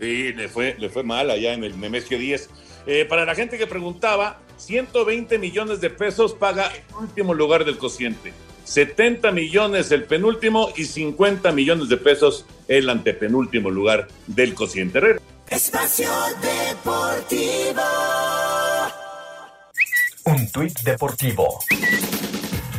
Sí, 0.00 0.32
le 0.32 0.48
fue, 0.48 0.74
le 0.78 0.88
fue 0.88 1.04
mal 1.04 1.30
allá 1.30 1.52
en 1.52 1.62
el 1.62 1.78
Nemesio 1.78 2.18
10. 2.18 2.48
para 3.08 3.24
la 3.24 3.36
gente 3.36 3.56
que 3.56 3.68
preguntaba, 3.68 4.40
120 4.56 5.38
millones 5.38 5.80
de 5.80 5.90
pesos 5.90 6.32
paga 6.34 6.72
el 6.74 6.96
último 6.96 7.34
lugar 7.34 7.64
del 7.64 7.78
cociente. 7.78 8.32
70 8.64 9.30
millones 9.32 9.92
el 9.92 10.04
penúltimo 10.04 10.70
y 10.76 10.84
50 10.84 11.52
millones 11.52 11.88
de 11.88 11.96
pesos 11.96 12.46
el 12.68 12.88
antepenúltimo 12.88 13.70
lugar 13.70 14.08
del 14.26 14.54
cociente. 14.54 15.18
Espacio 15.52 16.08
Deportivo. 16.40 17.82
Un 20.24 20.50
tuit 20.50 20.80
deportivo. 20.80 21.58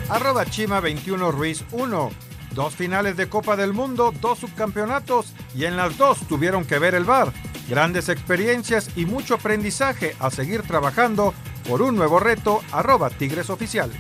Arroba 0.10 0.44
Chima 0.46 0.80
21 0.80 1.32
Ruiz 1.32 1.64
1. 1.72 2.10
Dos 2.56 2.74
finales 2.74 3.16
de 3.16 3.30
Copa 3.30 3.56
del 3.56 3.74
Mundo, 3.74 4.12
dos 4.20 4.40
subcampeonatos 4.40 5.36
y 5.54 5.66
en 5.66 5.78
las 5.78 6.00
dos 6.00 6.28
tuvieron 6.28 6.66
que 6.66 6.80
ver 6.80 6.96
el 6.96 7.04
VAR. 7.04 7.32
Grandes 7.70 8.10
experiencias 8.10 8.90
y 8.96 9.06
mucho 9.06 9.36
aprendizaje 9.36 10.16
a 10.18 10.32
seguir 10.32 10.64
trabajando 10.64 11.36
por 11.70 11.84
un 11.84 11.96
nuevo 11.96 12.20
reto. 12.20 12.64
Arroba 12.72 13.12
Tigres 13.12 13.52
Oficial. 13.52 13.92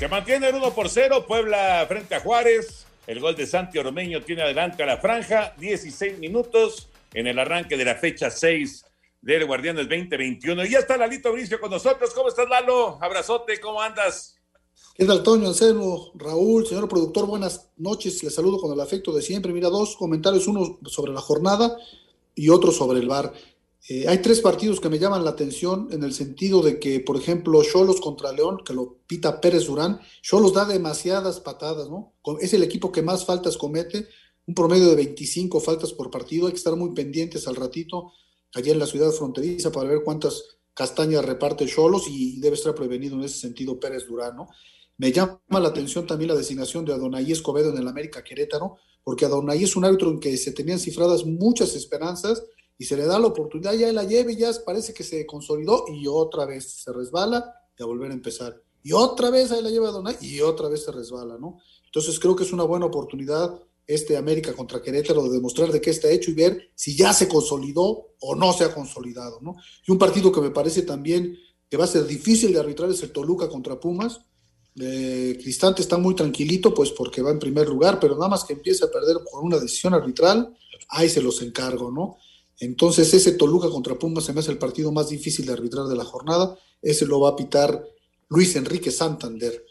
Que 0.00 0.08
mantiene 0.08 0.48
el 0.48 0.54
1 0.54 0.72
por 0.72 0.88
0, 0.88 1.26
Puebla 1.28 1.84
frente 1.86 2.14
a 2.14 2.20
Juárez. 2.20 2.86
El 3.06 3.20
gol 3.20 3.36
de 3.36 3.46
Santi 3.46 3.76
Ormeño 3.76 4.22
tiene 4.22 4.40
adelante 4.40 4.82
a 4.82 4.86
la 4.86 4.96
franja, 4.96 5.52
16 5.58 6.18
minutos 6.18 6.88
en 7.12 7.26
el 7.26 7.38
arranque 7.38 7.76
de 7.76 7.84
la 7.84 7.96
fecha 7.96 8.30
6 8.30 8.82
del 9.20 9.44
Guardianes 9.44 9.86
2021. 9.90 10.64
Y 10.64 10.70
ya 10.70 10.78
está 10.78 10.96
Lalito 10.96 11.30
Bricio 11.30 11.60
con 11.60 11.70
nosotros. 11.70 12.14
¿Cómo 12.14 12.30
estás, 12.30 12.48
Lalo? 12.48 12.96
Abrazote, 12.98 13.60
¿cómo 13.60 13.78
andas? 13.78 14.38
¿Qué 14.94 15.04
tal, 15.04 15.22
Toño, 15.22 15.48
Anselmo, 15.48 16.12
Raúl, 16.14 16.66
señor 16.66 16.88
productor? 16.88 17.26
Buenas 17.26 17.68
noches, 17.76 18.22
les 18.22 18.34
saludo 18.34 18.58
con 18.58 18.72
el 18.72 18.80
afecto 18.80 19.12
de 19.12 19.20
siempre. 19.20 19.52
Mira, 19.52 19.68
dos 19.68 19.96
comentarios, 19.96 20.46
uno 20.46 20.78
sobre 20.86 21.12
la 21.12 21.20
jornada 21.20 21.76
y 22.34 22.48
otro 22.48 22.72
sobre 22.72 23.00
el 23.00 23.06
bar. 23.06 23.34
Eh, 23.88 24.06
hay 24.08 24.18
tres 24.18 24.40
partidos 24.40 24.78
que 24.78 24.90
me 24.90 24.98
llaman 24.98 25.24
la 25.24 25.30
atención 25.30 25.88
en 25.90 26.02
el 26.02 26.12
sentido 26.12 26.62
de 26.62 26.78
que, 26.78 27.00
por 27.00 27.16
ejemplo, 27.16 27.62
Cholos 27.62 28.00
contra 28.00 28.32
León, 28.32 28.58
que 28.64 28.74
lo 28.74 28.98
pita 29.06 29.40
Pérez 29.40 29.66
Durán, 29.66 30.00
Cholos 30.20 30.52
da 30.52 30.66
demasiadas 30.66 31.40
patadas, 31.40 31.88
¿no? 31.88 32.12
Es 32.40 32.52
el 32.52 32.62
equipo 32.62 32.92
que 32.92 33.02
más 33.02 33.24
faltas 33.24 33.56
comete, 33.56 34.06
un 34.46 34.54
promedio 34.54 34.88
de 34.88 34.96
25 34.96 35.60
faltas 35.60 35.92
por 35.92 36.10
partido, 36.10 36.46
hay 36.46 36.52
que 36.52 36.58
estar 36.58 36.76
muy 36.76 36.92
pendientes 36.94 37.48
al 37.48 37.56
ratito 37.56 38.12
allá 38.54 38.72
en 38.72 38.78
la 38.78 38.86
ciudad 38.86 39.10
fronteriza 39.12 39.70
para 39.72 39.88
ver 39.88 40.02
cuántas 40.04 40.58
castañas 40.74 41.24
reparte 41.24 41.66
Cholos 41.66 42.06
y 42.08 42.38
debe 42.40 42.56
estar 42.56 42.74
prevenido 42.74 43.16
en 43.16 43.24
ese 43.24 43.38
sentido 43.38 43.80
Pérez 43.80 44.06
Durán, 44.06 44.36
¿no? 44.36 44.48
Me 44.98 45.12
llama 45.12 45.40
la 45.48 45.68
atención 45.68 46.06
también 46.06 46.28
la 46.28 46.36
designación 46.36 46.84
de 46.84 46.92
Adonai 46.92 47.32
Escobedo 47.32 47.70
en 47.70 47.78
el 47.78 47.88
América 47.88 48.22
Querétaro, 48.22 48.76
porque 49.02 49.24
Adonai 49.24 49.62
es 49.64 49.74
un 49.74 49.86
árbitro 49.86 50.10
en 50.10 50.20
que 50.20 50.36
se 50.36 50.52
tenían 50.52 50.78
cifradas 50.78 51.24
muchas 51.24 51.74
esperanzas 51.74 52.42
y 52.80 52.86
se 52.86 52.96
le 52.96 53.04
da 53.04 53.18
la 53.18 53.26
oportunidad, 53.26 53.74
ya 53.74 53.92
la 53.92 54.04
lleve, 54.04 54.36
ya 54.36 54.50
parece 54.64 54.94
que 54.94 55.04
se 55.04 55.26
consolidó 55.26 55.84
y 55.92 56.06
otra 56.06 56.46
vez 56.46 56.64
se 56.82 56.90
resbala 56.90 57.54
y 57.78 57.82
a 57.82 57.84
volver 57.84 58.10
a 58.10 58.14
empezar. 58.14 58.58
Y 58.82 58.92
otra 58.92 59.28
vez 59.28 59.52
ahí 59.52 59.62
la 59.62 59.68
lleva 59.68 59.90
Donay 59.90 60.16
y 60.22 60.40
otra 60.40 60.70
vez 60.70 60.84
se 60.84 60.90
resbala, 60.90 61.36
¿no? 61.38 61.58
Entonces 61.84 62.18
creo 62.18 62.34
que 62.34 62.44
es 62.44 62.54
una 62.54 62.64
buena 62.64 62.86
oportunidad 62.86 63.60
este 63.86 64.16
América 64.16 64.54
contra 64.54 64.80
Querétaro 64.80 65.24
de 65.24 65.28
demostrar 65.28 65.70
de 65.70 65.78
qué 65.78 65.90
está 65.90 66.08
hecho 66.10 66.30
y 66.30 66.34
ver 66.34 66.70
si 66.74 66.96
ya 66.96 67.12
se 67.12 67.28
consolidó 67.28 68.14
o 68.18 68.34
no 68.34 68.50
se 68.54 68.64
ha 68.64 68.74
consolidado, 68.74 69.40
¿no? 69.42 69.56
Y 69.86 69.92
un 69.92 69.98
partido 69.98 70.32
que 70.32 70.40
me 70.40 70.50
parece 70.50 70.80
también 70.80 71.36
que 71.68 71.76
va 71.76 71.84
a 71.84 71.86
ser 71.86 72.06
difícil 72.06 72.50
de 72.50 72.60
arbitrar 72.60 72.88
es 72.88 73.02
el 73.02 73.12
Toluca 73.12 73.46
contra 73.50 73.78
Pumas. 73.78 74.22
Eh, 74.80 75.36
Cristante 75.38 75.82
está 75.82 75.98
muy 75.98 76.14
tranquilito, 76.14 76.72
pues 76.72 76.92
porque 76.92 77.20
va 77.20 77.30
en 77.30 77.38
primer 77.38 77.68
lugar, 77.68 78.00
pero 78.00 78.14
nada 78.14 78.28
más 78.28 78.44
que 78.44 78.54
empiece 78.54 78.86
a 78.86 78.90
perder 78.90 79.18
por 79.30 79.44
una 79.44 79.58
decisión 79.58 79.92
arbitral, 79.92 80.56
ahí 80.88 81.10
se 81.10 81.20
los 81.20 81.42
encargo, 81.42 81.90
¿no? 81.90 82.16
Entonces 82.60 83.12
ese 83.14 83.32
Toluca 83.32 83.70
contra 83.70 83.98
Pumas 83.98 84.24
se 84.24 84.32
me 84.32 84.40
hace 84.40 84.52
el 84.52 84.58
partido 84.58 84.92
más 84.92 85.08
difícil 85.08 85.46
de 85.46 85.52
arbitrar 85.52 85.86
de 85.86 85.96
la 85.96 86.04
jornada. 86.04 86.56
Ese 86.80 87.06
lo 87.06 87.20
va 87.20 87.30
a 87.30 87.36
pitar 87.36 87.84
Luis 88.28 88.54
Enrique 88.54 88.90
Santander. 88.90 89.64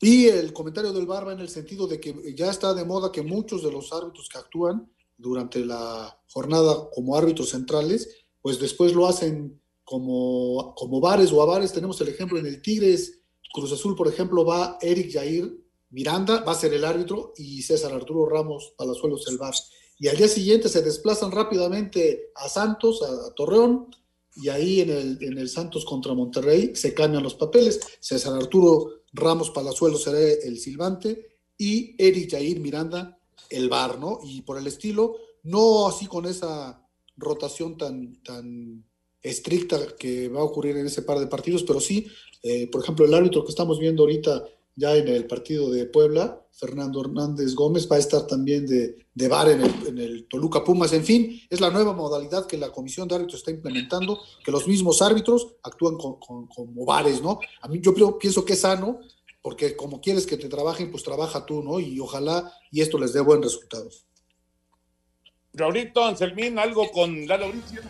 Y 0.00 0.26
el 0.26 0.52
comentario 0.52 0.92
del 0.92 1.06
Barba 1.06 1.32
en 1.32 1.40
el 1.40 1.48
sentido 1.48 1.86
de 1.86 2.00
que 2.00 2.34
ya 2.34 2.50
está 2.50 2.74
de 2.74 2.84
moda 2.84 3.12
que 3.12 3.22
muchos 3.22 3.62
de 3.62 3.70
los 3.70 3.92
árbitros 3.92 4.28
que 4.28 4.38
actúan 4.38 4.90
durante 5.16 5.64
la 5.64 6.18
jornada 6.28 6.88
como 6.92 7.16
árbitros 7.16 7.50
centrales, 7.50 8.24
pues 8.40 8.58
después 8.58 8.94
lo 8.94 9.06
hacen 9.06 9.60
como, 9.84 10.74
como 10.74 11.00
bares 11.00 11.30
o 11.32 11.42
a 11.42 11.46
bares. 11.46 11.72
Tenemos 11.72 12.00
el 12.00 12.08
ejemplo 12.08 12.38
en 12.38 12.46
el 12.46 12.62
Tigres, 12.62 13.20
Cruz 13.52 13.72
Azul, 13.72 13.94
por 13.94 14.08
ejemplo, 14.08 14.44
va 14.44 14.78
Eric 14.80 15.12
Jair 15.12 15.62
Miranda, 15.90 16.42
va 16.42 16.52
a 16.52 16.56
ser 16.56 16.72
el 16.72 16.86
árbitro, 16.86 17.34
y 17.36 17.60
César 17.62 17.92
Arturo 17.92 18.26
Ramos 18.26 18.72
Palazuelos 18.76 19.28
el 19.28 19.36
VAR 19.36 19.54
y 20.02 20.08
al 20.08 20.16
día 20.16 20.26
siguiente 20.26 20.68
se 20.68 20.82
desplazan 20.82 21.30
rápidamente 21.30 22.32
a 22.34 22.48
Santos, 22.48 23.02
a, 23.02 23.32
Torreón, 23.34 23.86
y 24.34 24.48
ahí 24.48 24.80
en 24.80 24.90
el, 24.90 25.18
en 25.22 25.38
el, 25.38 25.48
Santos 25.48 25.84
contra 25.84 26.12
Monterrey 26.12 26.72
se 26.74 26.92
cambian 26.92 27.22
los 27.22 27.36
papeles. 27.36 27.78
César 28.00 28.34
Arturo 28.34 29.02
Ramos 29.12 29.50
Palazuelo 29.50 29.96
será 29.96 30.18
el 30.18 30.58
silbante 30.58 31.38
y 31.56 31.94
Eric 31.96 32.32
Jair 32.32 32.58
Miranda 32.58 33.16
el 33.48 33.68
bar, 33.68 34.00
¿no? 34.00 34.18
Y 34.24 34.42
por 34.42 34.58
el 34.58 34.66
estilo, 34.66 35.18
no 35.44 35.86
así 35.86 36.08
con 36.08 36.26
esa 36.26 36.84
rotación 37.16 37.78
tan, 37.78 38.20
tan 38.24 38.84
estricta 39.22 39.78
que 39.96 40.26
va 40.28 40.40
a 40.40 40.44
ocurrir 40.44 40.78
en 40.78 40.86
ese 40.86 41.02
par 41.02 41.20
de 41.20 41.28
partidos, 41.28 41.62
pero 41.62 41.78
sí, 41.78 42.08
eh, 42.42 42.66
por 42.72 42.82
ejemplo, 42.82 43.04
el 43.04 43.14
árbitro 43.14 43.44
que 43.44 43.50
estamos 43.50 43.78
viendo 43.78 44.02
ahorita 44.02 44.42
ya 44.76 44.96
en 44.96 45.08
el 45.08 45.26
partido 45.26 45.70
de 45.70 45.86
Puebla, 45.86 46.46
Fernando 46.52 47.00
Hernández 47.00 47.54
Gómez 47.54 47.88
va 47.90 47.96
a 47.96 47.98
estar 47.98 48.26
también 48.26 48.66
de, 48.66 49.06
de 49.14 49.28
VAR 49.28 49.48
en 49.50 49.62
el, 49.62 49.86
en 49.86 49.98
el, 49.98 50.26
Toluca 50.28 50.62
Pumas. 50.62 50.92
En 50.92 51.04
fin, 51.04 51.40
es 51.48 51.60
la 51.60 51.70
nueva 51.70 51.92
modalidad 51.92 52.46
que 52.46 52.58
la 52.58 52.70
Comisión 52.70 53.08
de 53.08 53.16
Árbitros 53.16 53.40
está 53.40 53.50
implementando, 53.50 54.20
que 54.44 54.50
los 54.50 54.66
mismos 54.66 55.02
árbitros 55.02 55.54
actúan 55.62 55.96
con, 55.96 56.18
con, 56.18 56.46
como 56.46 56.84
VARes, 56.84 57.20
¿no? 57.22 57.40
A 57.60 57.68
mí 57.68 57.80
yo 57.82 58.18
pienso 58.18 58.44
que 58.44 58.52
es 58.52 58.60
sano, 58.60 59.00
porque 59.42 59.76
como 59.76 60.00
quieres 60.00 60.26
que 60.26 60.36
te 60.36 60.48
trabajen, 60.48 60.90
pues 60.90 61.02
trabaja 61.02 61.44
tú, 61.44 61.62
¿no? 61.62 61.80
Y 61.80 61.98
ojalá 61.98 62.52
y 62.70 62.80
esto 62.80 62.98
les 62.98 63.12
dé 63.12 63.20
buen 63.20 63.42
resultado. 63.42 63.88
Raulito, 65.54 66.04
Anselmín, 66.04 66.58
¿algo 66.58 66.90
con 66.92 67.26
la 67.26 67.36
Lauricio? 67.36 67.82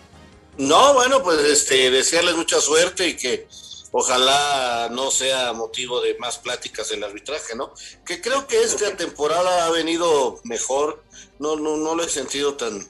No, 0.59 0.95
bueno, 0.95 1.23
pues 1.23 1.39
este, 1.41 1.91
desearles 1.91 2.37
mucha 2.37 2.61
suerte 2.61 3.09
y 3.09 3.17
que 3.17 3.47
ojalá 3.93 4.89
no 4.91 5.11
sea 5.11 5.53
motivo 5.53 6.01
de 6.01 6.17
más 6.19 6.39
pláticas 6.39 6.91
el 6.91 7.05
arbitraje, 7.05 7.55
¿no? 7.55 7.73
Que 8.05 8.21
creo 8.21 8.47
que 8.47 8.61
esta 8.61 8.97
temporada 8.97 9.67
ha 9.67 9.71
venido 9.71 10.41
mejor, 10.45 11.05
no, 11.39 11.57
no, 11.57 11.77
no 11.77 11.95
lo 11.95 12.03
he 12.03 12.09
sentido 12.09 12.55
tan, 12.55 12.81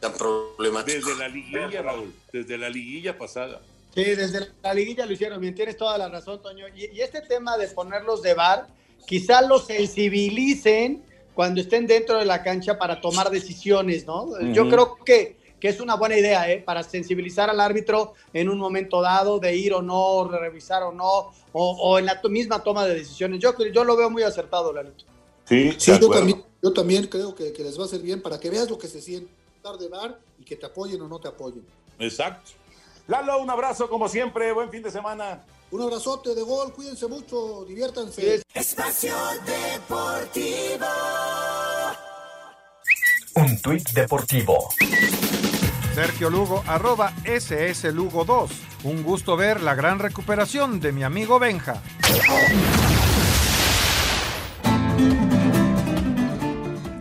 tan 0.00 0.12
problemático. 0.12 1.08
Desde 1.08 1.18
la 1.18 1.28
liguilla, 1.28 1.82
Raúl, 1.82 2.14
desde 2.32 2.58
la 2.58 2.68
liguilla 2.70 3.18
pasada. 3.18 3.60
Sí, 3.94 4.04
desde 4.04 4.50
la 4.62 4.74
liguilla 4.74 5.06
lo 5.06 5.12
hicieron 5.12 5.40
bien, 5.40 5.54
tienes 5.54 5.76
toda 5.76 5.98
la 5.98 6.08
razón, 6.08 6.40
Toño. 6.42 6.66
Y, 6.68 6.96
y 6.96 7.00
este 7.00 7.22
tema 7.22 7.56
de 7.56 7.66
ponerlos 7.68 8.22
de 8.22 8.34
bar, 8.34 8.68
quizá 9.06 9.40
los 9.42 9.66
sensibilicen 9.66 11.02
cuando 11.34 11.60
estén 11.60 11.86
dentro 11.86 12.18
de 12.18 12.26
la 12.26 12.42
cancha 12.42 12.76
para 12.78 13.00
tomar 13.00 13.30
decisiones, 13.30 14.04
¿no? 14.04 14.24
Uh 14.24 14.36
-huh. 14.38 14.52
Yo 14.52 14.68
creo 14.68 14.96
que 15.04 15.37
que 15.60 15.68
es 15.68 15.80
una 15.80 15.96
buena 15.96 16.16
idea, 16.16 16.50
¿eh? 16.50 16.62
Para 16.64 16.82
sensibilizar 16.82 17.50
al 17.50 17.60
árbitro 17.60 18.14
en 18.32 18.48
un 18.48 18.58
momento 18.58 19.00
dado 19.02 19.38
de 19.38 19.56
ir 19.56 19.74
o 19.74 19.82
no, 19.82 20.28
de 20.30 20.38
revisar 20.38 20.82
o 20.82 20.92
no, 20.92 21.32
o, 21.52 21.70
o 21.72 21.98
en 21.98 22.06
la 22.06 22.20
misma 22.28 22.62
toma 22.62 22.86
de 22.86 22.94
decisiones. 22.94 23.40
Yo, 23.40 23.54
yo 23.72 23.84
lo 23.84 23.96
veo 23.96 24.10
muy 24.10 24.22
acertado, 24.22 24.72
Lalito. 24.72 25.04
Sí, 25.44 25.74
sí 25.78 25.92
yo, 25.98 26.10
también, 26.10 26.44
yo 26.62 26.72
también 26.72 27.06
creo 27.06 27.34
que, 27.34 27.52
que, 27.52 27.62
les 27.62 27.78
va 27.78 27.84
a 27.84 27.86
hacer 27.86 28.00
bien 28.00 28.20
para 28.20 28.38
que 28.38 28.50
veas 28.50 28.68
lo 28.68 28.78
que 28.78 28.86
se 28.86 29.00
siente 29.00 29.38
de 29.78 29.88
bar 29.88 30.18
y 30.38 30.44
que 30.44 30.56
te 30.56 30.64
apoyen 30.64 31.02
o 31.02 31.08
no 31.08 31.18
te 31.18 31.28
apoyen. 31.28 31.66
Exacto. 31.98 32.52
Lalo, 33.06 33.40
un 33.42 33.50
abrazo 33.50 33.88
como 33.88 34.08
siempre, 34.08 34.52
buen 34.52 34.70
fin 34.70 34.82
de 34.82 34.90
semana. 34.90 35.44
Un 35.70 35.82
abrazote 35.82 36.34
de 36.34 36.42
gol, 36.42 36.72
cuídense 36.72 37.06
mucho, 37.06 37.64
diviértanse. 37.66 38.42
Espacio 38.54 39.14
Deportivo. 39.44 40.86
Un 43.34 43.60
tuit 43.60 43.90
deportivo. 43.90 44.68
Sergio 45.98 46.30
Lugo, 46.30 46.62
arroba 46.68 47.12
SS 47.24 47.90
Lugo 47.90 48.24
2. 48.24 48.50
Un 48.84 49.02
gusto 49.02 49.36
ver 49.36 49.60
la 49.60 49.74
gran 49.74 49.98
recuperación 49.98 50.78
de 50.78 50.92
mi 50.92 51.02
amigo 51.02 51.40
Benja. 51.40 51.82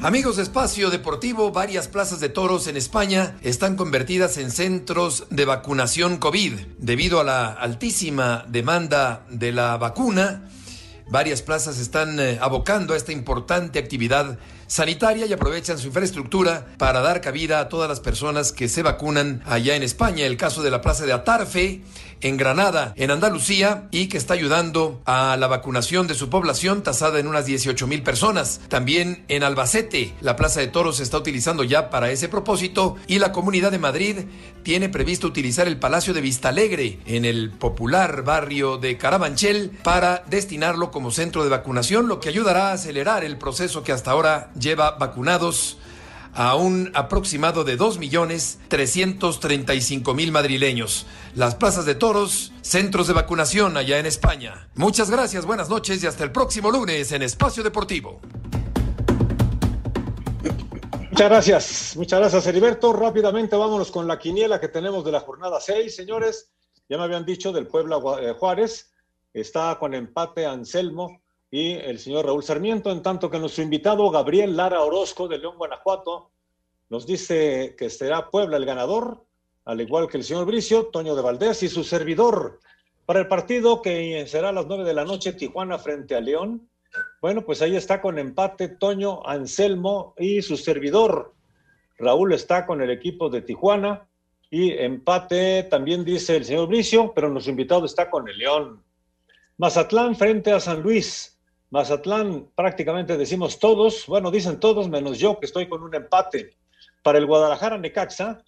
Amigos 0.01 0.37
de 0.37 0.41
Espacio 0.41 0.89
Deportivo, 0.89 1.51
varias 1.51 1.87
plazas 1.87 2.19
de 2.19 2.29
toros 2.29 2.65
en 2.65 2.75
España 2.75 3.37
están 3.43 3.75
convertidas 3.75 4.39
en 4.39 4.49
centros 4.49 5.27
de 5.29 5.45
vacunación 5.45 6.17
COVID. 6.17 6.53
Debido 6.79 7.19
a 7.19 7.23
la 7.23 7.51
altísima 7.51 8.45
demanda 8.47 9.27
de 9.29 9.51
la 9.51 9.77
vacuna, 9.77 10.49
varias 11.07 11.43
plazas 11.43 11.77
están 11.77 12.19
eh, 12.19 12.39
abocando 12.41 12.95
a 12.95 12.97
esta 12.97 13.11
importante 13.11 13.77
actividad 13.77 14.39
sanitaria 14.67 15.25
y 15.25 15.33
aprovechan 15.33 15.77
su 15.77 15.87
infraestructura 15.87 16.67
para 16.77 17.01
dar 17.01 17.21
cabida 17.21 17.59
a 17.59 17.69
todas 17.69 17.89
las 17.89 17.99
personas 17.99 18.51
que 18.51 18.67
se 18.67 18.83
vacunan 18.83 19.41
allá 19.45 19.75
en 19.75 19.83
España. 19.83 20.25
El 20.25 20.37
caso 20.37 20.61
de 20.61 20.71
la 20.71 20.81
plaza 20.81 21.05
de 21.05 21.13
Atarfe, 21.13 21.81
en 22.21 22.37
Granada, 22.37 22.93
en 22.95 23.11
Andalucía, 23.11 23.87
y 23.91 24.07
que 24.07 24.17
está 24.17 24.33
ayudando 24.33 25.01
a 25.05 25.37
la 25.37 25.47
vacunación 25.47 26.07
de 26.07 26.15
su 26.15 26.29
población, 26.29 26.83
tasada 26.83 27.19
en 27.19 27.27
unas 27.27 27.45
18 27.45 27.87
mil 27.87 28.03
personas. 28.03 28.61
También 28.67 29.25
en 29.27 29.43
Albacete, 29.43 30.13
la 30.21 30.35
plaza 30.35 30.59
de 30.59 30.67
toros 30.67 30.97
se 30.97 31.03
está 31.03 31.17
utilizando 31.17 31.63
ya 31.63 31.89
para 31.89 32.11
ese 32.11 32.29
propósito, 32.29 32.95
y 33.07 33.19
la 33.19 33.31
Comunidad 33.31 33.71
de 33.71 33.79
Madrid 33.79 34.17
tiene 34.63 34.89
previsto 34.89 35.27
utilizar 35.27 35.67
el 35.67 35.79
Palacio 35.79 36.13
de 36.13 36.21
Vistalegre, 36.21 36.99
en 37.05 37.25
el 37.25 37.51
popular 37.51 38.23
barrio 38.23 38.77
de 38.77 38.97
Carabanchel, 38.97 39.71
para 39.83 40.23
destinarlo 40.27 40.91
como 40.91 41.11
centro 41.11 41.43
de 41.43 41.49
vacunación, 41.49 42.07
lo 42.07 42.19
que 42.19 42.29
ayudará 42.29 42.69
a 42.69 42.73
acelerar 42.73 43.23
el 43.23 43.37
proceso 43.37 43.83
que 43.83 43.91
hasta 43.91 44.11
ahora 44.11 44.51
lleva 44.59 44.91
vacunados 44.91 45.77
a 46.37 46.55
un 46.55 46.91
aproximado 46.93 47.63
de 47.63 47.79
2.335.000 47.79 50.31
madrileños. 50.31 51.07
Las 51.33 51.55
plazas 51.55 51.87
de 51.87 51.95
toros, 51.95 52.53
centros 52.61 53.07
de 53.07 53.13
vacunación 53.13 53.75
allá 53.75 53.97
en 53.97 54.05
España. 54.05 54.69
Muchas 54.75 55.09
gracias, 55.09 55.47
buenas 55.47 55.67
noches 55.67 56.03
y 56.03 56.07
hasta 56.07 56.23
el 56.23 56.31
próximo 56.31 56.69
lunes 56.69 57.11
en 57.11 57.23
Espacio 57.23 57.63
Deportivo. 57.63 58.21
Muchas 61.09 61.29
gracias, 61.29 61.97
muchas 61.97 62.19
gracias 62.19 62.45
Heriberto. 62.45 62.93
Rápidamente 62.93 63.55
vámonos 63.55 63.89
con 63.89 64.07
la 64.07 64.19
quiniela 64.19 64.61
que 64.61 64.67
tenemos 64.67 65.03
de 65.03 65.13
la 65.13 65.21
jornada 65.21 65.59
6, 65.59 65.95
señores. 65.95 66.51
Ya 66.87 66.99
me 66.99 67.05
habían 67.05 67.25
dicho 67.25 67.51
del 67.51 67.65
Puebla 67.65 67.99
Juárez, 68.37 68.91
está 69.33 69.75
con 69.79 69.95
empate 69.95 70.45
Anselmo 70.45 71.19
y 71.49 71.73
el 71.73 71.99
señor 71.99 72.25
Raúl 72.25 72.43
Sarmiento, 72.43 72.91
en 72.91 73.01
tanto 73.01 73.29
que 73.29 73.39
nuestro 73.39 73.63
invitado 73.63 74.09
Gabriel 74.09 74.57
Lara 74.57 74.81
Orozco 74.81 75.27
de 75.27 75.37
León, 75.37 75.57
Guanajuato, 75.57 76.31
nos 76.89 77.05
dice 77.05 77.75
que 77.77 77.89
será 77.89 78.29
Puebla 78.29 78.57
el 78.57 78.65
ganador, 78.65 79.23
al 79.65 79.81
igual 79.81 80.07
que 80.07 80.17
el 80.17 80.23
señor 80.23 80.45
Bricio, 80.45 80.87
Toño 80.87 81.15
de 81.15 81.21
Valdés 81.21 81.63
y 81.63 81.69
su 81.69 81.83
servidor, 81.83 82.59
para 83.05 83.19
el 83.19 83.27
partido 83.27 83.81
que 83.81 84.25
será 84.27 84.49
a 84.49 84.53
las 84.53 84.67
nueve 84.67 84.83
de 84.83 84.93
la 84.93 85.05
noche, 85.05 85.33
Tijuana 85.33 85.77
frente 85.77 86.15
a 86.15 86.21
León. 86.21 86.69
Bueno, 87.21 87.45
pues 87.45 87.61
ahí 87.61 87.75
está 87.75 88.01
con 88.01 88.19
empate 88.19 88.67
Toño, 88.67 89.25
Anselmo 89.25 90.13
y 90.17 90.41
su 90.41 90.57
servidor. 90.57 91.33
Raúl 91.97 92.33
está 92.33 92.65
con 92.65 92.81
el 92.81 92.89
equipo 92.89 93.29
de 93.29 93.41
Tijuana 93.41 94.07
y 94.49 94.71
empate 94.71 95.63
también 95.63 96.03
dice 96.03 96.35
el 96.35 96.45
señor 96.45 96.67
Bricio, 96.67 97.13
pero 97.13 97.29
nuestro 97.29 97.51
invitado 97.51 97.85
está 97.85 98.09
con 98.09 98.27
el 98.27 98.37
León. 98.37 98.83
Mazatlán 99.57 100.15
frente 100.15 100.51
a 100.51 100.59
San 100.59 100.81
Luis. 100.81 101.36
Mazatlán 101.69 102.49
prácticamente 102.55 103.17
decimos 103.17 103.59
todos, 103.59 104.05
bueno, 104.07 104.31
dicen 104.31 104.59
todos 104.59 104.87
menos 104.87 105.19
yo 105.19 105.39
que 105.39 105.45
estoy 105.45 105.67
con 105.67 105.83
un 105.83 105.93
empate. 105.93 106.55
Para 107.03 107.17
el 107.17 107.25
Guadalajara 107.25 107.77
Necaxa, 107.77 108.41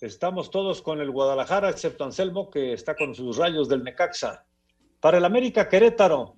estamos 0.00 0.50
todos 0.50 0.80
con 0.80 1.00
el 1.00 1.10
Guadalajara, 1.10 1.70
excepto 1.70 2.04
Anselmo, 2.04 2.50
que 2.50 2.72
está 2.72 2.94
con 2.94 3.14
sus 3.14 3.36
rayos 3.36 3.68
del 3.68 3.82
Necaxa. 3.82 4.44
Para 5.00 5.18
el 5.18 5.24
América 5.24 5.68
Querétaro, 5.68 6.36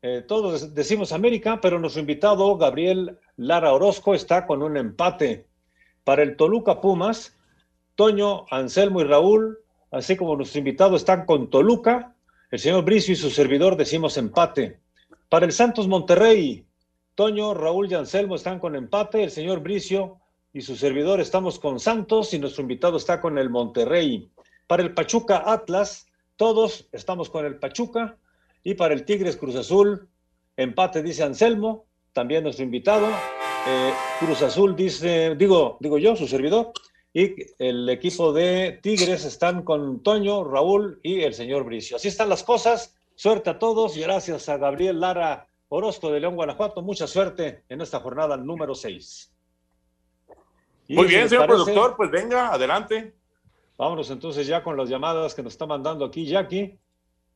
eh, 0.00 0.24
todos 0.26 0.74
decimos 0.74 1.12
América, 1.12 1.60
pero 1.60 1.78
nuestro 1.78 2.00
invitado 2.00 2.56
Gabriel 2.56 3.18
Lara 3.36 3.74
Orozco 3.74 4.14
está 4.14 4.46
con 4.46 4.62
un 4.62 4.78
empate. 4.78 5.46
Para 6.04 6.22
el 6.22 6.36
Toluca 6.36 6.80
Pumas, 6.80 7.36
Toño, 7.96 8.46
Anselmo 8.50 9.02
y 9.02 9.04
Raúl, 9.04 9.58
así 9.90 10.16
como 10.16 10.36
nuestro 10.36 10.58
invitado 10.58 10.96
están 10.96 11.26
con 11.26 11.50
Toluca, 11.50 12.14
el 12.50 12.58
señor 12.58 12.82
Bricio 12.82 13.12
y 13.12 13.16
su 13.16 13.28
servidor 13.28 13.76
decimos 13.76 14.16
empate. 14.16 14.80
Para 15.30 15.46
el 15.46 15.52
Santos 15.52 15.86
Monterrey, 15.86 16.66
Toño, 17.14 17.54
Raúl 17.54 17.88
y 17.88 17.94
Anselmo 17.94 18.34
están 18.34 18.58
con 18.58 18.74
empate, 18.74 19.22
el 19.22 19.30
señor 19.30 19.60
Bricio 19.60 20.18
y 20.52 20.60
su 20.60 20.74
servidor 20.74 21.20
estamos 21.20 21.60
con 21.60 21.78
Santos 21.78 22.34
y 22.34 22.40
nuestro 22.40 22.62
invitado 22.62 22.96
está 22.96 23.20
con 23.20 23.38
el 23.38 23.48
Monterrey. 23.48 24.28
Para 24.66 24.82
el 24.82 24.92
Pachuca 24.92 25.44
Atlas, 25.46 26.08
todos 26.34 26.88
estamos 26.90 27.30
con 27.30 27.46
el 27.46 27.60
Pachuca 27.60 28.16
y 28.64 28.74
para 28.74 28.92
el 28.92 29.04
Tigres 29.04 29.36
Cruz 29.36 29.54
Azul, 29.54 30.08
empate 30.56 31.00
dice 31.00 31.22
Anselmo, 31.22 31.84
también 32.12 32.42
nuestro 32.42 32.64
invitado. 32.64 33.06
Eh, 33.68 33.92
Cruz 34.18 34.42
Azul 34.42 34.74
dice, 34.74 35.36
digo, 35.36 35.78
digo 35.78 35.96
yo, 35.98 36.16
su 36.16 36.26
servidor, 36.26 36.72
y 37.14 37.36
el 37.60 37.88
equipo 37.88 38.32
de 38.32 38.80
Tigres 38.82 39.24
están 39.24 39.62
con 39.62 40.02
Toño, 40.02 40.42
Raúl 40.42 40.98
y 41.04 41.20
el 41.20 41.34
señor 41.34 41.62
Bricio. 41.62 41.98
Así 41.98 42.08
están 42.08 42.28
las 42.28 42.42
cosas. 42.42 42.96
Suerte 43.20 43.50
a 43.50 43.58
todos 43.58 43.98
y 43.98 44.00
gracias 44.00 44.48
a 44.48 44.56
Gabriel 44.56 44.98
Lara 44.98 45.46
Orozco 45.68 46.10
de 46.10 46.20
León, 46.20 46.36
Guanajuato. 46.36 46.80
Mucha 46.80 47.06
suerte 47.06 47.64
en 47.68 47.82
esta 47.82 48.00
jornada 48.00 48.38
número 48.38 48.74
6. 48.74 49.30
Muy 50.88 51.06
bien, 51.06 51.28
señor 51.28 51.46
parece, 51.46 51.64
productor, 51.64 51.96
pues 51.98 52.10
venga, 52.10 52.50
adelante. 52.50 53.14
Vámonos 53.76 54.10
entonces 54.10 54.46
ya 54.46 54.62
con 54.62 54.74
las 54.74 54.88
llamadas 54.88 55.34
que 55.34 55.42
nos 55.42 55.52
está 55.52 55.66
mandando 55.66 56.06
aquí 56.06 56.24
Jackie. 56.24 56.78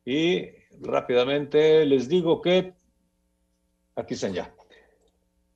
Y 0.07 0.47
rápidamente 0.80 1.85
les 1.85 2.09
digo 2.09 2.41
que 2.41 2.72
aquí 3.95 4.14
están 4.14 4.32
ya. 4.32 4.55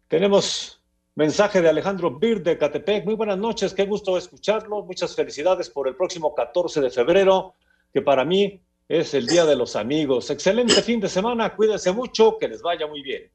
Tenemos 0.09 0.83
mensaje 1.15 1.63
de 1.63 1.71
Alejandro 1.71 2.19
Bir 2.19 2.43
de 2.43 2.59
Catepec. 2.59 3.07
Muy 3.07 3.15
buenas 3.15 3.39
noches, 3.39 3.73
qué 3.73 3.87
gusto 3.87 4.19
escucharlo. 4.19 4.83
Muchas 4.83 5.17
felicidades 5.17 5.71
por 5.71 5.89
el 5.89 5.97
próximo 5.97 6.35
14 6.35 6.83
de 6.83 6.91
febrero, 6.91 7.55
que 7.95 8.03
para 8.03 8.27
mí 8.27 8.61
es 8.89 9.13
el 9.13 9.27
Día 9.27 9.45
de 9.45 9.55
los 9.55 9.77
Amigos. 9.77 10.31
Excelente 10.31 10.83
fin 10.83 10.99
de 10.99 11.09
semana, 11.09 11.55
cuídense 11.55 11.93
mucho, 11.93 12.39
que 12.39 12.49
les 12.49 12.63
vaya 12.63 12.87
muy 12.87 13.03
bien. 13.03 13.31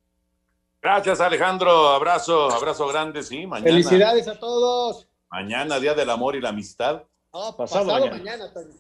Gracias, 0.82 1.22
Alejandro. 1.22 1.90
Abrazo, 1.90 2.52
abrazo 2.52 2.88
grande, 2.88 3.24
sí. 3.24 3.46
Mañana. 3.46 3.70
Felicidades 3.70 4.28
a 4.28 4.38
todos. 4.38 5.08
Mañana, 5.30 5.80
Día 5.80 5.94
del 5.94 6.10
Amor 6.10 6.36
y 6.36 6.42
la 6.42 6.50
Amistad. 6.50 7.04
Oh, 7.32 7.56
pasado, 7.56 7.88
pasado 7.88 8.06
mañana. 8.06 8.18
mañana 8.18 8.54
Toño. 8.54 8.76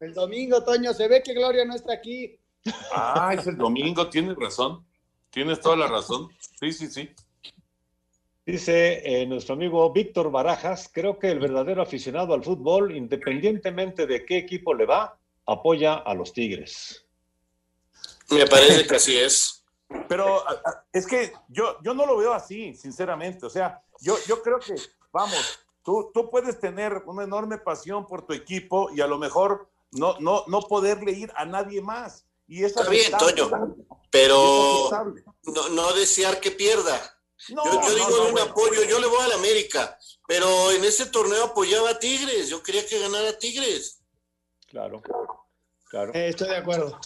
El 0.00 0.12
domingo, 0.12 0.62
Toño, 0.62 0.92
se 0.92 1.08
ve 1.08 1.22
que 1.22 1.32
Gloria 1.32 1.64
no 1.64 1.74
está 1.74 1.94
aquí. 1.94 2.38
Ah, 2.92 3.32
es 3.32 3.46
el 3.46 3.56
domingo, 3.56 4.08
tienes 4.10 4.36
razón. 4.36 4.84
Tienes 5.30 5.60
toda 5.60 5.76
la 5.76 5.86
razón. 5.86 6.28
Sí, 6.60 6.72
sí, 6.72 6.88
sí. 6.88 7.10
Dice 8.44 9.02
eh, 9.04 9.26
nuestro 9.26 9.54
amigo 9.54 9.90
Víctor 9.92 10.30
Barajas, 10.30 10.90
creo 10.92 11.18
que 11.18 11.30
el 11.30 11.40
verdadero 11.40 11.82
aficionado 11.82 12.34
al 12.34 12.44
fútbol, 12.44 12.94
independientemente 12.94 14.06
de 14.06 14.24
qué 14.24 14.38
equipo 14.38 14.74
le 14.74 14.86
va, 14.86 15.18
apoya 15.46 15.94
a 15.94 16.14
los 16.14 16.32
Tigres. 16.32 17.04
Me 18.30 18.46
parece 18.46 18.86
que 18.86 18.96
así 18.96 19.16
es. 19.16 19.64
Pero 20.08 20.44
es 20.92 21.06
que 21.06 21.32
yo, 21.48 21.78
yo 21.82 21.94
no 21.94 22.06
lo 22.06 22.16
veo 22.16 22.32
así, 22.32 22.74
sinceramente. 22.74 23.46
O 23.46 23.50
sea, 23.50 23.82
yo, 24.00 24.16
yo 24.26 24.42
creo 24.42 24.58
que, 24.58 24.74
vamos, 25.12 25.60
tú, 25.84 26.10
tú 26.12 26.28
puedes 26.28 26.58
tener 26.58 27.02
una 27.06 27.24
enorme 27.24 27.58
pasión 27.58 28.06
por 28.06 28.26
tu 28.26 28.32
equipo 28.32 28.90
y 28.90 29.00
a 29.00 29.06
lo 29.06 29.18
mejor 29.18 29.68
no, 29.92 30.18
no, 30.18 30.44
no 30.48 30.60
poderle 30.62 31.12
ir 31.12 31.32
a 31.36 31.44
nadie 31.44 31.80
más. 31.80 32.26
Y 32.48 32.64
es 32.64 32.76
Está 32.76 32.88
bien. 32.88 33.12
Toño, 33.16 33.76
pero 34.10 34.90
no, 35.44 35.68
no 35.70 35.92
desear 35.94 36.40
que 36.40 36.50
pierda. 36.50 37.12
No, 37.50 37.64
yo 37.64 37.72
yo 37.72 37.80
no, 37.80 37.94
digo 37.94 38.10
no, 38.10 38.16
de 38.16 38.22
un 38.22 38.32
bueno. 38.32 38.50
apoyo, 38.50 38.82
yo 38.84 38.98
le 38.98 39.06
voy 39.06 39.20
a 39.20 39.28
la 39.28 39.34
América, 39.34 39.98
pero 40.26 40.70
en 40.72 40.84
ese 40.84 41.06
torneo 41.06 41.44
apoyaba 41.44 41.90
a 41.90 41.98
Tigres, 41.98 42.48
yo 42.48 42.62
quería 42.62 42.86
que 42.86 42.98
ganara 42.98 43.38
Tigres. 43.38 44.00
Claro, 44.76 45.00
claro. 45.88 46.12
Eh, 46.12 46.28
estoy 46.28 46.48
de 46.48 46.56
acuerdo. 46.56 47.00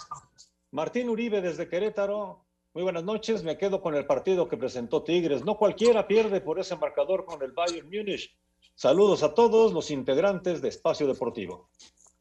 Martín 0.72 1.08
Uribe 1.08 1.40
desde 1.40 1.68
Querétaro. 1.68 2.44
Muy 2.74 2.82
buenas 2.82 3.04
noches. 3.04 3.44
Me 3.44 3.56
quedo 3.56 3.80
con 3.80 3.94
el 3.94 4.06
partido 4.06 4.48
que 4.48 4.56
presentó 4.56 5.04
Tigres. 5.04 5.44
No 5.44 5.56
cualquiera 5.56 6.08
pierde 6.08 6.40
por 6.40 6.58
ese 6.58 6.74
marcador 6.74 7.24
con 7.24 7.40
el 7.44 7.52
Bayern 7.52 7.88
Múnich. 7.88 8.36
Saludos 8.74 9.22
a 9.22 9.34
todos 9.34 9.72
los 9.72 9.92
integrantes 9.92 10.60
de 10.60 10.68
Espacio 10.68 11.06
Deportivo. 11.06 11.70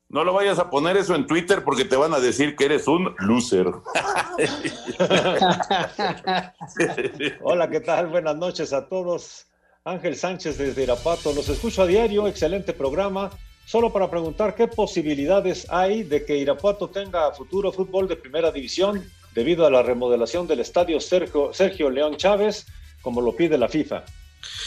No 0.08 0.24
lo 0.24 0.34
vayas 0.34 0.60
a 0.60 0.70
poner 0.70 0.98
eso 0.98 1.16
en 1.16 1.26
Twitter 1.26 1.64
porque 1.64 1.86
te 1.86 1.96
van 1.96 2.14
a 2.14 2.20
decir 2.20 2.56
que 2.56 2.66
eres 2.66 2.88
un 2.88 3.16
loser. 3.18 3.66
Hola, 7.42 7.72
¿qué 7.72 7.80
tal? 7.80 8.10
Buenas 8.10 8.36
noches 8.36 8.72
a 8.72 8.88
todos. 8.88 9.48
Ángel 9.84 10.16
Sánchez 10.16 10.60
desde 10.60 10.84
Irapato. 10.84 11.34
Los 11.34 11.50
escucho 11.50 11.82
a 11.82 11.88
diario. 11.88 12.28
Excelente 12.28 12.72
programa. 12.72 13.32
Solo 13.70 13.94
para 13.94 14.10
preguntar 14.10 14.56
qué 14.56 14.68
posibilidades 14.68 15.68
hay 15.70 16.02
de 16.02 16.26
que 16.26 16.36
Irapuato 16.36 16.90
tenga 16.90 17.32
futuro 17.34 17.72
fútbol 17.72 18.08
de 18.08 18.16
primera 18.16 18.52
división 18.52 19.08
debido 19.36 19.64
a 19.64 19.70
la 19.70 19.84
remodelación 19.84 20.48
del 20.48 20.62
estadio 20.62 21.00
Sergio, 21.00 21.54
Sergio 21.54 21.92
León 21.92 22.18
Chávez, 22.18 22.66
como 23.04 23.22
lo 23.22 23.36
pide 23.36 23.60
la 23.60 23.70
FIFA. 23.70 24.06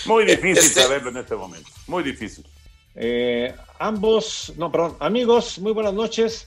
Muy 0.07 0.24
difícil 0.24 0.57
Este- 0.59 0.82
saberlo 0.82 1.11
en 1.11 1.16
este 1.16 1.34
momento. 1.34 1.68
Muy 1.88 2.05
difícil. 2.05 2.46
Eh, 2.94 3.53
ambos, 3.80 4.53
no, 4.57 4.70
perdón, 4.70 4.96
amigos, 5.00 5.59
muy 5.59 5.72
buenas 5.72 5.94
noches. 5.94 6.46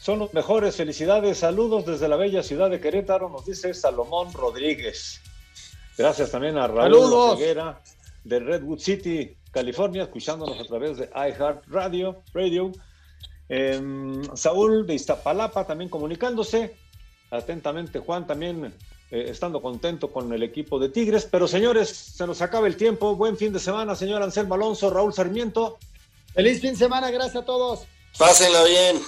Son 0.00 0.20
los 0.20 0.32
mejores. 0.32 0.76
Felicidades, 0.76 1.38
saludos 1.38 1.86
desde 1.86 2.06
la 2.06 2.14
bella 2.14 2.44
ciudad 2.44 2.70
de 2.70 2.78
Querétaro, 2.78 3.28
nos 3.30 3.46
dice 3.46 3.74
Salomón 3.74 4.32
Rodríguez. 4.32 5.20
Gracias 5.98 6.30
también 6.30 6.56
a 6.56 6.68
Raúl. 6.68 7.36
Ceguera 7.36 7.80
de 8.22 8.38
Redwood 8.38 8.78
City, 8.78 9.36
California, 9.50 10.04
escuchándonos 10.04 10.58
a 10.58 10.64
través 10.64 10.98
de 10.98 11.10
iHeart 11.14 11.64
Radio. 11.68 12.22
Radio. 12.32 12.72
Em, 13.48 14.22
Saúl 14.36 14.86
de 14.86 14.94
Iztapalapa 14.94 15.66
también 15.66 15.90
comunicándose. 15.90 16.76
Atentamente, 17.30 17.98
Juan 17.98 18.26
también 18.26 18.74
eh, 19.10 19.26
estando 19.28 19.60
contento 19.60 20.12
con 20.12 20.32
el 20.32 20.42
equipo 20.42 20.78
de 20.78 20.88
Tigres. 20.88 21.26
Pero 21.30 21.48
señores, 21.48 21.88
se 21.88 22.26
nos 22.26 22.40
acaba 22.42 22.66
el 22.66 22.76
tiempo. 22.76 23.16
Buen 23.16 23.36
fin 23.36 23.52
de 23.52 23.58
semana, 23.58 23.96
señor 23.96 24.22
Anselmo 24.22 24.54
Alonso, 24.54 24.90
Raúl 24.90 25.12
Sarmiento. 25.12 25.78
Feliz 26.32 26.60
fin 26.60 26.72
de 26.72 26.76
semana, 26.76 27.10
gracias 27.10 27.42
a 27.42 27.44
todos. 27.44 27.86
Pásenla 28.16 28.64
bien. 28.64 29.00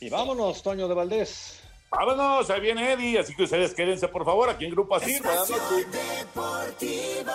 Y 0.00 0.08
vámonos, 0.08 0.62
Toño 0.62 0.88
de 0.88 0.94
Valdés. 0.94 1.60
Vámonos, 1.90 2.48
ahí 2.50 2.60
viene 2.60 2.92
Eddie, 2.92 3.18
así 3.18 3.34
que 3.34 3.42
ustedes 3.44 3.74
quédense 3.74 4.08
por 4.08 4.24
favor 4.24 4.48
aquí 4.48 4.64
en 4.64 4.70
Grupo 4.70 4.94
Asir. 4.94 5.20
Buenas 5.22 5.50
noches. 5.50 5.86
Deportivo. 5.90 7.32